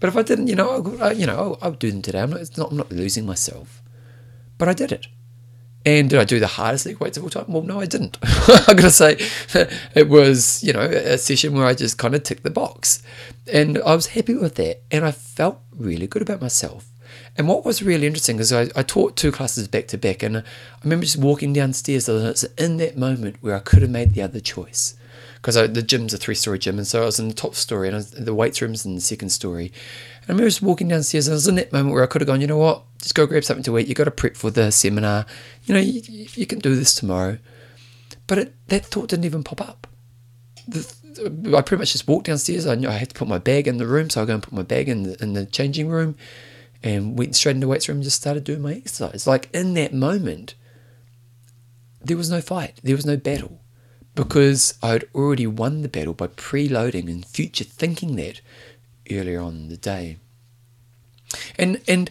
But 0.00 0.08
if 0.08 0.16
I 0.16 0.22
didn't, 0.22 0.46
you 0.46 0.54
know, 0.56 0.96
I, 1.00 1.12
you 1.12 1.26
know, 1.26 1.58
I 1.60 1.68
would 1.68 1.78
do 1.78 1.90
them 1.90 2.00
today. 2.00 2.20
I'm 2.20 2.30
not, 2.30 2.56
not, 2.56 2.70
I'm 2.70 2.76
not 2.78 2.90
losing 2.90 3.26
myself. 3.26 3.82
But 4.56 4.68
I 4.68 4.72
did 4.72 4.92
it. 4.92 5.06
And 5.84 6.10
did 6.10 6.18
I 6.18 6.24
do 6.24 6.38
the 6.38 6.46
hardest 6.46 6.84
leg 6.84 7.00
weights 7.00 7.16
of 7.16 7.22
all 7.22 7.30
time? 7.30 7.46
Well, 7.48 7.62
no, 7.62 7.80
I 7.80 7.86
didn't. 7.86 8.18
Going 8.66 8.78
to 8.78 8.90
say 8.90 9.18
it 9.94 10.08
was, 10.08 10.62
you 10.62 10.72
know, 10.72 10.80
a 10.80 11.16
session 11.16 11.54
where 11.54 11.66
I 11.66 11.74
just 11.74 11.98
kind 11.98 12.14
of 12.14 12.22
ticked 12.22 12.42
the 12.42 12.50
box. 12.50 13.02
And 13.50 13.78
I 13.78 13.94
was 13.94 14.08
happy 14.08 14.34
with 14.34 14.56
that. 14.56 14.82
And 14.90 15.04
I 15.04 15.12
felt 15.12 15.60
really 15.74 16.06
good 16.06 16.22
about 16.22 16.40
myself. 16.40 16.89
And 17.40 17.48
what 17.48 17.64
was 17.64 17.82
really 17.82 18.06
interesting 18.06 18.38
is 18.38 18.52
I, 18.52 18.68
I 18.76 18.82
taught 18.82 19.16
two 19.16 19.32
classes 19.32 19.66
back 19.66 19.88
to 19.88 19.96
back, 19.96 20.22
and 20.22 20.36
I 20.36 20.42
remember 20.84 21.06
just 21.06 21.16
walking 21.16 21.54
downstairs, 21.54 22.06
and 22.06 22.26
it's 22.26 22.42
in 22.42 22.76
that 22.76 22.98
moment 22.98 23.36
where 23.40 23.56
I 23.56 23.60
could 23.60 23.80
have 23.80 23.90
made 23.90 24.12
the 24.12 24.20
other 24.20 24.40
choice. 24.40 24.94
Because 25.36 25.54
the 25.54 25.80
gym's 25.80 26.12
a 26.12 26.18
three 26.18 26.34
story 26.34 26.58
gym, 26.58 26.76
and 26.76 26.86
so 26.86 27.00
I 27.00 27.06
was 27.06 27.18
in 27.18 27.28
the 27.28 27.34
top 27.34 27.54
story, 27.54 27.88
and 27.88 27.96
was, 27.96 28.10
the 28.10 28.34
weights 28.34 28.60
room's 28.60 28.84
in 28.84 28.94
the 28.94 29.00
second 29.00 29.30
story. 29.30 29.72
And 30.16 30.24
I 30.24 30.32
remember 30.32 30.48
just 30.48 30.60
walking 30.60 30.88
downstairs, 30.88 31.28
and 31.28 31.32
I 31.32 31.36
was 31.36 31.48
in 31.48 31.54
that 31.54 31.72
moment 31.72 31.94
where 31.94 32.04
I 32.04 32.08
could 32.08 32.20
have 32.20 32.26
gone, 32.26 32.42
you 32.42 32.46
know 32.46 32.58
what, 32.58 32.82
just 33.00 33.14
go 33.14 33.24
grab 33.24 33.44
something 33.44 33.64
to 33.64 33.78
eat. 33.78 33.88
You 33.88 33.94
got 33.94 34.04
to 34.04 34.10
prep 34.10 34.36
for 34.36 34.50
the 34.50 34.70
seminar. 34.70 35.24
You 35.64 35.72
know, 35.72 35.80
you, 35.80 36.02
you 36.34 36.44
can 36.44 36.58
do 36.58 36.76
this 36.76 36.94
tomorrow. 36.94 37.38
But 38.26 38.36
it, 38.36 38.68
that 38.68 38.84
thought 38.84 39.08
didn't 39.08 39.24
even 39.24 39.44
pop 39.44 39.62
up. 39.62 39.86
The, 40.68 41.56
I 41.56 41.62
pretty 41.62 41.80
much 41.80 41.92
just 41.92 42.06
walked 42.06 42.26
downstairs. 42.26 42.66
I 42.66 42.74
knew 42.74 42.90
I 42.90 42.98
had 42.98 43.08
to 43.08 43.14
put 43.14 43.28
my 43.28 43.38
bag 43.38 43.66
in 43.66 43.78
the 43.78 43.86
room, 43.86 44.10
so 44.10 44.20
I 44.20 44.26
go 44.26 44.34
and 44.34 44.42
put 44.42 44.52
my 44.52 44.60
bag 44.60 44.90
in 44.90 45.04
the, 45.04 45.22
in 45.22 45.32
the 45.32 45.46
changing 45.46 45.88
room 45.88 46.16
and 46.82 47.18
went 47.18 47.36
straight 47.36 47.56
into 47.56 47.68
weights 47.68 47.88
room 47.88 47.98
and 47.98 48.04
just 48.04 48.20
started 48.20 48.44
doing 48.44 48.62
my 48.62 48.74
exercise. 48.74 49.26
Like 49.26 49.48
in 49.52 49.74
that 49.74 49.92
moment, 49.92 50.54
there 52.00 52.16
was 52.16 52.30
no 52.30 52.40
fight, 52.40 52.80
there 52.82 52.96
was 52.96 53.06
no 53.06 53.16
battle, 53.16 53.60
because 54.14 54.74
I 54.82 54.88
had 54.90 55.08
already 55.14 55.46
won 55.46 55.82
the 55.82 55.88
battle 55.88 56.14
by 56.14 56.28
preloading 56.28 57.08
and 57.08 57.24
future 57.24 57.64
thinking 57.64 58.16
that 58.16 58.40
earlier 59.10 59.40
on 59.40 59.54
in 59.56 59.68
the 59.68 59.76
day. 59.76 60.16
And 61.58 61.80
and 61.86 62.10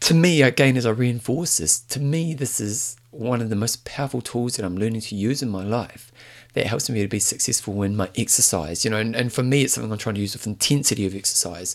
to 0.00 0.14
me, 0.14 0.42
again, 0.42 0.76
as 0.76 0.86
I 0.86 0.90
reinforce 0.90 1.56
this, 1.56 1.80
to 1.80 2.00
me, 2.00 2.34
this 2.34 2.60
is 2.60 2.96
one 3.10 3.40
of 3.40 3.48
the 3.48 3.56
most 3.56 3.84
powerful 3.84 4.20
tools 4.20 4.56
that 4.56 4.64
I'm 4.64 4.76
learning 4.76 5.00
to 5.00 5.16
use 5.16 5.42
in 5.42 5.48
my 5.48 5.64
life 5.64 6.12
that 6.52 6.66
helps 6.66 6.88
me 6.90 7.02
to 7.02 7.08
be 7.08 7.18
successful 7.18 7.82
in 7.82 7.96
my 7.96 8.10
exercise. 8.16 8.84
You 8.84 8.90
know, 8.90 8.98
and, 8.98 9.16
and 9.16 9.32
for 9.32 9.42
me, 9.42 9.62
it's 9.62 9.74
something 9.74 9.90
I'm 9.90 9.98
trying 9.98 10.14
to 10.16 10.20
use 10.20 10.34
with 10.34 10.46
intensity 10.46 11.06
of 11.06 11.14
exercise. 11.14 11.74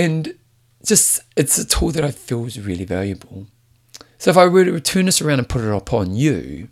And 0.00 0.34
just 0.82 1.20
it's 1.36 1.58
a 1.58 1.66
tool 1.66 1.90
that 1.90 2.02
I 2.02 2.10
feel 2.10 2.46
is 2.46 2.58
really 2.58 2.86
valuable. 2.86 3.48
So 4.16 4.30
if 4.30 4.38
I 4.38 4.46
were 4.46 4.64
to 4.64 4.80
turn 4.80 5.04
this 5.04 5.20
around 5.20 5.40
and 5.40 5.48
put 5.48 5.60
it 5.60 5.70
upon 5.70 6.14
you, 6.14 6.68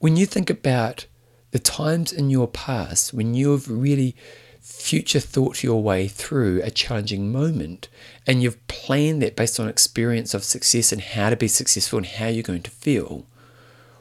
when 0.00 0.18
you 0.18 0.26
think 0.26 0.50
about 0.50 1.06
the 1.52 1.58
times 1.58 2.12
in 2.12 2.28
your 2.28 2.46
past 2.46 3.14
when 3.14 3.32
you've 3.32 3.70
really 3.70 4.14
future 4.60 5.18
thought 5.18 5.62
your 5.62 5.82
way 5.82 6.08
through 6.08 6.60
a 6.62 6.70
challenging 6.70 7.32
moment 7.32 7.88
and 8.26 8.42
you've 8.42 8.66
planned 8.68 9.22
that 9.22 9.34
based 9.34 9.58
on 9.58 9.66
experience 9.66 10.34
of 10.34 10.44
success 10.44 10.92
and 10.92 11.00
how 11.00 11.30
to 11.30 11.36
be 11.36 11.48
successful 11.48 11.96
and 11.96 12.06
how 12.06 12.26
you're 12.26 12.42
going 12.42 12.62
to 12.62 12.70
feel, 12.70 13.24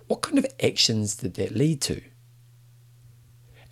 what 0.07 0.21
kind 0.21 0.37
of 0.37 0.45
actions 0.61 1.15
did 1.15 1.35
that 1.35 1.55
lead 1.55 1.79
to? 1.79 2.01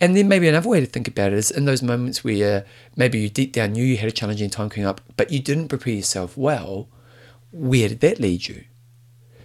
And 0.00 0.16
then 0.16 0.28
maybe 0.28 0.48
another 0.48 0.68
way 0.68 0.80
to 0.80 0.86
think 0.86 1.08
about 1.08 1.32
it 1.32 1.38
is 1.38 1.50
in 1.50 1.66
those 1.66 1.82
moments 1.82 2.24
where 2.24 2.64
maybe 2.96 3.20
you 3.20 3.28
deep 3.28 3.52
down 3.52 3.72
knew 3.72 3.84
you 3.84 3.98
had 3.98 4.08
a 4.08 4.12
challenging 4.12 4.48
time 4.48 4.70
coming 4.70 4.86
up, 4.86 5.02
but 5.16 5.30
you 5.30 5.40
didn't 5.40 5.68
prepare 5.68 5.92
yourself 5.92 6.38
well, 6.38 6.88
where 7.52 7.88
did 7.88 8.00
that 8.00 8.18
lead 8.18 8.48
you? 8.48 8.64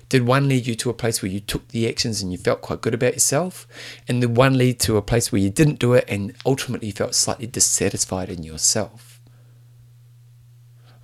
Did 0.08 0.26
one 0.26 0.48
lead 0.48 0.65
you 0.65 0.76
to 0.76 0.89
a 0.89 0.94
place 0.94 1.22
where 1.22 1.32
you 1.32 1.41
took 1.41 1.68
the 1.70 1.89
actions 1.89 2.22
and 2.22 2.32
you 2.32 2.38
felt 2.38 2.62
quite 2.62 2.80
good 2.80 2.94
about 2.94 3.15
yourself? 3.15 3.68
And 4.08 4.22
did 4.22 4.38
one 4.38 4.58
lead 4.58 4.80
to 4.82 4.96
a 4.96 5.02
place 5.02 5.32
where 5.32 5.41
you 5.41 5.50
didn't 5.50 5.80
do 5.80 5.94
it 5.94 6.06
and 6.08 6.34
ultimately 6.46 6.91
felt 6.91 7.15
slightly 7.15 7.48
dissatisfied 7.48 8.30
in 8.30 8.44
yourself? 8.44 9.20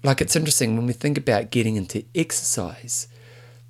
Like 0.02 0.22
it's 0.22 0.36
interesting 0.36 0.78
when 0.78 0.88
we 0.88 0.94
think 0.94 1.18
about 1.18 1.52
getting 1.52 1.76
into 1.76 2.06
exercise, 2.16 3.08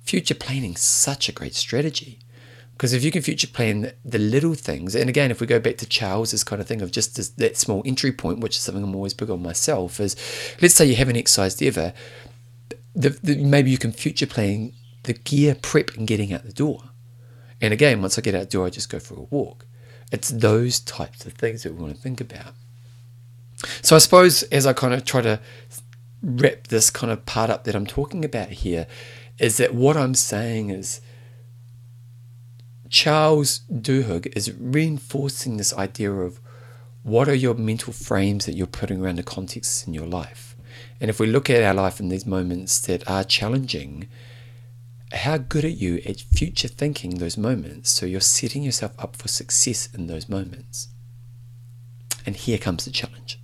future 0.00 0.34
planning 0.34 0.76
such 0.76 1.28
a 1.28 1.32
great 1.32 1.54
strategy 1.54 2.21
because 2.82 2.94
if 2.94 3.04
you 3.04 3.12
can 3.12 3.22
future 3.22 3.46
plan 3.46 3.92
the 4.04 4.18
little 4.18 4.54
things, 4.54 4.96
and 4.96 5.08
again, 5.08 5.30
if 5.30 5.40
we 5.40 5.46
go 5.46 5.60
back 5.60 5.76
to 5.76 5.86
Charles's 5.86 6.42
kind 6.42 6.60
of 6.60 6.66
thing 6.66 6.82
of 6.82 6.90
just 6.90 7.14
this, 7.14 7.28
that 7.28 7.56
small 7.56 7.80
entry 7.86 8.10
point, 8.10 8.40
which 8.40 8.56
is 8.56 8.62
something 8.62 8.82
I'm 8.82 8.96
always 8.96 9.14
big 9.14 9.30
on 9.30 9.40
myself, 9.40 10.00
is 10.00 10.16
let's 10.60 10.74
say 10.74 10.86
you 10.86 10.96
haven't 10.96 11.16
exercised 11.16 11.62
ever, 11.62 11.92
the, 12.92 13.10
the, 13.22 13.36
maybe 13.44 13.70
you 13.70 13.78
can 13.78 13.92
future 13.92 14.26
plan 14.26 14.72
the 15.04 15.12
gear 15.12 15.54
prep 15.62 15.96
and 15.96 16.08
getting 16.08 16.32
out 16.32 16.42
the 16.42 16.52
door. 16.52 16.82
And 17.60 17.72
again, 17.72 18.02
once 18.02 18.18
I 18.18 18.20
get 18.20 18.34
out 18.34 18.40
the 18.40 18.46
door, 18.46 18.66
I 18.66 18.70
just 18.70 18.90
go 18.90 18.98
for 18.98 19.14
a 19.14 19.22
walk. 19.30 19.64
It's 20.10 20.30
those 20.30 20.80
types 20.80 21.24
of 21.24 21.34
things 21.34 21.62
that 21.62 21.74
we 21.74 21.80
want 21.80 21.94
to 21.94 22.02
think 22.02 22.20
about. 22.20 22.52
So 23.82 23.94
I 23.94 24.00
suppose 24.00 24.42
as 24.50 24.66
I 24.66 24.72
kind 24.72 24.92
of 24.92 25.04
try 25.04 25.20
to 25.20 25.38
wrap 26.20 26.66
this 26.66 26.90
kind 26.90 27.12
of 27.12 27.26
part 27.26 27.48
up 27.48 27.62
that 27.62 27.76
I'm 27.76 27.86
talking 27.86 28.24
about 28.24 28.48
here, 28.48 28.88
is 29.38 29.58
that 29.58 29.72
what 29.72 29.96
I'm 29.96 30.16
saying 30.16 30.70
is 30.70 31.00
Charles 32.92 33.62
Duhigg 33.72 34.30
is 34.36 34.52
reinforcing 34.52 35.56
this 35.56 35.72
idea 35.72 36.12
of 36.12 36.38
what 37.02 37.26
are 37.26 37.34
your 37.34 37.54
mental 37.54 37.90
frames 37.90 38.44
that 38.44 38.54
you're 38.54 38.66
putting 38.66 39.00
around 39.00 39.16
the 39.16 39.22
contexts 39.22 39.86
in 39.86 39.94
your 39.94 40.06
life. 40.06 40.54
And 41.00 41.08
if 41.08 41.18
we 41.18 41.26
look 41.26 41.48
at 41.48 41.62
our 41.62 41.72
life 41.72 42.00
in 42.00 42.10
these 42.10 42.26
moments 42.26 42.78
that 42.80 43.08
are 43.08 43.24
challenging, 43.24 44.08
how 45.10 45.38
good 45.38 45.64
are 45.64 45.68
you 45.68 46.02
at 46.04 46.20
future 46.20 46.68
thinking 46.68 47.16
those 47.16 47.38
moments 47.38 47.90
so 47.90 48.04
you're 48.04 48.20
setting 48.20 48.62
yourself 48.62 48.92
up 48.98 49.16
for 49.16 49.26
success 49.26 49.88
in 49.94 50.06
those 50.06 50.28
moments? 50.28 50.88
And 52.26 52.36
here 52.36 52.58
comes 52.58 52.84
the 52.84 52.90
challenge. 52.90 53.40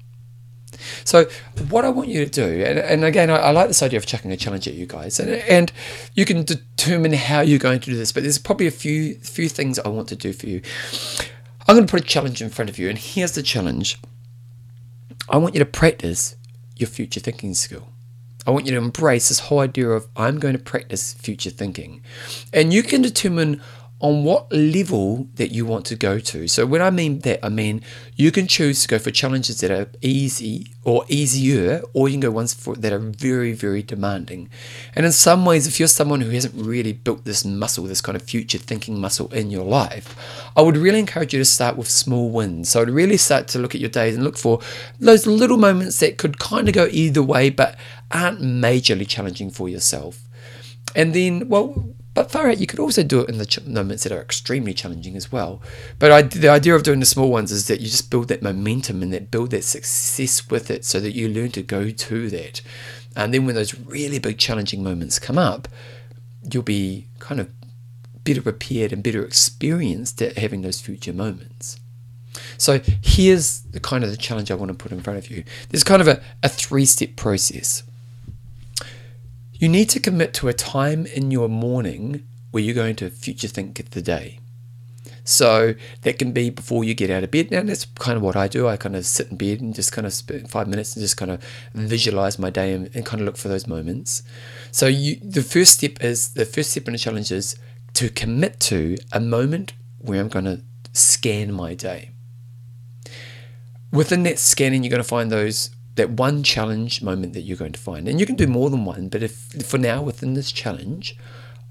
So, 1.05 1.29
what 1.69 1.85
I 1.85 1.89
want 1.89 2.09
you 2.09 2.25
to 2.25 2.31
do, 2.31 2.65
and, 2.65 2.79
and 2.79 3.05
again, 3.05 3.31
I, 3.31 3.37
I, 3.37 3.51
like 3.51 3.69
this 3.69 3.83
idea 3.83 3.99
of 3.99 4.07
chucking 4.07 4.33
a 4.33 4.37
challenge 4.37 4.69
at 4.69 4.75
you 4.75 4.87
guys, 4.87 5.19
and, 5.19 5.31
and 5.31 5.73
you 6.15 6.25
can 6.25 6.45
determine 6.45 7.13
how 7.13 7.41
you're 7.41 7.59
going 7.59 7.81
to 7.81 7.91
do 7.91 7.97
this, 7.97 8.13
but 8.13 8.23
there's 8.23 8.39
probably 8.39 8.67
a 8.67 8.73
few 8.73 9.15
few 9.17 9.49
things 9.49 9.79
I 9.79 9.89
want 9.89 10.09
to 10.09 10.17
do 10.17 10.33
for 10.33 10.47
you. 10.47 10.63
I'm 11.67 11.77
going 11.77 11.87
to 11.87 11.91
put 11.91 12.01
a 12.01 12.05
challenge 12.05 12.41
in 12.41 12.51
front 12.51 12.71
of 12.71 12.79
you, 12.79 12.89
and 12.89 12.99
here's 12.99 13.33
the 13.33 13.43
challenge 13.43 13.99
I 15.29 15.37
want 15.37 15.55
you 15.55 15.59
to 15.59 15.67
practice 15.67 16.37
your 16.77 16.89
future 16.89 17.21
thinking 17.21 17.55
skill. 17.55 17.89
I 18.47 18.51
want 18.51 18.65
you 18.65 18.73
to 18.73 18.79
embrace 18.79 19.29
this 19.29 19.41
whole 19.41 19.59
idea 19.59 19.91
of 19.91 20.07
I'm 20.17 20.39
going 20.39 20.57
to 20.57 20.63
practice 20.63 21.13
future 21.13 21.51
thinking. 21.51 22.01
And 22.51 22.73
you 22.73 22.83
can 22.83 23.03
determine 23.03 23.61
on 24.01 24.23
what 24.23 24.51
level 24.53 25.27
that 25.35 25.51
you 25.51 25.67
want 25.67 25.85
to 25.85 25.97
go 25.97 26.21
to. 26.21 26.47
So 26.47 26.65
when 26.65 26.81
I 26.81 26.91
mean 26.91 27.19
that, 27.21 27.45
I 27.45 27.49
mean 27.49 27.83
you 28.15 28.31
can 28.31 28.47
choose 28.47 28.83
to 28.83 28.89
go 28.89 28.99
for 28.99 29.11
challenges 29.11 29.61
that 29.61 29.73
are 29.73 29.89
easy 30.01 30.73
or 30.85 31.05
easier, 31.09 31.83
or 31.93 32.09
you 32.09 32.15
can 32.15 32.21
go 32.21 32.31
ones 32.31 32.55
for 32.55 32.77
that 32.77 32.93
are 32.93 32.99
very, 32.99 33.53
very 33.53 33.83
demanding. 33.83 34.49
And 34.95 35.05
in 35.05 35.13
some 35.13 35.45
ways, 35.45 35.67
if 35.67 35.79
you're 35.79 35.89
someone 35.89 36.21
who 36.21 36.31
hasn't 36.31 36.55
really 36.55 36.93
built 36.93 37.25
this 37.25 37.45
muscle, 37.45 37.85
this 37.85 38.01
kind 38.01 38.17
of 38.17 38.23
future 38.23 38.57
thinking 38.57 39.01
muscle 39.01 39.33
in 39.35 39.51
your 39.51 39.65
life, 39.65 40.17
I 40.57 40.63
would 40.63 40.77
really 40.77 41.01
encourage 41.01 41.33
you 41.33 41.41
to 41.41 41.45
start 41.45 41.77
with 41.77 41.91
small 41.91 42.31
wins. 42.31 42.71
So 42.71 42.81
I'd 42.81 42.91
really 42.91 43.17
start 43.17 43.49
to 43.49 43.59
look 43.59 43.75
at 43.75 43.81
your 43.81 43.91
days 43.91 44.15
and 44.15 44.25
look 44.25 44.39
for 44.39 44.61
those 45.01 45.27
little 45.27 45.59
moments 45.59 45.99
that 46.01 46.19
could 46.19 46.39
kind 46.39 46.69
of 46.69 46.75
go 46.75 46.87
either 46.91 47.23
way, 47.23 47.51
but 47.51 47.77
aren't 48.13 48.41
majorly 48.41 49.07
challenging 49.07 49.51
for 49.51 49.69
yourself. 49.69 50.21
And 50.97 51.15
then, 51.15 51.49
well, 51.49 51.95
but 52.19 52.33
far 52.33 52.49
out, 52.49 52.59
you 52.59 52.67
could 52.67 52.81
also 52.81 53.05
do 53.05 53.21
it 53.21 53.29
in 53.29 53.39
the 53.39 53.47
ch- 53.47 53.65
moments 53.65 54.03
that 54.03 54.11
are 54.11 54.21
extremely 54.21 54.75
challenging 54.75 55.15
as 55.15 55.31
well. 55.31 55.63
But 56.01 56.11
I, 56.11 56.23
the 56.23 56.49
idea 56.49 56.75
of 56.75 56.83
doing 56.83 56.99
the 56.99 57.07
small 57.07 57.31
ones 57.31 57.53
is 57.53 57.69
that 57.69 57.81
you 57.81 57.87
just 57.87 58.11
build 58.11 58.27
that 58.27 58.43
momentum 58.43 59.05
and 59.05 59.13
that 59.13 59.31
build 59.31 59.53
that 59.53 59.63
success 59.63 60.51
with 60.51 60.69
it 60.69 60.85
so 60.85 60.99
that 60.99 61.13
you 61.13 61.29
learn 61.29 61.53
to 61.53 61.63
go 61.63 61.91
to 61.91 62.31
that. 62.31 62.61
And 63.15 63.33
then 63.33 63.47
when 63.47 63.55
those 63.55 63.79
really 63.79 64.19
big 64.19 64.37
challenging 64.37 64.83
moments 64.83 65.21
come 65.21 65.39
up, 65.39 65.69
you'll 66.43 66.65
be 66.65 67.07
kind 67.21 67.41
of 67.41 67.51
better 68.25 68.43
prepared 68.43 68.93
and 68.93 69.01
better 69.01 69.25
experienced 69.25 70.21
at 70.21 70.39
having 70.39 70.63
those 70.63 70.81
future 70.81 71.13
moments. 71.13 71.79
So 72.57 72.81
here's 73.01 73.61
the 73.61 73.79
kind 73.79 74.03
of 74.03 74.11
the 74.11 74.17
challenge 74.17 74.51
I 74.51 74.57
want 74.57 74.71
to 74.71 74.77
put 74.77 74.91
in 74.91 75.03
front 75.03 75.21
of 75.21 75.31
you. 75.31 75.45
There's 75.69 75.85
kind 75.85 76.03
of 76.03 76.09
a, 76.09 76.21
a 76.43 76.49
three-step 76.49 77.15
process. 77.15 77.85
You 79.59 79.69
need 79.69 79.89
to 79.91 79.99
commit 79.99 80.35
to 80.35 80.47
a 80.47 80.53
time 80.53 81.05
in 81.07 81.33
your 81.33 81.49
morning 81.49 82.25
where 82.53 82.63
you're 82.63 82.77
going 82.77 82.95
to 82.97 83.11
future 83.11 83.49
think 83.49 83.91
the 83.91 84.01
day. 84.01 84.39
So 85.25 85.75
that 86.03 86.19
can 86.19 86.31
be 86.31 86.49
before 86.49 86.85
you 86.85 86.95
get 86.95 87.11
out 87.11 87.25
of 87.25 87.33
bed. 87.33 87.51
Now 87.51 87.63
that's 87.63 87.85
kind 87.85 88.17
of 88.17 88.23
what 88.23 88.37
I 88.37 88.47
do. 88.47 88.69
I 88.69 88.77
kind 88.77 88.95
of 88.95 89.05
sit 89.05 89.33
in 89.33 89.37
bed 89.37 89.61
and 89.61 89.75
just 89.75 89.91
kind 89.91 90.07
of 90.07 90.13
spend 90.13 90.49
five 90.49 90.69
minutes 90.69 90.95
and 90.95 91.03
just 91.03 91.17
kind 91.17 91.33
of 91.33 91.45
visualize 91.75 92.39
my 92.39 92.51
day 92.51 92.73
and, 92.73 92.89
and 92.95 93.05
kind 93.05 93.21
of 93.21 93.27
look 93.27 93.37
for 93.37 93.49
those 93.49 93.67
moments. 93.67 94.23
So 94.71 94.87
you, 94.87 95.17
the 95.17 95.43
first 95.43 95.75
step 95.75 96.03
is 96.03 96.35
the 96.35 96.47
first 96.47 96.71
step 96.71 96.87
in 96.87 96.93
the 96.93 96.99
challenge 96.99 97.33
is 97.33 97.59
to 97.95 98.09
commit 98.09 98.61
to 98.61 98.97
a 99.13 99.21
moment 99.21 99.73
where 99.99 100.21
I'm 100.21 100.29
going 100.29 100.45
to 100.45 100.63
scan 100.93 101.53
my 101.53 101.75
day. 101.75 102.13
Within 103.93 104.23
that 104.23 104.39
scanning, 104.39 104.85
you're 104.85 104.91
going 104.91 105.03
to 105.03 105.09
find 105.09 105.33
those 105.33 105.71
that 105.99 106.11
one 106.11 106.43
challenge 106.43 107.03
moment 107.03 107.35
that 107.35 107.43
you're 107.43 107.57
going 107.57 107.73
to 107.73 107.81
find. 107.81 108.09
And 108.09 108.19
you 108.19 108.25
can 108.25 108.37
do 108.37 108.47
more 108.47 108.71
than 108.71 108.85
one, 108.85 109.09
but 109.09 109.23
if 109.23 109.35
for 109.67 109.79
now 109.79 110.01
within 110.01 110.35
this 110.35 110.51
challenge, 110.51 111.17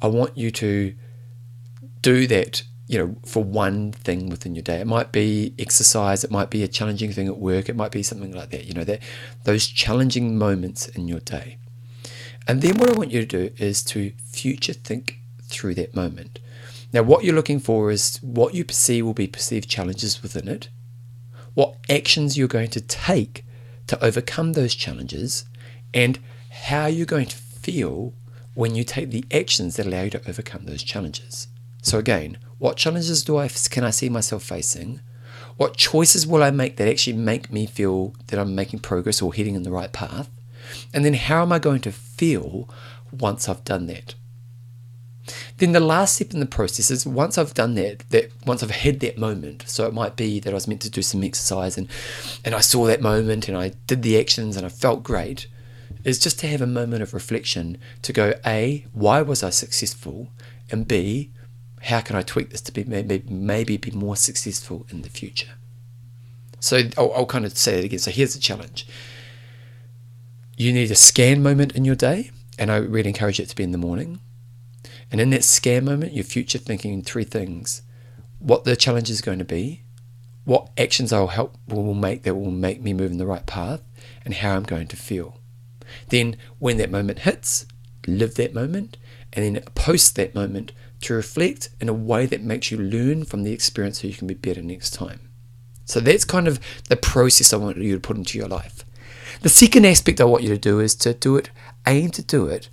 I 0.02 0.08
want 0.08 0.38
you 0.38 0.52
to 0.52 0.94
do 2.02 2.28
that, 2.28 2.62
you 2.88 3.00
know, 3.00 3.16
for 3.26 3.44
one 3.44 3.94
thing 3.94 4.30
within 4.30 4.54
your 4.54 4.64
day. 4.64 4.80
It 4.80 4.88
might 4.88 5.12
be 5.12 5.56
exercise, 5.58 6.24
it 6.24 6.30
might 6.30 6.50
be 6.50 6.62
a 6.62 6.68
challenging 6.68 7.12
thing 7.12 7.28
at 7.28 7.38
work, 7.38 7.70
it 7.70 7.76
might 7.76 7.92
be 7.92 8.04
something 8.04 8.32
like 8.34 8.52
that, 8.52 8.66
you 8.66 8.74
know, 8.74 8.84
that 8.84 9.02
those 9.46 9.66
challenging 9.66 10.38
moments 10.38 10.88
in 10.90 11.08
your 11.08 11.22
day. 11.22 11.58
And 12.48 12.62
then 12.62 12.78
what 12.78 12.90
I 12.90 12.94
want 12.94 13.12
you 13.12 13.26
to 13.26 13.26
do 13.26 13.54
is 13.58 13.82
to 13.86 14.12
future 14.32 14.74
think 14.74 15.20
through 15.44 15.76
that 15.76 15.96
moment. 15.96 16.40
Now, 16.94 17.04
what 17.04 17.24
you're 17.24 17.36
looking 17.36 17.60
for 17.60 17.92
is 17.92 18.18
what 18.18 18.54
you 18.54 18.64
perceive 18.64 19.06
will 19.06 19.14
be 19.14 19.28
perceived 19.28 19.70
challenges 19.70 20.22
within 20.22 20.48
it, 20.48 20.70
what 21.54 21.76
actions 21.90 22.38
you're 22.38 22.48
going 22.48 22.70
to 22.70 22.82
take 22.82 23.46
to 23.88 24.04
overcome 24.04 24.54
those 24.54 24.76
challenges 24.76 25.46
and 25.94 26.20
how 26.52 26.86
you're 26.86 27.06
going 27.06 27.28
to 27.28 27.38
feel 27.38 28.14
when 28.54 28.76
you 28.76 28.84
take 28.84 29.12
the 29.12 29.26
actions 29.32 29.76
that 29.76 29.86
allow 29.86 30.04
you 30.04 30.10
to 30.10 30.30
overcome 30.30 30.66
those 30.66 30.84
challenges. 30.84 31.48
So 31.82 32.00
again, 32.00 32.38
what 32.58 32.78
challenges 32.78 33.24
do 33.24 33.38
I 33.38 33.48
can 33.48 33.84
I 33.84 33.92
see 33.92 34.10
myself 34.10 34.44
facing? 34.44 35.02
What 35.58 35.78
choices 35.78 36.28
will 36.28 36.44
I 36.44 36.52
make 36.52 36.78
that 36.78 36.88
actually 36.88 37.18
make 37.18 37.52
me 37.52 37.66
feel 37.66 38.14
that 38.28 38.40
I'm 38.40 38.56
making 38.56 38.80
progress 38.80 39.22
or 39.22 39.34
heading 39.34 39.56
in 39.56 39.64
the 39.64 39.72
right 39.72 39.92
path? 39.92 40.30
And 40.94 41.06
then 41.06 41.14
how 41.14 41.42
am 41.42 41.52
I 41.52 41.60
going 41.60 41.82
to 41.82 41.92
feel 41.92 42.70
once 43.12 43.48
I've 43.48 43.64
done 43.64 43.88
that? 43.88 44.16
Then 45.58 45.72
the 45.72 45.80
last 45.80 46.16
step 46.16 46.34
in 46.34 46.40
the 46.40 46.46
process 46.46 46.92
is 46.92 47.06
once 47.06 47.38
I've 47.38 47.56
done 47.56 47.74
that, 47.76 48.08
that 48.10 48.32
once 48.46 48.62
I've 48.62 48.72
had 48.72 49.00
that 49.00 49.18
moment, 49.18 49.64
so 49.68 49.88
it 49.88 49.94
might 49.94 50.16
be 50.16 50.40
that 50.40 50.52
I 50.52 50.54
was 50.54 50.68
meant 50.68 50.82
to 50.82 50.90
do 50.90 51.02
some 51.02 51.24
exercise 51.24 51.78
and, 51.78 51.88
and 52.46 52.54
I 52.54 52.60
saw 52.60 52.86
that 52.86 53.02
moment 53.02 53.48
and 53.48 53.58
I 53.58 53.74
did 53.88 54.04
the 54.04 54.20
actions 54.20 54.56
and 54.56 54.66
I 54.66 54.70
felt 54.70 55.02
great, 55.02 55.48
is 56.04 56.20
just 56.20 56.40
to 56.40 56.48
have 56.48 56.62
a 56.62 56.68
moment 56.68 57.02
of 57.02 57.14
reflection 57.14 57.80
to 58.04 58.14
go, 58.14 58.34
A, 58.46 58.86
why 58.94 59.22
was 59.24 59.42
I 59.42 59.50
successful? 59.50 60.30
And 60.70 60.88
B, 60.88 61.32
how 61.84 62.02
can 62.02 62.16
I 62.16 62.22
tweak 62.22 62.52
this 62.52 62.62
to 62.62 62.72
be 62.72 62.84
maybe, 62.84 63.24
maybe 63.28 63.78
be 63.78 63.92
more 63.92 64.16
successful 64.16 64.86
in 64.90 65.02
the 65.02 65.10
future? 65.10 65.54
So 66.60 66.82
I'll, 66.98 67.14
I'll 67.14 67.26
kind 67.26 67.46
of 67.46 67.58
say 67.58 67.80
it 67.80 67.86
again. 67.86 68.00
So 68.00 68.12
here's 68.12 68.34
the 68.34 68.40
challenge. 68.40 68.88
You 70.56 70.72
need 70.74 70.92
a 70.92 70.96
scan 70.96 71.42
moment 71.42 71.76
in 71.76 71.86
your 71.86 71.96
day, 71.96 72.32
and 72.58 72.72
I 72.72 72.78
really 72.78 73.10
encourage 73.10 73.40
it 73.40 73.50
to 73.50 73.56
be 73.56 73.64
in 73.64 73.72
the 73.72 73.78
morning. 73.78 74.20
And 75.12 75.22
in 75.22 75.30
that 75.32 75.44
scare 75.44 75.82
moment, 75.82 76.14
you're 76.14 76.24
future 76.24 76.58
thinking 76.58 77.02
three 77.02 77.24
things 77.24 77.82
what 78.40 78.66
the 78.66 78.76
challenge 78.76 79.10
is 79.10 79.22
going 79.22 79.40
to 79.40 79.46
be, 79.46 79.84
what 80.46 80.70
actions 80.78 81.12
I'll 81.12 81.28
help 81.28 81.58
will 81.68 81.94
make 81.94 82.24
that 82.24 82.36
will 82.36 82.52
make 82.52 82.82
me 82.82 82.94
move 82.94 83.12
in 83.12 83.18
the 83.18 83.26
right 83.26 83.46
path, 83.46 83.82
and 84.24 84.34
how 84.34 84.56
I'm 84.56 84.64
going 84.64 84.88
to 84.88 84.96
feel. 84.96 85.40
Then, 86.10 86.38
when 86.60 86.78
that 86.78 86.92
moment 86.92 87.20
hits, 87.20 87.66
live 88.06 88.36
that 88.36 88.54
moment, 88.54 88.98
and 89.34 89.44
then 89.44 89.64
post 89.76 90.16
that 90.16 90.36
moment 90.36 90.72
to 91.02 91.14
reflect 91.14 91.70
in 91.80 91.90
a 91.90 91.94
way 91.94 92.26
that 92.26 92.42
makes 92.42 92.72
you 92.72 92.78
learn 92.78 93.26
from 93.26 93.44
the 93.44 93.54
experience 93.54 94.02
so 94.02 94.08
you 94.08 94.14
can 94.14 94.28
be 94.28 94.34
better 94.34 94.62
next 94.62 94.92
time. 94.92 95.30
So 95.86 96.00
that's 96.00 96.26
kind 96.26 96.48
of 96.48 96.60
the 96.90 96.98
process 96.98 97.54
I 97.54 97.58
want 97.58 97.78
you 97.78 97.94
to 97.94 98.00
put 98.00 98.18
into 98.18 98.38
your 98.38 98.48
life. 98.48 98.84
The 99.42 99.50
second 99.50 99.86
aspect 99.86 100.20
I 100.20 100.26
want 100.26 100.44
you 100.44 100.50
to 100.50 100.58
do 100.58 100.80
is 100.80 100.96
to 100.96 101.14
do 101.14 101.38
it, 101.38 101.50
aim 101.86 102.12
to 102.12 102.22
do 102.22 102.48
it 102.48 102.70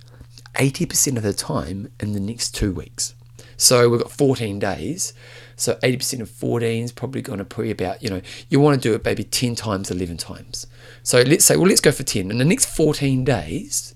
80% 0.55 1.17
of 1.17 1.23
the 1.23 1.33
time 1.33 1.91
in 1.99 2.13
the 2.13 2.19
next 2.19 2.51
two 2.55 2.71
weeks. 2.71 3.13
So 3.57 3.89
we've 3.89 4.01
got 4.01 4.11
14 4.11 4.59
days. 4.59 5.13
So 5.55 5.75
80% 5.75 6.21
of 6.21 6.29
14 6.29 6.83
is 6.83 6.91
probably 6.91 7.21
going 7.21 7.39
to 7.39 7.45
be 7.45 7.71
about, 7.71 8.03
you 8.03 8.09
know, 8.09 8.21
you 8.49 8.59
want 8.59 8.81
to 8.81 8.89
do 8.89 8.93
it 8.93 9.05
maybe 9.05 9.23
10 9.23 9.55
times, 9.55 9.89
11 9.89 10.17
times. 10.17 10.67
So 11.03 11.21
let's 11.21 11.45
say, 11.45 11.55
well, 11.55 11.67
let's 11.67 11.81
go 11.81 11.91
for 11.91 12.03
10. 12.03 12.29
In 12.31 12.37
the 12.37 12.45
next 12.45 12.65
14 12.65 13.23
days, 13.23 13.95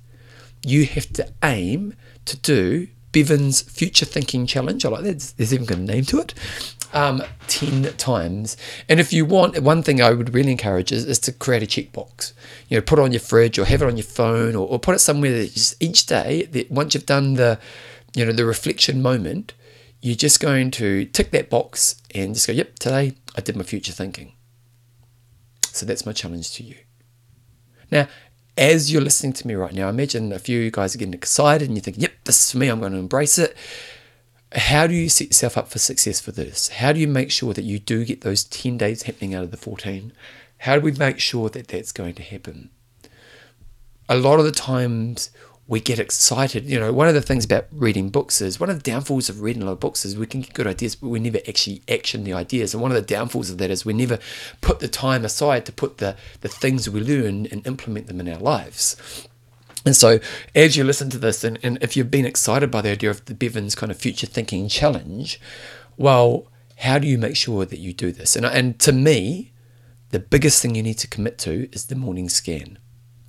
you 0.66 0.86
have 0.86 1.12
to 1.14 1.28
aim 1.44 1.96
to 2.26 2.38
do 2.38 2.88
Bevan's 3.12 3.62
Future 3.62 4.06
Thinking 4.06 4.46
Challenge. 4.46 4.86
I 4.86 4.90
like 4.90 5.04
that. 5.04 5.34
There's 5.38 5.54
even 5.54 5.66
got 5.66 5.80
a 5.80 5.82
name 5.82 6.06
to 6.06 6.20
it. 6.20 6.34
Um, 6.92 7.22
10 7.48 7.84
times. 7.98 8.58
And 8.88 9.00
if 9.00 9.14
you 9.14 9.24
want, 9.24 9.60
one 9.60 9.84
thing 9.84 10.02
I 10.02 10.10
would 10.10 10.34
really 10.34 10.52
encourage 10.52 10.92
is, 10.92 11.06
is 11.06 11.20
to 11.20 11.32
create 11.32 11.62
a 11.62 11.68
checkbox. 11.68 12.34
You 12.68 12.78
know, 12.78 12.82
put 12.82 12.98
it 12.98 13.04
on 13.04 13.12
your 13.12 13.20
fridge 13.20 13.60
or 13.60 13.66
have 13.66 13.84
it 13.84 13.86
on 13.86 13.96
your 13.96 14.06
phone 14.06 14.56
or, 14.56 14.68
or 14.68 14.80
put 14.80 14.96
it 14.96 15.00
somewhere 15.00 15.32
that 15.32 15.54
just 15.54 15.76
each 15.80 16.08
day, 16.08 16.46
that 16.46 16.72
once 16.72 16.96
you've 16.96 17.06
done 17.06 17.36
the, 17.36 17.60
you 18.16 18.26
know, 18.26 18.32
the 18.32 18.44
reflection 18.44 19.04
moment, 19.04 19.54
you're 20.02 20.16
just 20.16 20.40
going 20.40 20.72
to 20.72 21.06
tick 21.06 21.32
that 21.32 21.50
box 21.50 22.02
and 22.16 22.34
just 22.34 22.48
go, 22.48 22.54
yep, 22.54 22.80
today 22.80 23.16
I 23.36 23.42
did 23.42 23.56
my 23.56 23.64
future 23.64 23.92
thinking. 23.92 24.34
So 25.66 25.86
that's 25.86 26.06
my 26.06 26.14
challenge 26.14 26.52
to 26.54 26.64
you. 26.64 26.76
Now, 27.92 28.08
as 28.58 28.92
you're 28.92 29.02
listening 29.02 29.34
to 29.34 29.48
me 29.48 29.56
right 29.56 29.74
now, 29.74 29.90
imagine 29.90 30.32
a 30.32 30.40
few 30.40 30.60
of 30.60 30.66
you 30.66 30.72
guys 30.72 30.96
are 30.96 30.98
getting 30.98 31.14
excited 31.14 31.68
and 31.68 31.78
you're 31.78 31.84
thinking, 31.84 32.04
yep, 32.04 32.14
this 32.26 32.40
is 32.40 32.52
for 32.52 32.58
me, 32.58 32.68
I'm 32.68 32.80
going 32.80 32.92
to 32.94 32.98
embrace 32.98 33.38
it. 33.38 33.56
How 34.54 34.88
do 34.88 34.96
you 34.96 35.10
set 35.10 35.28
yourself 35.28 35.58
up 35.58 35.70
for 35.70 35.78
success 35.78 36.20
for 36.20 36.32
this? 36.32 36.70
How 36.70 36.92
do 36.92 37.00
you 37.00 37.08
make 37.08 37.30
sure 37.30 37.54
that 37.54 37.64
you 37.64 37.78
do 37.78 38.04
get 38.04 38.22
those 38.22 38.44
10 38.44 38.78
days 38.78 39.04
happening 39.04 39.36
out 39.36 39.44
of 39.44 39.52
the 39.52 39.58
14? 39.58 40.12
How 40.60 40.76
do 40.76 40.82
we 40.82 40.92
make 40.92 41.20
sure 41.20 41.50
that 41.50 41.68
that's 41.68 41.92
going 41.92 42.16
to 42.16 42.24
happen? 42.24 42.72
A 44.08 44.18
lot 44.18 44.40
of 44.40 44.46
the 44.46 44.52
times 44.52 45.30
we 45.68 45.80
get 45.80 46.00
excited. 46.00 46.66
You 46.66 46.80
know, 46.80 46.92
one 46.92 47.08
of 47.08 47.14
the 47.14 47.22
things 47.22 47.46
about 47.46 47.68
reading 47.72 48.10
books 48.10 48.42
is 48.42 48.60
one 48.60 48.72
of 48.72 48.78
the 48.78 48.92
downfalls 48.92 49.30
of 49.30 49.42
reading 49.42 49.62
a 49.62 49.66
lot 49.66 49.74
of 49.74 49.80
books 49.80 50.04
is 50.04 50.18
we 50.18 50.26
can 50.26 50.42
get 50.42 50.56
good 50.56 50.66
ideas, 50.66 50.96
but 50.96 51.10
we 51.10 51.20
never 51.20 51.38
actually 51.48 51.84
action 51.88 52.24
the 52.24 52.34
ideas. 52.34 52.74
And 52.74 52.82
one 52.82 52.90
of 52.90 52.96
the 52.96 53.04
downfalls 53.04 53.52
of 53.52 53.60
that 53.60 53.70
is 53.70 53.86
we 53.86 53.94
never 53.94 54.18
put 54.62 54.80
the 54.80 54.88
time 54.88 55.24
aside 55.24 55.68
to 55.68 55.72
put 55.72 56.00
the, 56.00 56.18
the 56.42 56.50
things 56.50 56.90
we 56.90 57.02
learn 57.02 57.46
and 57.52 57.66
implement 57.68 58.08
them 58.08 58.20
in 58.20 58.28
our 58.28 58.40
lives. 58.40 59.28
And 59.86 59.96
so, 59.96 60.20
as 60.54 60.76
you 60.76 60.84
listen 60.84 61.10
to 61.12 61.18
this, 61.18 61.44
and, 61.44 61.58
and 61.64 61.78
if 61.82 61.96
you've 61.96 62.12
been 62.12 62.26
excited 62.26 62.70
by 62.70 62.82
the 62.82 62.92
idea 62.92 63.10
of 63.10 63.24
the 63.26 63.34
Bevan's 63.34 63.76
kind 63.76 63.92
of 63.92 63.98
future 63.98 64.28
thinking 64.28 64.68
challenge, 64.68 65.40
well, 65.98 66.48
how 66.80 67.00
do 67.00 67.08
you 67.08 67.18
make 67.18 67.36
sure 67.36 67.66
that 67.66 67.80
you 67.80 67.94
do 67.94 68.12
this? 68.12 68.36
And, 68.36 68.46
and 68.46 68.80
to 68.80 68.92
me, 68.92 69.52
the 70.10 70.20
biggest 70.20 70.62
thing 70.62 70.76
you 70.76 70.84
need 70.84 70.98
to 71.00 71.08
commit 71.08 71.38
to 71.40 71.70
is 71.72 71.86
the 71.86 71.96
morning 71.96 72.30
scan. 72.30 72.78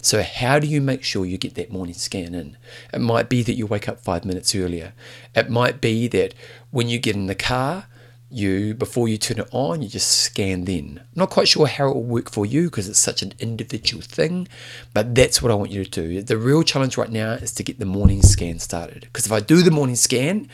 So, 0.03 0.23
how 0.23 0.59
do 0.59 0.67
you 0.67 0.81
make 0.81 1.05
sure 1.05 1.27
you 1.27 1.37
get 1.37 1.55
that 1.57 1.71
morning 1.71 1.95
scan 1.95 2.35
in? 2.35 2.57
It 2.93 3.01
might 3.01 3.29
be 3.29 3.43
that 3.43 3.55
you 3.55 3.67
wake 3.67 3.89
up 3.89 4.01
five 4.01 4.25
minutes 4.25 4.55
earlier. 4.55 4.95
It 5.35 5.51
might 5.51 5.81
be 5.81 6.09
that 6.09 6.35
when 6.71 6.89
you 6.89 6.99
get 6.99 7.17
in 7.17 7.27
the 7.27 7.35
car, 7.35 7.87
you 8.31 8.75
before 8.75 9.09
you 9.09 9.19
turn 9.19 9.41
it 9.41 9.49
on 9.51 9.83
you 9.83 9.89
just 9.89 10.11
scan 10.11 10.65
then 10.65 11.01
i'm 11.01 11.07
not 11.15 11.31
quite 11.31 11.49
sure 11.49 11.67
how 11.67 11.89
it 11.89 11.95
will 11.95 12.03
work 12.03 12.31
for 12.31 12.47
you 12.47 12.65
because 12.65 12.89
it's 12.89 12.99
such 12.99 13.23
an 13.23 13.33
individual 13.41 14.01
thing 14.01 14.47
but 14.95 15.15
that's 15.15 15.43
what 15.43 15.51
i 15.51 15.55
want 15.55 15.71
you 15.71 15.85
to 15.85 15.91
do. 15.91 16.23
The 16.23 16.39
real 16.39 16.63
challenge 16.63 16.97
right 16.97 17.11
now 17.11 17.33
is 17.33 17.53
to 17.53 17.65
get 17.65 17.79
the 17.79 17.87
morning 17.87 18.23
scan 18.23 18.59
started 18.61 19.01
because 19.03 19.27
if 19.27 19.33
i 19.33 19.41
do 19.41 19.63
the 19.63 19.71
morning 19.71 19.97
scan 19.97 20.49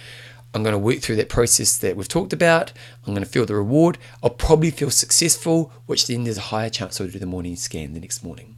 i'm 0.54 0.62
going 0.62 0.72
to 0.72 0.78
work 0.78 1.00
through 1.00 1.16
that 1.16 1.28
process 1.28 1.76
that 1.78 1.96
we've 1.96 2.08
talked 2.08 2.32
about. 2.32 2.72
I'm 3.06 3.12
going 3.12 3.24
to 3.24 3.30
feel 3.30 3.44
the 3.44 3.54
reward. 3.54 3.98
I'll 4.22 4.30
probably 4.30 4.70
feel 4.70 4.90
successful 4.90 5.70
which 5.84 6.06
then 6.06 6.24
there's 6.24 6.38
a 6.38 6.52
higher 6.52 6.70
chance 6.70 7.00
i'll 7.00 7.08
do 7.08 7.18
the 7.18 7.26
morning 7.26 7.56
scan 7.56 7.92
the 7.92 8.00
next 8.00 8.24
morning. 8.24 8.56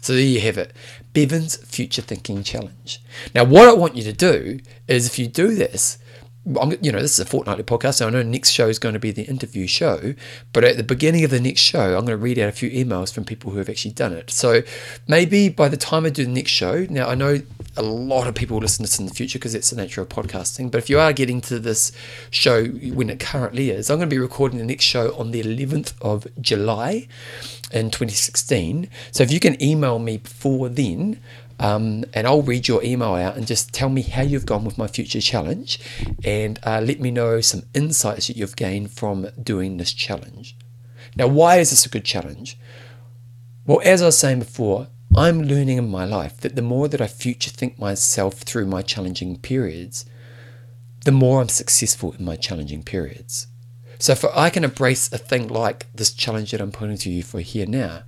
So 0.00 0.12
there 0.12 0.22
you 0.22 0.40
have 0.40 0.58
it 0.58 0.72
bevan's 1.12 1.56
future 1.56 2.02
thinking 2.02 2.42
challenge. 2.42 3.00
Now 3.32 3.44
what 3.44 3.68
i 3.68 3.72
want 3.72 3.94
you 3.94 4.02
to 4.02 4.12
do 4.12 4.58
is 4.88 5.06
if 5.06 5.18
you 5.20 5.28
do 5.28 5.54
this 5.54 5.98
you 6.46 6.92
know, 6.92 7.00
this 7.00 7.12
is 7.12 7.18
a 7.18 7.24
fortnightly 7.24 7.64
podcast, 7.64 7.94
so 7.94 8.06
I 8.06 8.10
know 8.10 8.22
next 8.22 8.50
show 8.50 8.68
is 8.68 8.78
going 8.78 8.92
to 8.92 9.00
be 9.00 9.10
the 9.10 9.24
interview 9.24 9.66
show. 9.66 10.14
But 10.52 10.62
at 10.62 10.76
the 10.76 10.84
beginning 10.84 11.24
of 11.24 11.30
the 11.30 11.40
next 11.40 11.60
show, 11.60 11.96
I'm 11.96 12.04
going 12.04 12.06
to 12.06 12.16
read 12.16 12.38
out 12.38 12.48
a 12.48 12.52
few 12.52 12.70
emails 12.70 13.12
from 13.12 13.24
people 13.24 13.50
who 13.50 13.58
have 13.58 13.68
actually 13.68 13.92
done 13.92 14.12
it. 14.12 14.30
So 14.30 14.62
maybe 15.08 15.48
by 15.48 15.68
the 15.68 15.76
time 15.76 16.06
I 16.06 16.10
do 16.10 16.24
the 16.24 16.30
next 16.30 16.52
show, 16.52 16.86
now 16.88 17.08
I 17.08 17.16
know 17.16 17.40
a 17.76 17.82
lot 17.82 18.28
of 18.28 18.34
people 18.36 18.54
will 18.54 18.62
listen 18.62 18.84
to 18.84 18.90
this 18.90 18.98
in 19.00 19.06
the 19.06 19.12
future 19.14 19.40
because 19.40 19.54
it's 19.56 19.70
the 19.70 19.76
nature 19.76 20.00
of 20.00 20.08
podcasting. 20.08 20.70
But 20.70 20.78
if 20.78 20.88
you 20.88 21.00
are 21.00 21.12
getting 21.12 21.40
to 21.42 21.58
this 21.58 21.90
show 22.30 22.66
when 22.66 23.10
it 23.10 23.18
currently 23.18 23.70
is, 23.70 23.90
I'm 23.90 23.98
going 23.98 24.08
to 24.08 24.14
be 24.14 24.20
recording 24.20 24.58
the 24.58 24.64
next 24.64 24.84
show 24.84 25.16
on 25.16 25.32
the 25.32 25.42
11th 25.42 25.94
of 26.00 26.28
July 26.40 27.08
in 27.72 27.90
2016. 27.90 28.88
So 29.10 29.24
if 29.24 29.32
you 29.32 29.40
can 29.40 29.60
email 29.60 29.98
me 29.98 30.18
before 30.18 30.68
then, 30.68 31.20
um, 31.58 32.04
and 32.12 32.26
I'll 32.26 32.42
read 32.42 32.68
your 32.68 32.82
email 32.82 33.14
out 33.14 33.36
and 33.36 33.46
just 33.46 33.72
tell 33.72 33.88
me 33.88 34.02
how 34.02 34.22
you've 34.22 34.46
gone 34.46 34.64
with 34.64 34.78
my 34.78 34.86
future 34.86 35.20
challenge 35.20 35.80
and 36.24 36.58
uh, 36.64 36.80
let 36.80 37.00
me 37.00 37.10
know 37.10 37.40
some 37.40 37.62
insights 37.74 38.26
that 38.26 38.36
you've 38.36 38.56
gained 38.56 38.90
from 38.90 39.28
doing 39.42 39.76
this 39.76 39.92
challenge. 39.92 40.56
Now, 41.16 41.28
why 41.28 41.56
is 41.56 41.70
this 41.70 41.86
a 41.86 41.88
good 41.88 42.04
challenge? 42.04 42.58
Well, 43.66 43.80
as 43.84 44.02
I 44.02 44.06
was 44.06 44.18
saying 44.18 44.40
before, 44.40 44.88
I'm 45.16 45.42
learning 45.42 45.78
in 45.78 45.88
my 45.88 46.04
life 46.04 46.36
that 46.38 46.56
the 46.56 46.62
more 46.62 46.88
that 46.88 47.00
I 47.00 47.06
future 47.06 47.50
think 47.50 47.78
myself 47.78 48.34
through 48.34 48.66
my 48.66 48.82
challenging 48.82 49.38
periods, 49.38 50.04
the 51.04 51.12
more 51.12 51.40
I'm 51.40 51.48
successful 51.48 52.14
in 52.18 52.24
my 52.24 52.36
challenging 52.36 52.82
periods. 52.82 53.46
So, 53.98 54.12
if 54.12 54.24
I 54.24 54.50
can 54.50 54.62
embrace 54.62 55.10
a 55.10 55.16
thing 55.16 55.48
like 55.48 55.86
this 55.94 56.12
challenge 56.12 56.50
that 56.50 56.60
I'm 56.60 56.70
putting 56.72 56.98
to 56.98 57.10
you 57.10 57.22
for 57.22 57.40
here 57.40 57.66
now, 57.66 58.02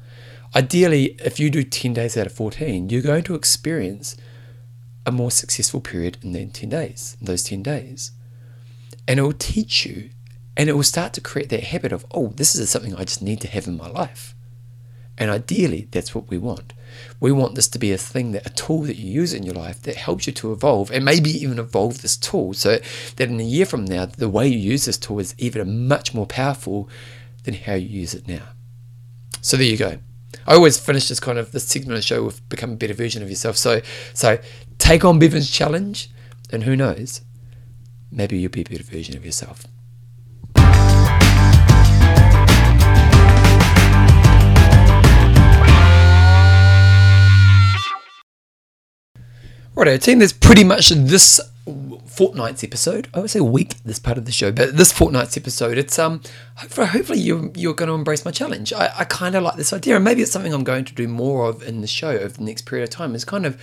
Ideally, 0.55 1.17
if 1.25 1.39
you 1.39 1.51
do 1.51 1.63
10 1.63 1.95
days 1.95 2.17
out 2.17 2.27
of 2.27 2.33
14, 2.33 2.89
you're 2.89 3.03
going 3.03 3.25
to 3.25 3.35
experience 3.35 4.17
a 5.05 5.13
more 5.13 5.31
successful 5.31 5.81
period 5.81 6.19
in 6.23 6.33
the 6.33 6.47
10 6.47 6.69
days, 6.69 7.17
those 7.21 7.45
10 7.45 7.63
days. 7.63 8.13
And 9.07 9.19
it 9.19 9.23
will 9.23 9.33
teach 9.33 9.87
you 9.87 10.11
and 10.57 10.69
it 10.69 10.75
will 10.75 10.83
start 10.83 11.13
to 11.15 11.21
create 11.21 11.51
that 11.51 11.65
habit 11.65 11.93
of, 11.93 12.05
oh, 12.11 12.29
this 12.29 12.55
is 12.55 12.69
something 12.69 12.95
I 12.95 13.05
just 13.05 13.23
need 13.23 13.41
to 13.43 13.49
have 13.49 13.67
in 13.67 13.77
my 13.77 13.89
life. 13.89 14.35
And 15.17 15.31
ideally, 15.31 15.89
that's 15.91 16.15
what 16.15 16.29
we 16.29 16.39
want. 16.39 16.75
We 17.21 17.33
want 17.33 17.55
this 17.55 17.69
to 17.69 17.79
be 17.79 17.93
a 17.93 17.99
thing 17.99 18.33
that 18.33 18.47
a 18.47 18.51
tool 18.51 18.83
that 18.83 18.97
you 18.97 19.11
use 19.11 19.33
in 19.33 19.43
your 19.43 19.55
life 19.55 19.83
that 19.83 19.97
helps 19.97 20.27
you 20.27 20.33
to 20.35 20.53
evolve 20.53 20.91
and 20.91 21.05
maybe 21.05 21.31
even 21.31 21.59
evolve 21.59 22.03
this 22.03 22.17
tool 22.17 22.55
so 22.55 22.79
that 23.17 23.29
in 23.29 23.41
a 23.41 23.45
year 23.45 23.67
from 23.67 23.85
now, 23.85 24.07
the 24.07 24.29
way 24.29 24.47
you 24.47 24.59
use 24.59 24.85
this 24.85 24.99
tool 24.99 25.19
is 25.19 25.35
even 25.39 25.89
much 25.89 26.15
more 26.15 26.27
powerful 26.27 26.89
than 27.45 27.55
how 27.55 27.75
you 27.75 27.89
use 27.89 28.15
it 28.15 28.29
now. 28.29 28.49
So 29.41 29.57
there 29.57 29.67
you 29.67 29.77
go. 29.77 29.99
I 30.49 30.55
always 30.55 30.79
finish 30.79 31.09
this 31.09 31.21
kind 31.21 31.37
of 31.37 31.53
this 31.53 31.65
segment 31.65 31.93
of 31.93 31.99
the 31.99 32.07
show 32.07 32.25
with 32.25 32.49
become 32.49 32.73
a 32.73 32.77
better 32.77 32.95
version 32.95 33.23
of 33.23 33.29
yourself. 33.29 33.59
So 33.59 33.83
so 34.15 34.39
take 34.79 35.05
on 35.05 35.19
Bevan's 35.19 35.51
challenge, 35.51 36.09
and 36.51 36.63
who 36.63 36.75
knows, 36.75 37.21
maybe 38.11 38.39
you'll 38.39 38.51
be 38.51 38.63
a 38.63 38.65
better 38.65 38.83
version 38.83 39.15
of 39.15 39.27
yourself. 39.27 39.67
Right, 49.75 49.89
our 49.89 49.99
team, 49.99 50.21
that's 50.21 50.33
pretty 50.33 50.65
much 50.65 50.89
this 50.89 51.43
fortnight's 52.19 52.65
episode. 52.65 53.07
I 53.15 53.21
would 53.21 53.31
say 53.31 53.39
week 53.39 53.81
this 53.85 54.01
part 54.01 54.19
of 54.19 54.25
the 54.25 54.33
show, 54.33 54.51
but 54.51 54.77
this 54.77 54.91
fortnight's 54.91 55.37
episode, 55.37 55.79
it's 55.79 56.01
um 56.01 56.21
hopefully, 56.57 56.89
hopefully 56.89 57.21
you 57.21 57.53
you're 57.55 57.75
going 57.75 57.87
to 57.87 57.95
embrace 57.95 58.25
my 58.25 58.33
challenge. 58.33 58.73
I, 58.73 58.91
I 58.99 59.05
kind 59.05 59.37
of 59.37 59.45
like 59.45 59.55
this 59.55 59.73
idea, 59.73 59.95
and 59.95 60.05
maybe 60.05 60.23
it's 60.23 60.33
something 60.33 60.53
I'm 60.53 60.65
going 60.65 60.85
to 60.87 60.95
do 60.95 61.07
more 61.07 61.49
of 61.49 61.63
in 61.63 61.81
the 61.81 61.87
show 61.87 62.11
over 62.11 62.35
the 62.41 62.43
next 62.43 62.63
period 62.63 62.83
of 62.83 62.91
time. 62.91 63.15
Is 63.15 63.25
kind 63.25 63.47
of 63.47 63.61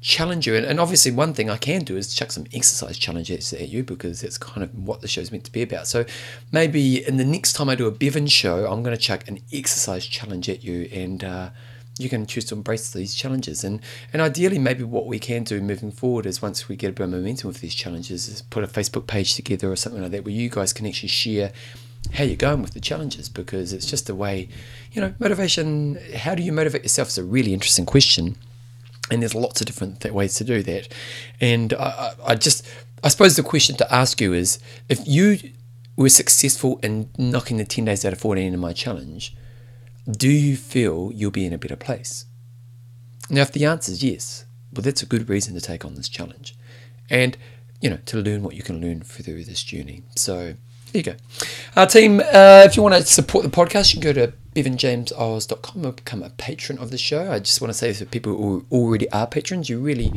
challenge 0.00 0.46
you, 0.46 0.54
and, 0.54 0.64
and 0.64 0.78
obviously 0.78 1.10
one 1.10 1.34
thing 1.34 1.50
I 1.50 1.56
can 1.56 1.82
do 1.82 1.96
is 1.96 2.14
chuck 2.14 2.30
some 2.30 2.46
exercise 2.54 2.96
challenges 2.96 3.52
at 3.52 3.68
you 3.68 3.82
because 3.82 4.22
it's 4.22 4.38
kind 4.38 4.62
of 4.62 4.72
what 4.72 5.00
the 5.00 5.08
show's 5.08 5.32
meant 5.32 5.42
to 5.46 5.52
be 5.52 5.62
about. 5.62 5.88
So 5.88 6.04
maybe 6.52 7.04
in 7.04 7.16
the 7.16 7.24
next 7.24 7.54
time 7.54 7.68
I 7.68 7.74
do 7.74 7.88
a 7.88 7.90
Bevan 7.90 8.28
show, 8.28 8.70
I'm 8.70 8.84
going 8.84 8.96
to 8.96 9.02
chuck 9.02 9.26
an 9.26 9.40
exercise 9.52 10.06
challenge 10.06 10.48
at 10.48 10.62
you 10.62 10.88
and. 10.92 11.24
Uh, 11.24 11.50
you 12.00 12.08
can 12.08 12.26
choose 12.26 12.44
to 12.46 12.54
embrace 12.54 12.90
these 12.90 13.14
challenges. 13.14 13.64
And, 13.64 13.80
and 14.12 14.22
ideally, 14.22 14.58
maybe 14.58 14.84
what 14.84 15.06
we 15.06 15.18
can 15.18 15.44
do 15.44 15.60
moving 15.60 15.90
forward 15.90 16.26
is 16.26 16.42
once 16.42 16.68
we 16.68 16.76
get 16.76 16.90
a 16.90 16.92
bit 16.92 17.04
of 17.04 17.10
momentum 17.10 17.48
with 17.48 17.60
these 17.60 17.74
challenges, 17.74 18.28
is 18.28 18.42
put 18.42 18.64
a 18.64 18.66
Facebook 18.66 19.06
page 19.06 19.34
together 19.34 19.70
or 19.70 19.76
something 19.76 20.02
like 20.02 20.10
that 20.12 20.24
where 20.24 20.34
you 20.34 20.48
guys 20.48 20.72
can 20.72 20.86
actually 20.86 21.08
share 21.08 21.52
how 22.14 22.24
you're 22.24 22.36
going 22.36 22.62
with 22.62 22.72
the 22.72 22.80
challenges 22.80 23.28
because 23.28 23.72
it's 23.72 23.86
just 23.86 24.08
a 24.08 24.14
way, 24.14 24.48
you 24.92 25.00
know, 25.00 25.14
motivation. 25.18 25.98
How 26.16 26.34
do 26.34 26.42
you 26.42 26.52
motivate 26.52 26.82
yourself 26.82 27.08
is 27.08 27.18
a 27.18 27.24
really 27.24 27.52
interesting 27.52 27.86
question. 27.86 28.36
And 29.10 29.22
there's 29.22 29.34
lots 29.34 29.60
of 29.60 29.66
different 29.66 30.00
th- 30.00 30.14
ways 30.14 30.34
to 30.36 30.44
do 30.44 30.62
that. 30.62 30.88
And 31.40 31.72
I, 31.74 32.12
I 32.24 32.34
just, 32.36 32.66
I 33.02 33.08
suppose 33.08 33.36
the 33.36 33.42
question 33.42 33.76
to 33.76 33.92
ask 33.92 34.20
you 34.20 34.32
is 34.32 34.58
if 34.88 35.06
you 35.06 35.38
were 35.96 36.08
successful 36.08 36.78
in 36.82 37.10
knocking 37.18 37.56
the 37.56 37.64
10 37.64 37.84
days 37.84 38.04
out 38.04 38.12
of 38.12 38.20
14 38.20 38.54
in 38.54 38.60
my 38.60 38.72
challenge, 38.72 39.36
do 40.08 40.30
you 40.30 40.56
feel 40.56 41.10
you'll 41.14 41.30
be 41.30 41.46
in 41.46 41.52
a 41.52 41.58
better 41.58 41.76
place? 41.76 42.24
Now, 43.28 43.42
if 43.42 43.52
the 43.52 43.64
answer 43.64 43.92
is 43.92 44.02
yes, 44.02 44.44
well, 44.72 44.82
that's 44.82 45.02
a 45.02 45.06
good 45.06 45.28
reason 45.28 45.54
to 45.54 45.60
take 45.60 45.84
on 45.84 45.94
this 45.94 46.08
challenge 46.08 46.56
and, 47.08 47.36
you 47.80 47.90
know, 47.90 47.98
to 48.06 48.18
learn 48.18 48.42
what 48.42 48.54
you 48.54 48.62
can 48.62 48.80
learn 48.80 49.02
through 49.02 49.44
this 49.44 49.62
journey. 49.62 50.02
So, 50.16 50.54
there 50.92 51.00
you 51.00 51.02
go. 51.02 51.14
Our 51.76 51.86
team, 51.86 52.20
uh, 52.20 52.64
if 52.66 52.76
you 52.76 52.82
want 52.82 52.96
to 52.96 53.02
support 53.04 53.44
the 53.44 53.50
podcast, 53.50 53.94
you 53.94 54.00
can 54.00 54.12
go 54.12 54.26
to 54.26 54.32
bevanjameseyles.com 54.54 55.84
and 55.84 55.96
become 55.96 56.22
a 56.22 56.30
patron 56.30 56.78
of 56.78 56.90
the 56.90 56.98
show. 56.98 57.30
I 57.30 57.38
just 57.38 57.60
want 57.60 57.72
to 57.72 57.78
say 57.78 57.92
for 57.92 58.04
people 58.04 58.36
who 58.36 58.66
already 58.72 59.08
are 59.10 59.26
patrons, 59.26 59.68
you 59.68 59.78
really 59.78 60.12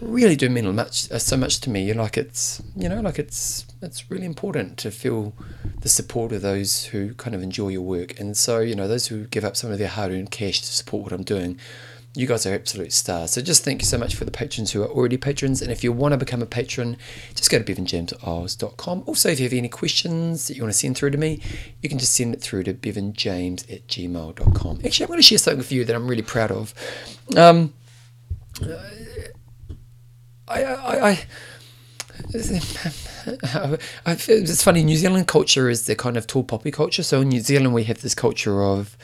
really 0.00 0.36
do 0.36 0.48
mean 0.48 0.74
much 0.74 1.10
uh, 1.10 1.18
so 1.18 1.36
much 1.36 1.60
to 1.60 1.70
me. 1.70 1.84
You 1.84 1.94
like 1.94 2.16
it's 2.16 2.62
you 2.76 2.88
know 2.88 3.00
like 3.00 3.18
it's 3.18 3.66
it's 3.80 4.10
really 4.10 4.26
important 4.26 4.78
to 4.78 4.90
feel 4.90 5.32
the 5.80 5.88
support 5.88 6.32
of 6.32 6.42
those 6.42 6.86
who 6.86 7.14
kind 7.14 7.34
of 7.34 7.42
enjoy 7.42 7.68
your 7.68 7.82
work, 7.82 8.18
and 8.18 8.36
so 8.36 8.60
you 8.60 8.74
know 8.74 8.88
those 8.88 9.06
who 9.06 9.24
give 9.26 9.44
up 9.44 9.56
some 9.56 9.70
of 9.70 9.78
their 9.78 9.88
hard-earned 9.88 10.30
cash 10.30 10.60
to 10.60 10.66
support 10.66 11.04
what 11.04 11.12
I'm 11.12 11.24
doing. 11.24 11.58
You 12.14 12.26
guys 12.26 12.44
are 12.44 12.52
absolute 12.52 12.92
stars. 12.92 13.30
So 13.30 13.40
just 13.40 13.64
thank 13.64 13.80
you 13.80 13.86
so 13.86 13.96
much 13.96 14.14
for 14.14 14.26
the 14.26 14.30
patrons 14.30 14.72
who 14.72 14.82
are 14.82 14.86
already 14.86 15.16
patrons. 15.16 15.62
And 15.62 15.72
if 15.72 15.82
you 15.82 15.92
want 15.92 16.12
to 16.12 16.18
become 16.18 16.42
a 16.42 16.46
patron, 16.46 16.98
just 17.34 17.48
go 17.48 17.58
to 17.58 17.64
bevanjameseyles.com. 17.64 19.04
Also, 19.06 19.30
if 19.30 19.40
you 19.40 19.44
have 19.44 19.54
any 19.54 19.70
questions 19.70 20.46
that 20.46 20.54
you 20.54 20.62
want 20.62 20.74
to 20.74 20.78
send 20.78 20.98
through 20.98 21.12
to 21.12 21.16
me, 21.16 21.40
you 21.80 21.88
can 21.88 21.98
just 21.98 22.12
send 22.12 22.34
it 22.34 22.42
through 22.42 22.64
to 22.64 22.74
bevanjames 22.74 23.62
at 23.72 23.86
gmail.com. 23.86 24.80
Actually, 24.84 25.04
I'm 25.04 25.08
going 25.08 25.20
to 25.20 25.22
share 25.22 25.38
something 25.38 25.56
with 25.56 25.72
you 25.72 25.86
that 25.86 25.96
I'm 25.96 26.06
really 26.06 26.20
proud 26.20 26.50
of. 26.50 26.74
Um, 27.34 27.72
I, 30.52 30.64
I, 30.64 31.10
I 31.10 31.18
it's 32.34 34.62
funny. 34.62 34.84
New 34.84 34.96
Zealand 34.96 35.28
culture 35.28 35.70
is 35.70 35.86
the 35.86 35.96
kind 35.96 36.16
of 36.16 36.26
tall 36.26 36.44
poppy 36.44 36.70
culture. 36.70 37.02
So 37.02 37.22
in 37.22 37.28
New 37.28 37.40
Zealand, 37.40 37.74
we 37.74 37.84
have 37.84 38.02
this 38.02 38.14
culture 38.14 38.62
of. 38.62 38.96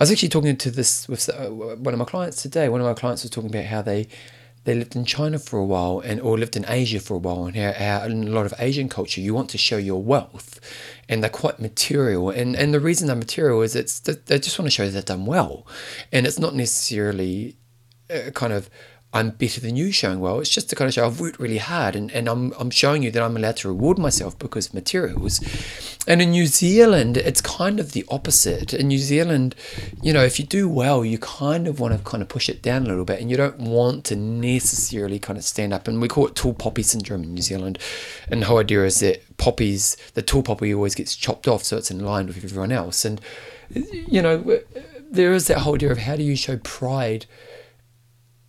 I 0.00 0.02
was 0.02 0.10
actually 0.10 0.30
talking 0.30 0.56
to 0.56 0.70
this 0.70 1.08
with 1.08 1.28
uh, 1.28 1.50
one 1.50 1.94
of 1.94 1.98
my 1.98 2.04
clients 2.04 2.42
today. 2.42 2.68
One 2.68 2.80
of 2.80 2.86
my 2.86 2.94
clients 2.94 3.22
was 3.22 3.30
talking 3.30 3.50
about 3.50 3.66
how 3.66 3.82
they 3.82 4.08
they 4.64 4.74
lived 4.74 4.96
in 4.96 5.04
China 5.04 5.38
for 5.38 5.58
a 5.58 5.64
while 5.64 6.00
and 6.00 6.20
or 6.20 6.38
lived 6.38 6.56
in 6.56 6.64
Asia 6.68 7.00
for 7.00 7.14
a 7.14 7.18
while, 7.18 7.46
and 7.46 7.56
how, 7.56 7.72
how 7.72 8.04
in 8.06 8.26
a 8.26 8.30
lot 8.30 8.46
of 8.46 8.54
Asian 8.58 8.88
culture 8.88 9.20
you 9.20 9.34
want 9.34 9.50
to 9.50 9.58
show 9.58 9.76
your 9.76 10.02
wealth, 10.02 10.60
and 11.08 11.22
they're 11.22 11.30
quite 11.30 11.60
material. 11.60 12.30
And 12.30 12.56
and 12.56 12.74
the 12.74 12.80
reason 12.80 13.06
they're 13.06 13.16
material 13.16 13.62
is 13.62 13.76
it's 13.76 14.00
they 14.00 14.38
just 14.38 14.58
want 14.58 14.66
to 14.66 14.74
show 14.74 14.86
that 14.86 14.92
they've 14.92 15.04
done 15.04 15.26
well, 15.26 15.66
and 16.12 16.26
it's 16.26 16.38
not 16.38 16.54
necessarily 16.54 17.56
uh, 18.10 18.30
kind 18.30 18.52
of 18.52 18.68
I'm 19.14 19.30
better 19.30 19.60
than 19.60 19.76
you 19.76 19.92
showing 19.92 20.20
well. 20.20 20.40
It's 20.40 20.48
just 20.48 20.70
to 20.70 20.76
kind 20.76 20.88
of 20.88 20.94
show 20.94 21.04
I've 21.04 21.20
worked 21.20 21.38
really 21.38 21.58
hard 21.58 21.94
and, 21.94 22.10
and 22.12 22.28
I'm, 22.28 22.52
I'm 22.58 22.70
showing 22.70 23.02
you 23.02 23.10
that 23.10 23.22
I'm 23.22 23.36
allowed 23.36 23.58
to 23.58 23.68
reward 23.68 23.98
myself 23.98 24.38
because 24.38 24.68
of 24.68 24.74
materials. 24.74 25.38
And 26.06 26.22
in 26.22 26.30
New 26.30 26.46
Zealand, 26.46 27.18
it's 27.18 27.42
kind 27.42 27.78
of 27.78 27.92
the 27.92 28.06
opposite. 28.08 28.72
In 28.72 28.88
New 28.88 28.98
Zealand, 28.98 29.54
you 30.02 30.14
know, 30.14 30.24
if 30.24 30.38
you 30.38 30.46
do 30.46 30.66
well, 30.66 31.04
you 31.04 31.18
kind 31.18 31.68
of 31.68 31.78
want 31.78 31.94
to 31.94 32.02
kind 32.02 32.22
of 32.22 32.30
push 32.30 32.48
it 32.48 32.62
down 32.62 32.84
a 32.84 32.88
little 32.88 33.04
bit 33.04 33.20
and 33.20 33.30
you 33.30 33.36
don't 33.36 33.58
want 33.58 34.04
to 34.06 34.16
necessarily 34.16 35.18
kind 35.18 35.38
of 35.38 35.44
stand 35.44 35.74
up. 35.74 35.86
And 35.86 36.00
we 36.00 36.08
call 36.08 36.26
it 36.26 36.34
tall 36.34 36.54
poppy 36.54 36.82
syndrome 36.82 37.22
in 37.22 37.34
New 37.34 37.42
Zealand. 37.42 37.78
And 38.30 38.40
the 38.40 38.46
whole 38.46 38.58
idea 38.58 38.82
is 38.86 39.00
that 39.00 39.36
poppies, 39.36 39.98
the 40.14 40.22
tall 40.22 40.42
poppy 40.42 40.72
always 40.72 40.94
gets 40.94 41.14
chopped 41.14 41.46
off 41.46 41.64
so 41.64 41.76
it's 41.76 41.90
in 41.90 42.00
line 42.00 42.28
with 42.28 42.42
everyone 42.42 42.72
else. 42.72 43.04
And, 43.04 43.20
you 43.68 44.22
know, 44.22 44.60
there 45.10 45.34
is 45.34 45.48
that 45.48 45.58
whole 45.58 45.74
idea 45.74 45.92
of 45.92 45.98
how 45.98 46.16
do 46.16 46.22
you 46.22 46.34
show 46.34 46.56
pride– 46.56 47.26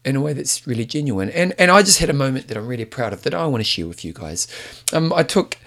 in 0.05 0.15
a 0.15 0.21
way 0.21 0.33
that's 0.33 0.67
really 0.67 0.85
genuine. 0.85 1.29
And 1.29 1.53
and 1.57 1.71
I 1.71 1.81
just 1.81 1.99
had 1.99 2.09
a 2.09 2.13
moment 2.13 2.47
that 2.47 2.57
I'm 2.57 2.67
really 2.67 2.85
proud 2.85 3.13
of 3.13 3.23
that 3.23 3.33
I 3.33 3.45
want 3.47 3.61
to 3.61 3.69
share 3.69 3.87
with 3.87 4.03
you 4.03 4.13
guys. 4.13 4.47
Um, 4.91 5.13
I 5.13 5.23
took 5.23 5.57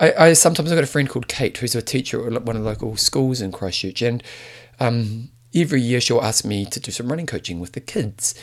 I, 0.00 0.12
I 0.12 0.32
sometimes 0.32 0.70
I've 0.70 0.76
got 0.76 0.84
a 0.84 0.88
friend 0.88 1.08
called 1.08 1.28
Kate 1.28 1.56
who's 1.56 1.74
a 1.74 1.82
teacher 1.82 2.26
at 2.26 2.42
one 2.42 2.56
of 2.56 2.62
the 2.62 2.68
local 2.68 2.96
schools 2.96 3.40
in 3.40 3.52
Christchurch, 3.52 4.02
and 4.02 4.22
um, 4.80 5.30
every 5.54 5.80
year 5.80 6.00
she'll 6.00 6.20
ask 6.20 6.44
me 6.44 6.64
to 6.64 6.80
do 6.80 6.90
some 6.90 7.08
running 7.08 7.26
coaching 7.26 7.60
with 7.60 7.72
the 7.72 7.80
kids. 7.80 8.34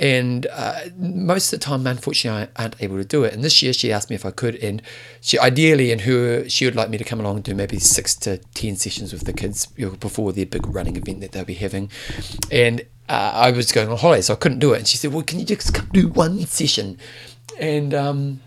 And 0.00 0.46
uh, 0.50 0.80
most 0.96 1.52
of 1.52 1.58
the 1.58 1.64
time, 1.64 1.86
unfortunately, 1.86 2.48
I 2.56 2.62
aren't 2.62 2.82
able 2.82 2.96
to 2.96 3.04
do 3.04 3.24
it. 3.24 3.34
And 3.34 3.44
this 3.44 3.62
year 3.62 3.72
she 3.72 3.92
asked 3.92 4.10
me 4.10 4.16
if 4.16 4.24
I 4.24 4.30
could. 4.30 4.56
And 4.56 4.80
she 5.20 5.38
ideally, 5.38 5.92
and 5.92 6.02
her, 6.02 6.48
she 6.48 6.64
would 6.64 6.76
like 6.76 6.88
me 6.88 6.98
to 6.98 7.04
come 7.04 7.20
along 7.20 7.36
and 7.36 7.44
do 7.44 7.54
maybe 7.54 7.78
six 7.78 8.14
to 8.16 8.38
10 8.38 8.76
sessions 8.76 9.12
with 9.12 9.24
the 9.24 9.32
kids 9.32 9.66
before 9.66 10.32
their 10.32 10.46
big 10.46 10.66
running 10.66 10.96
event 10.96 11.20
that 11.20 11.32
they'll 11.32 11.44
be 11.44 11.54
having. 11.54 11.90
And 12.50 12.86
uh, 13.12 13.32
I 13.34 13.50
was 13.50 13.70
going 13.72 13.88
on 13.88 13.98
holiday, 13.98 14.22
so 14.22 14.32
I 14.32 14.36
couldn't 14.36 14.58
do 14.60 14.72
it. 14.72 14.78
And 14.78 14.88
she 14.88 14.96
said, 14.96 15.12
Well, 15.12 15.22
can 15.22 15.38
you 15.38 15.44
just 15.44 15.74
come 15.74 15.88
do 15.92 16.08
one 16.08 16.40
session? 16.46 16.98
And, 17.58 17.92
um, 17.92 18.40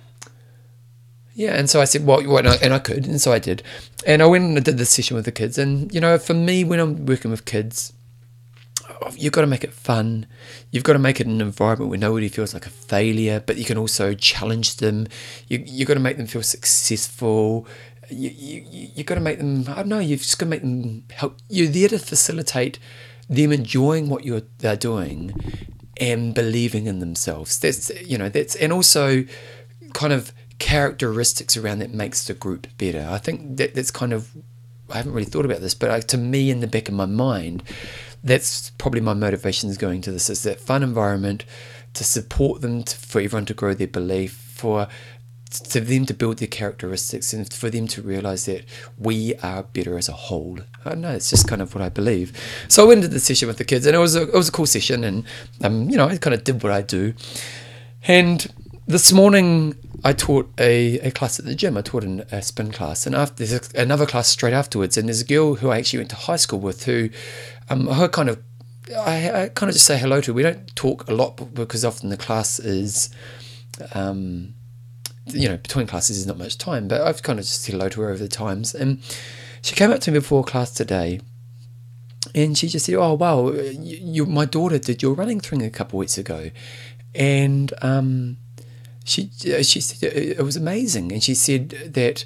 yeah, 1.36 1.54
and 1.56 1.70
so 1.70 1.82
I 1.82 1.86
said, 1.86 2.06
well, 2.06 2.26
well 2.26 2.38
and, 2.62 2.74
I, 2.74 2.80
could, 2.80 3.06
and 3.06 3.20
so 3.20 3.34
I 3.34 3.40
did. 3.40 3.62
And 4.08 4.24
I 4.24 4.26
went 4.26 4.46
and 4.46 4.58
I 4.58 4.62
did 4.62 4.78
this 4.78 4.90
session 4.90 5.16
with 5.16 5.26
the 5.26 5.34
kids. 5.34 5.58
And, 5.58 5.94
you 5.94 6.00
know, 6.00 6.18
for 6.18 6.34
me, 6.34 6.64
when 6.64 6.80
I'm 6.80 7.06
working 7.06 7.30
with 7.30 7.44
kids, 7.44 7.92
you've 9.18 9.34
got 9.34 9.42
to 9.42 9.48
make 9.48 9.66
it 9.66 9.74
fun. 9.74 10.28
You've 10.72 10.86
got 10.86 10.94
to 10.94 11.00
make 11.00 11.20
it 11.20 11.28
an 11.28 11.42
environment 11.42 11.90
where 11.90 12.00
nobody 12.00 12.30
feels 12.30 12.54
like 12.54 12.66
a 12.66 12.70
failure, 12.70 13.44
but 13.46 13.58
you 13.58 13.66
can 13.66 13.78
also 13.78 14.14
challenge 14.14 14.78
them. 14.78 15.08
You 15.50 15.62
you've 15.66 15.88
got 15.88 15.96
to 15.96 16.00
make 16.00 16.18
them 16.18 16.28
feel 16.28 16.42
successful. 16.42 17.68
You 18.10 18.30
you 18.30 18.66
you 18.96 19.04
got 19.04 19.16
to 19.16 19.22
make 19.22 19.38
them. 19.38 19.66
I 19.68 19.76
don't 19.76 19.88
know. 19.90 20.00
You've 20.00 20.22
just 20.22 20.40
got 20.40 20.46
to 20.46 20.50
make 20.50 20.62
them 20.62 21.04
help. 21.12 21.38
You're 21.50 21.68
there 21.68 21.90
to 21.90 22.00
facilitate 22.00 22.80
them 23.30 23.52
enjoying 23.52 24.10
what 24.10 24.24
you're 24.26 24.44
they're 24.60 24.76
doing 24.76 25.34
and 25.98 26.34
believing 26.34 26.88
in 26.88 27.00
themselves. 27.00 27.60
That's 27.60 27.90
you 28.02 28.18
know 28.18 28.30
that's 28.30 28.56
and 28.56 28.72
also 28.72 29.26
kind 29.94 30.14
of 30.14 30.34
characteristics 30.60 31.58
around 31.58 31.80
that 31.80 31.94
makes 31.94 32.26
the 32.26 32.34
group 32.34 32.68
better. 32.78 33.08
I 33.10 33.18
think 33.18 33.58
that 33.58 33.76
that's 33.76 33.92
kind 33.92 34.14
of 34.14 34.30
I 34.90 34.98
haven't 34.98 35.14
really 35.14 35.26
thought 35.26 35.46
about 35.46 35.62
this, 35.62 35.74
but 35.74 35.90
uh, 35.90 36.00
to 36.02 36.18
me, 36.18 36.52
in 36.52 36.60
the 36.60 36.68
back 36.68 36.88
of 36.88 36.94
my 36.94 37.06
mind, 37.06 37.64
that's 38.24 38.70
probably 38.72 39.02
my 39.02 39.14
motivations 39.14 39.78
going 39.78 40.02
to 40.02 40.12
this 40.12 40.30
is 40.30 40.44
that 40.44 40.60
fun 40.60 40.84
environment 40.84 41.46
to 41.94 42.04
support 42.04 42.62
them 42.62 42.84
to, 42.84 42.98
for 42.98 43.22
everyone 43.22 43.46
to 43.46 43.54
grow 43.54 43.74
their 43.74 43.88
belief 43.88 44.34
for 44.34 44.88
for 45.60 45.80
them 45.80 46.06
to 46.06 46.14
build 46.14 46.38
their 46.38 46.48
characteristics 46.48 47.34
and 47.34 47.52
for 47.52 47.70
them 47.70 47.88
to 47.88 48.02
realize 48.02 48.46
that 48.46 48.66
we 48.98 49.36
are 49.44 49.64
better 49.64 49.98
as 49.98 50.10
a 50.10 50.14
whole. 50.14 50.60
I 50.84 50.90
don't 50.90 51.02
know, 51.02 51.12
it's 51.12 51.30
just 51.30 51.48
kind 51.48 51.62
of 51.62 51.74
what 51.76 51.84
I 51.84 51.90
believe. 51.90 52.34
So 52.68 52.84
I 52.84 52.88
went 52.88 53.04
into 53.04 53.14
the 53.14 53.20
session 53.20 53.48
with 53.48 53.58
the 53.58 53.66
kids 53.66 53.86
and 53.86 53.96
it 53.96 54.00
was 54.00 54.16
a, 54.16 54.24
it 54.24 54.34
was 54.34 54.50
a 54.50 54.52
cool 54.52 54.66
session 54.66 55.04
and 55.04 55.26
um, 55.64 55.90
you 55.90 55.98
know, 55.98 56.08
I 56.08 56.18
kind 56.18 56.34
of 56.34 56.44
did 56.44 56.64
what 56.64 56.72
I 56.72 56.82
do. 56.82 57.14
And 58.08 58.48
this 58.88 59.12
morning 59.12 59.76
I 60.04 60.14
taught 60.14 60.52
a, 60.60 61.00
a 61.00 61.12
class 61.12 61.40
at 61.40 61.46
the 61.46 61.56
gym. 61.56 61.78
I 61.78 61.82
taught 61.82 62.04
an, 62.04 62.24
a 62.32 62.42
spin 62.42 62.72
class, 62.72 63.08
and 63.08 63.16
after 63.16 63.44
there's 63.44 63.74
another 63.74 64.06
class 64.06 64.28
straight 64.28 64.54
afterwards. 64.54 64.98
And 64.98 65.08
there's 65.08 65.22
a 65.22 65.26
girl 65.26 65.56
who 65.56 65.70
I 65.70 65.80
actually 65.80 66.00
went 66.00 66.12
to 66.12 66.16
high 66.16 66.36
school 66.36 66.60
with, 66.60 66.86
who, 66.86 67.10
um, 67.70 67.88
her 67.88 68.08
kind 68.08 68.30
of, 68.30 68.42
I, 68.96 69.32
I 69.32 69.50
kind 69.50 69.70
of 69.70 69.74
just 69.74 69.86
say 69.86 69.98
hello 69.98 70.22
to. 70.22 70.34
We 70.34 70.44
don't 70.44 70.76
talk 70.76 71.10
a 71.10 71.14
lot 71.14 71.56
because 71.56 71.84
often 71.84 72.10
the 72.10 72.18
class 72.18 72.60
is, 72.60 73.10
um, 73.94 74.54
you 75.28 75.50
know, 75.50 75.58
between 75.58 75.88
classes 75.88 76.18
is 76.18 76.28
not 76.28 76.38
much 76.38 76.58
time. 76.58 76.88
But 76.88 77.02
I've 77.02 77.24
kind 77.24 77.40
of 77.40 77.46
just 77.46 77.64
said 77.64 77.74
hello 77.74 77.90
to 77.90 78.02
her 78.02 78.10
over 78.10 78.24
the 78.24 78.28
times, 78.28 78.76
and 78.76 79.00
she 79.62 79.76
came 79.76 79.92
up 79.92 80.02
to 80.02 80.12
me 80.12 80.20
before 80.20 80.44
class 80.44 80.72
today, 80.72 81.20
and 82.34 82.58
she 82.58 82.68
just 82.68 82.86
said, 82.86 82.96
"Oh 82.96 83.14
wow, 83.14 83.52
you, 83.52 83.98
you 84.02 84.26
my 84.26 84.46
daughter 84.46 84.78
did 84.78 85.02
your 85.02 85.14
running 85.14 85.40
thing 85.40 85.62
a 85.62 85.70
couple 85.70 85.98
of 85.98 86.02
weeks 86.02 86.18
ago," 86.18 86.52
and 87.14 87.74
um 87.82 88.38
she 89.04 89.30
uh, 89.46 89.64
she 89.64 89.82
said 89.82 90.12
it 90.14 90.42
was 90.42 90.56
amazing, 90.56 91.12
and 91.12 91.24
she 91.24 91.36
said 91.36 91.70
that 91.94 92.26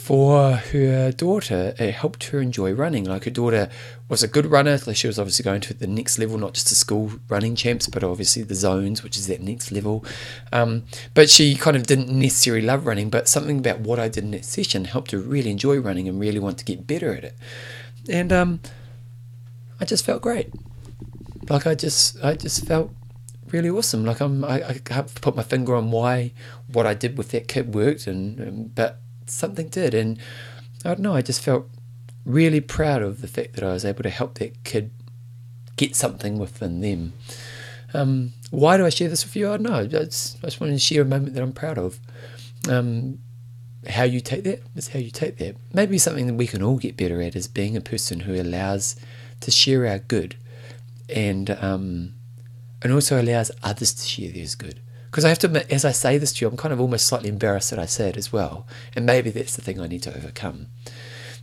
for 0.00 0.52
her 0.52 1.12
daughter, 1.12 1.74
it 1.78 1.92
helped 1.92 2.24
her 2.24 2.40
enjoy 2.40 2.72
running. 2.72 3.04
Like 3.04 3.24
her 3.24 3.30
daughter 3.30 3.68
was 4.08 4.22
a 4.22 4.28
good 4.28 4.46
runner, 4.46 4.78
like 4.86 4.96
she 4.96 5.06
was 5.06 5.18
obviously 5.18 5.42
going 5.42 5.60
to 5.60 5.74
the 5.74 5.86
next 5.86 6.18
level, 6.18 6.38
not 6.38 6.54
just 6.54 6.70
the 6.70 6.74
school 6.74 7.12
running 7.28 7.54
champs, 7.54 7.86
but 7.86 8.02
obviously 8.02 8.42
the 8.42 8.54
zones, 8.54 9.02
which 9.02 9.16
is 9.16 9.26
that 9.26 9.42
next 9.42 9.70
level. 9.70 10.04
Um, 10.52 10.84
but 11.12 11.28
she 11.28 11.54
kind 11.54 11.76
of 11.76 11.86
didn't 11.86 12.08
necessarily 12.08 12.66
love 12.66 12.86
running, 12.86 13.10
but 13.10 13.28
something 13.28 13.58
about 13.58 13.80
what 13.80 14.00
I 14.00 14.08
did 14.08 14.24
in 14.24 14.30
that 14.30 14.46
session 14.46 14.86
helped 14.86 15.10
her 15.10 15.18
really 15.18 15.50
enjoy 15.50 15.78
running 15.78 16.08
and 16.08 16.18
really 16.18 16.38
want 16.38 16.58
to 16.58 16.64
get 16.64 16.86
better 16.86 17.14
at 17.14 17.22
it. 17.22 17.36
And 18.08 18.32
um, 18.32 18.60
I 19.78 19.84
just 19.84 20.04
felt 20.04 20.22
great. 20.22 20.50
Like 21.48 21.66
I 21.66 21.74
just, 21.74 22.16
I 22.24 22.34
just 22.34 22.66
felt 22.66 22.90
really 23.52 23.68
awesome. 23.68 24.04
Like 24.04 24.20
I'm, 24.20 24.44
I, 24.44 24.66
I 24.66 24.72
can't 24.84 25.14
put 25.20 25.36
my 25.36 25.42
finger 25.42 25.76
on 25.76 25.90
why 25.90 26.32
what 26.72 26.86
I 26.86 26.94
did 26.94 27.18
with 27.18 27.30
that 27.32 27.48
kid 27.48 27.74
worked, 27.74 28.06
and, 28.06 28.40
and 28.40 28.74
but 28.74 29.00
something 29.30 29.68
did, 29.68 29.94
and 29.94 30.18
I 30.84 30.88
don't 30.88 31.00
know. 31.00 31.14
I 31.14 31.22
just 31.22 31.42
felt 31.42 31.68
really 32.24 32.60
proud 32.60 33.02
of 33.02 33.20
the 33.20 33.28
fact 33.28 33.54
that 33.54 33.64
I 33.64 33.72
was 33.72 33.84
able 33.84 34.02
to 34.02 34.10
help 34.10 34.34
that 34.38 34.62
kid 34.64 34.90
get 35.76 35.96
something 35.96 36.38
within 36.38 36.80
them. 36.80 37.12
Um, 37.92 38.32
why 38.50 38.76
do 38.76 38.86
I 38.86 38.90
share 38.90 39.08
this 39.08 39.24
with 39.24 39.34
you? 39.36 39.48
I 39.48 39.56
don't 39.56 39.62
know. 39.62 39.78
I 39.80 39.86
just, 39.86 40.36
I 40.38 40.46
just 40.46 40.60
wanted 40.60 40.74
to 40.74 40.78
share 40.78 41.02
a 41.02 41.06
moment 41.06 41.34
that 41.34 41.42
I'm 41.42 41.52
proud 41.52 41.78
of. 41.78 41.98
Um, 42.68 43.18
how 43.88 44.02
you 44.02 44.20
take 44.20 44.44
that 44.44 44.62
is 44.76 44.88
how 44.88 44.98
you 44.98 45.10
take 45.10 45.38
that. 45.38 45.56
Maybe 45.72 45.96
something 45.96 46.26
that 46.26 46.34
we 46.34 46.46
can 46.46 46.62
all 46.62 46.76
get 46.76 46.96
better 46.96 47.22
at 47.22 47.34
is 47.34 47.48
being 47.48 47.76
a 47.76 47.80
person 47.80 48.20
who 48.20 48.40
allows 48.40 48.96
to 49.40 49.50
share 49.50 49.86
our 49.86 49.98
good 49.98 50.36
and 51.08 51.50
um, 51.50 52.14
and 52.82 52.92
also 52.92 53.20
allows 53.20 53.50
others 53.62 53.94
to 53.94 54.06
share 54.06 54.30
theirs 54.30 54.54
good. 54.54 54.80
Because 55.10 55.24
I 55.24 55.28
have 55.28 55.40
to 55.40 55.48
admit, 55.48 55.70
as 55.70 55.84
I 55.84 55.90
say 55.90 56.18
this 56.18 56.32
to 56.34 56.44
you, 56.44 56.48
I'm 56.48 56.56
kind 56.56 56.72
of 56.72 56.80
almost 56.80 57.06
slightly 57.06 57.28
embarrassed 57.28 57.70
that 57.70 57.80
I 57.80 57.86
say 57.86 58.08
it 58.08 58.16
as 58.16 58.32
well. 58.32 58.66
And 58.94 59.04
maybe 59.04 59.30
that's 59.30 59.56
the 59.56 59.62
thing 59.62 59.80
I 59.80 59.88
need 59.88 60.04
to 60.04 60.16
overcome. 60.16 60.68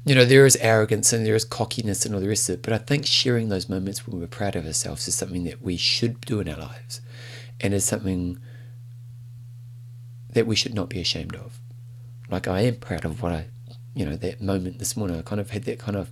You 0.05 0.15
know, 0.15 0.23
there 0.23 0.45
is 0.45 0.55
arrogance 0.57 1.11
and 1.11 1.25
there 1.25 1.35
is 1.35 1.43
cockiness 1.43 2.05
and 2.05 2.15
all 2.15 2.21
the 2.21 2.29
rest 2.29 2.47
of 2.47 2.55
it, 2.55 2.61
but 2.61 2.71
I 2.71 2.77
think 2.77 3.05
sharing 3.05 3.49
those 3.49 3.67
moments 3.67 4.07
when 4.07 4.21
we're 4.21 4.27
proud 4.27 4.55
of 4.55 4.65
ourselves 4.65 5.05
is 5.09 5.15
something 5.15 5.43
that 5.43 5.61
we 5.61 5.75
should 5.75 6.21
do 6.21 6.39
in 6.39 6.47
our 6.47 6.57
lives 6.57 7.01
and 7.59 7.73
is 7.73 7.83
something 7.83 8.39
that 10.31 10.47
we 10.47 10.55
should 10.55 10.73
not 10.73 10.87
be 10.87 11.01
ashamed 11.01 11.35
of. 11.35 11.59
Like, 12.29 12.47
I 12.47 12.61
am 12.61 12.75
proud 12.75 13.03
of 13.03 13.21
what 13.21 13.33
I, 13.33 13.47
you 13.95 14.05
know, 14.05 14.15
that 14.15 14.41
moment 14.41 14.79
this 14.79 14.95
morning. 14.95 15.17
I 15.17 15.23
kind 15.23 15.41
of 15.41 15.49
had 15.49 15.63
that 15.63 15.79
kind 15.79 15.97
of 15.97 16.09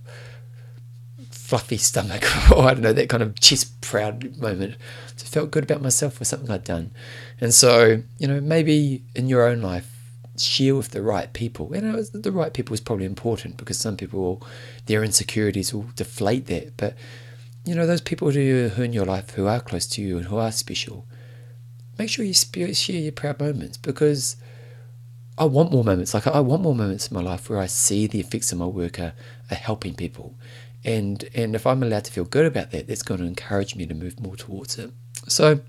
fluffy 1.46 1.76
stomach, 1.76 2.24
or 2.50 2.58
oh, 2.58 2.60
I 2.62 2.74
don't 2.74 2.82
know, 2.82 2.92
that 2.92 3.08
kind 3.08 3.22
of 3.22 3.38
chest 3.38 3.80
proud 3.80 4.36
moment. 4.36 4.74
Just 5.16 5.32
felt 5.32 5.52
good 5.52 5.62
about 5.62 5.80
myself 5.80 6.14
for 6.14 6.24
something 6.24 6.50
I'd 6.50 6.64
done. 6.64 6.90
And 7.40 7.54
so, 7.54 8.02
you 8.18 8.26
know, 8.26 8.40
maybe 8.40 9.04
in 9.14 9.28
your 9.28 9.46
own 9.46 9.62
life, 9.62 9.92
share 10.36 10.74
with 10.74 10.90
the 10.90 11.02
right 11.02 11.32
people. 11.32 11.70
You 11.72 11.82
know, 11.82 12.02
the 12.02 12.32
right 12.32 12.52
people 12.52 12.74
is 12.74 12.80
probably 12.80 13.06
important 13.06 13.58
because 13.58 13.78
some 13.78 13.96
people, 13.96 14.20
will, 14.20 14.46
their 14.86 15.04
insecurities 15.04 15.72
will 15.72 15.86
deflate 15.94 16.46
that. 16.46 16.76
But, 16.76 16.96
you 17.64 17.76
know, 17.76 17.86
those 17.86 18.00
people 18.00 18.28
who, 18.32 18.70
are 18.76 18.84
in 18.84 18.92
your 18.92 19.06
life 19.06 19.30
who 19.30 19.46
are 19.46 19.60
close 19.60 19.86
to 19.86 20.02
you 20.02 20.18
and 20.18 20.26
who 20.26 20.38
are 20.38 20.50
special, 20.50 21.06
make 21.96 22.10
sure 22.10 22.24
you 22.24 22.34
share 22.34 23.00
your 23.00 23.12
proud 23.12 23.38
moments 23.38 23.76
because 23.76 24.36
I 25.38 25.44
want 25.44 25.70
more 25.70 25.84
moments. 25.84 26.12
Like, 26.12 26.26
I 26.26 26.40
want 26.40 26.62
more 26.62 26.74
moments 26.74 27.06
in 27.06 27.14
my 27.14 27.22
life 27.22 27.48
where 27.48 27.60
I 27.60 27.66
see 27.66 28.08
the 28.08 28.18
effects 28.20 28.50
of 28.50 28.58
my 28.58 28.66
work 28.66 28.98
are, 28.98 29.12
are 29.48 29.54
helping 29.54 29.94
people 29.94 30.34
and 30.86 31.28
and 31.34 31.54
if 31.54 31.66
I'm 31.66 31.82
allowed 31.82 32.04
to 32.04 32.12
feel 32.12 32.24
good 32.24 32.46
about 32.46 32.70
that, 32.70 32.86
that's 32.86 33.02
going 33.02 33.20
to 33.20 33.26
encourage 33.26 33.74
me 33.74 33.84
to 33.86 33.94
move 33.94 34.18
more 34.20 34.36
towards 34.36 34.78
it. 34.78 34.90
So, 35.28 35.60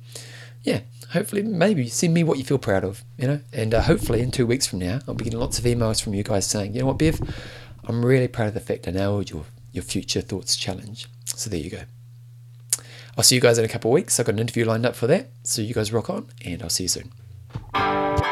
yeah, 0.61 0.81
hopefully, 1.11 1.41
maybe 1.41 1.87
send 1.89 2.13
me 2.13 2.23
what 2.23 2.37
you 2.37 2.45
feel 2.45 2.59
proud 2.59 2.83
of, 2.83 3.03
you 3.17 3.27
know, 3.27 3.39
and 3.51 3.73
uh, 3.73 3.81
hopefully 3.81 4.21
in 4.21 4.31
two 4.31 4.45
weeks 4.45 4.67
from 4.67 4.79
now, 4.79 4.99
I'll 5.07 5.15
be 5.15 5.25
getting 5.25 5.39
lots 5.39 5.57
of 5.57 5.65
emails 5.65 6.01
from 6.01 6.13
you 6.13 6.23
guys 6.23 6.45
saying, 6.45 6.73
you 6.73 6.81
know 6.81 6.87
what, 6.87 6.99
Bev, 6.99 7.19
I'm 7.85 8.05
really 8.05 8.27
proud 8.27 8.49
of 8.49 8.53
the 8.53 8.59
fact 8.59 8.87
I 8.87 8.91
nailed 8.91 9.29
your 9.31 9.45
your 9.73 9.83
future 9.83 10.21
thoughts 10.21 10.55
challenge. 10.55 11.07
So 11.25 11.49
there 11.49 11.59
you 11.59 11.69
go. 11.69 11.81
I'll 13.17 13.23
see 13.23 13.35
you 13.35 13.41
guys 13.41 13.57
in 13.57 13.65
a 13.65 13.67
couple 13.67 13.89
of 13.91 13.95
weeks. 13.95 14.19
I've 14.19 14.27
got 14.27 14.33
an 14.33 14.39
interview 14.39 14.65
lined 14.65 14.85
up 14.85 14.95
for 14.95 15.07
that. 15.07 15.29
So 15.43 15.61
you 15.61 15.73
guys 15.73 15.91
rock 15.91 16.09
on, 16.09 16.29
and 16.45 16.61
I'll 16.61 16.69
see 16.69 16.83
you 16.83 16.89
soon. 16.89 18.26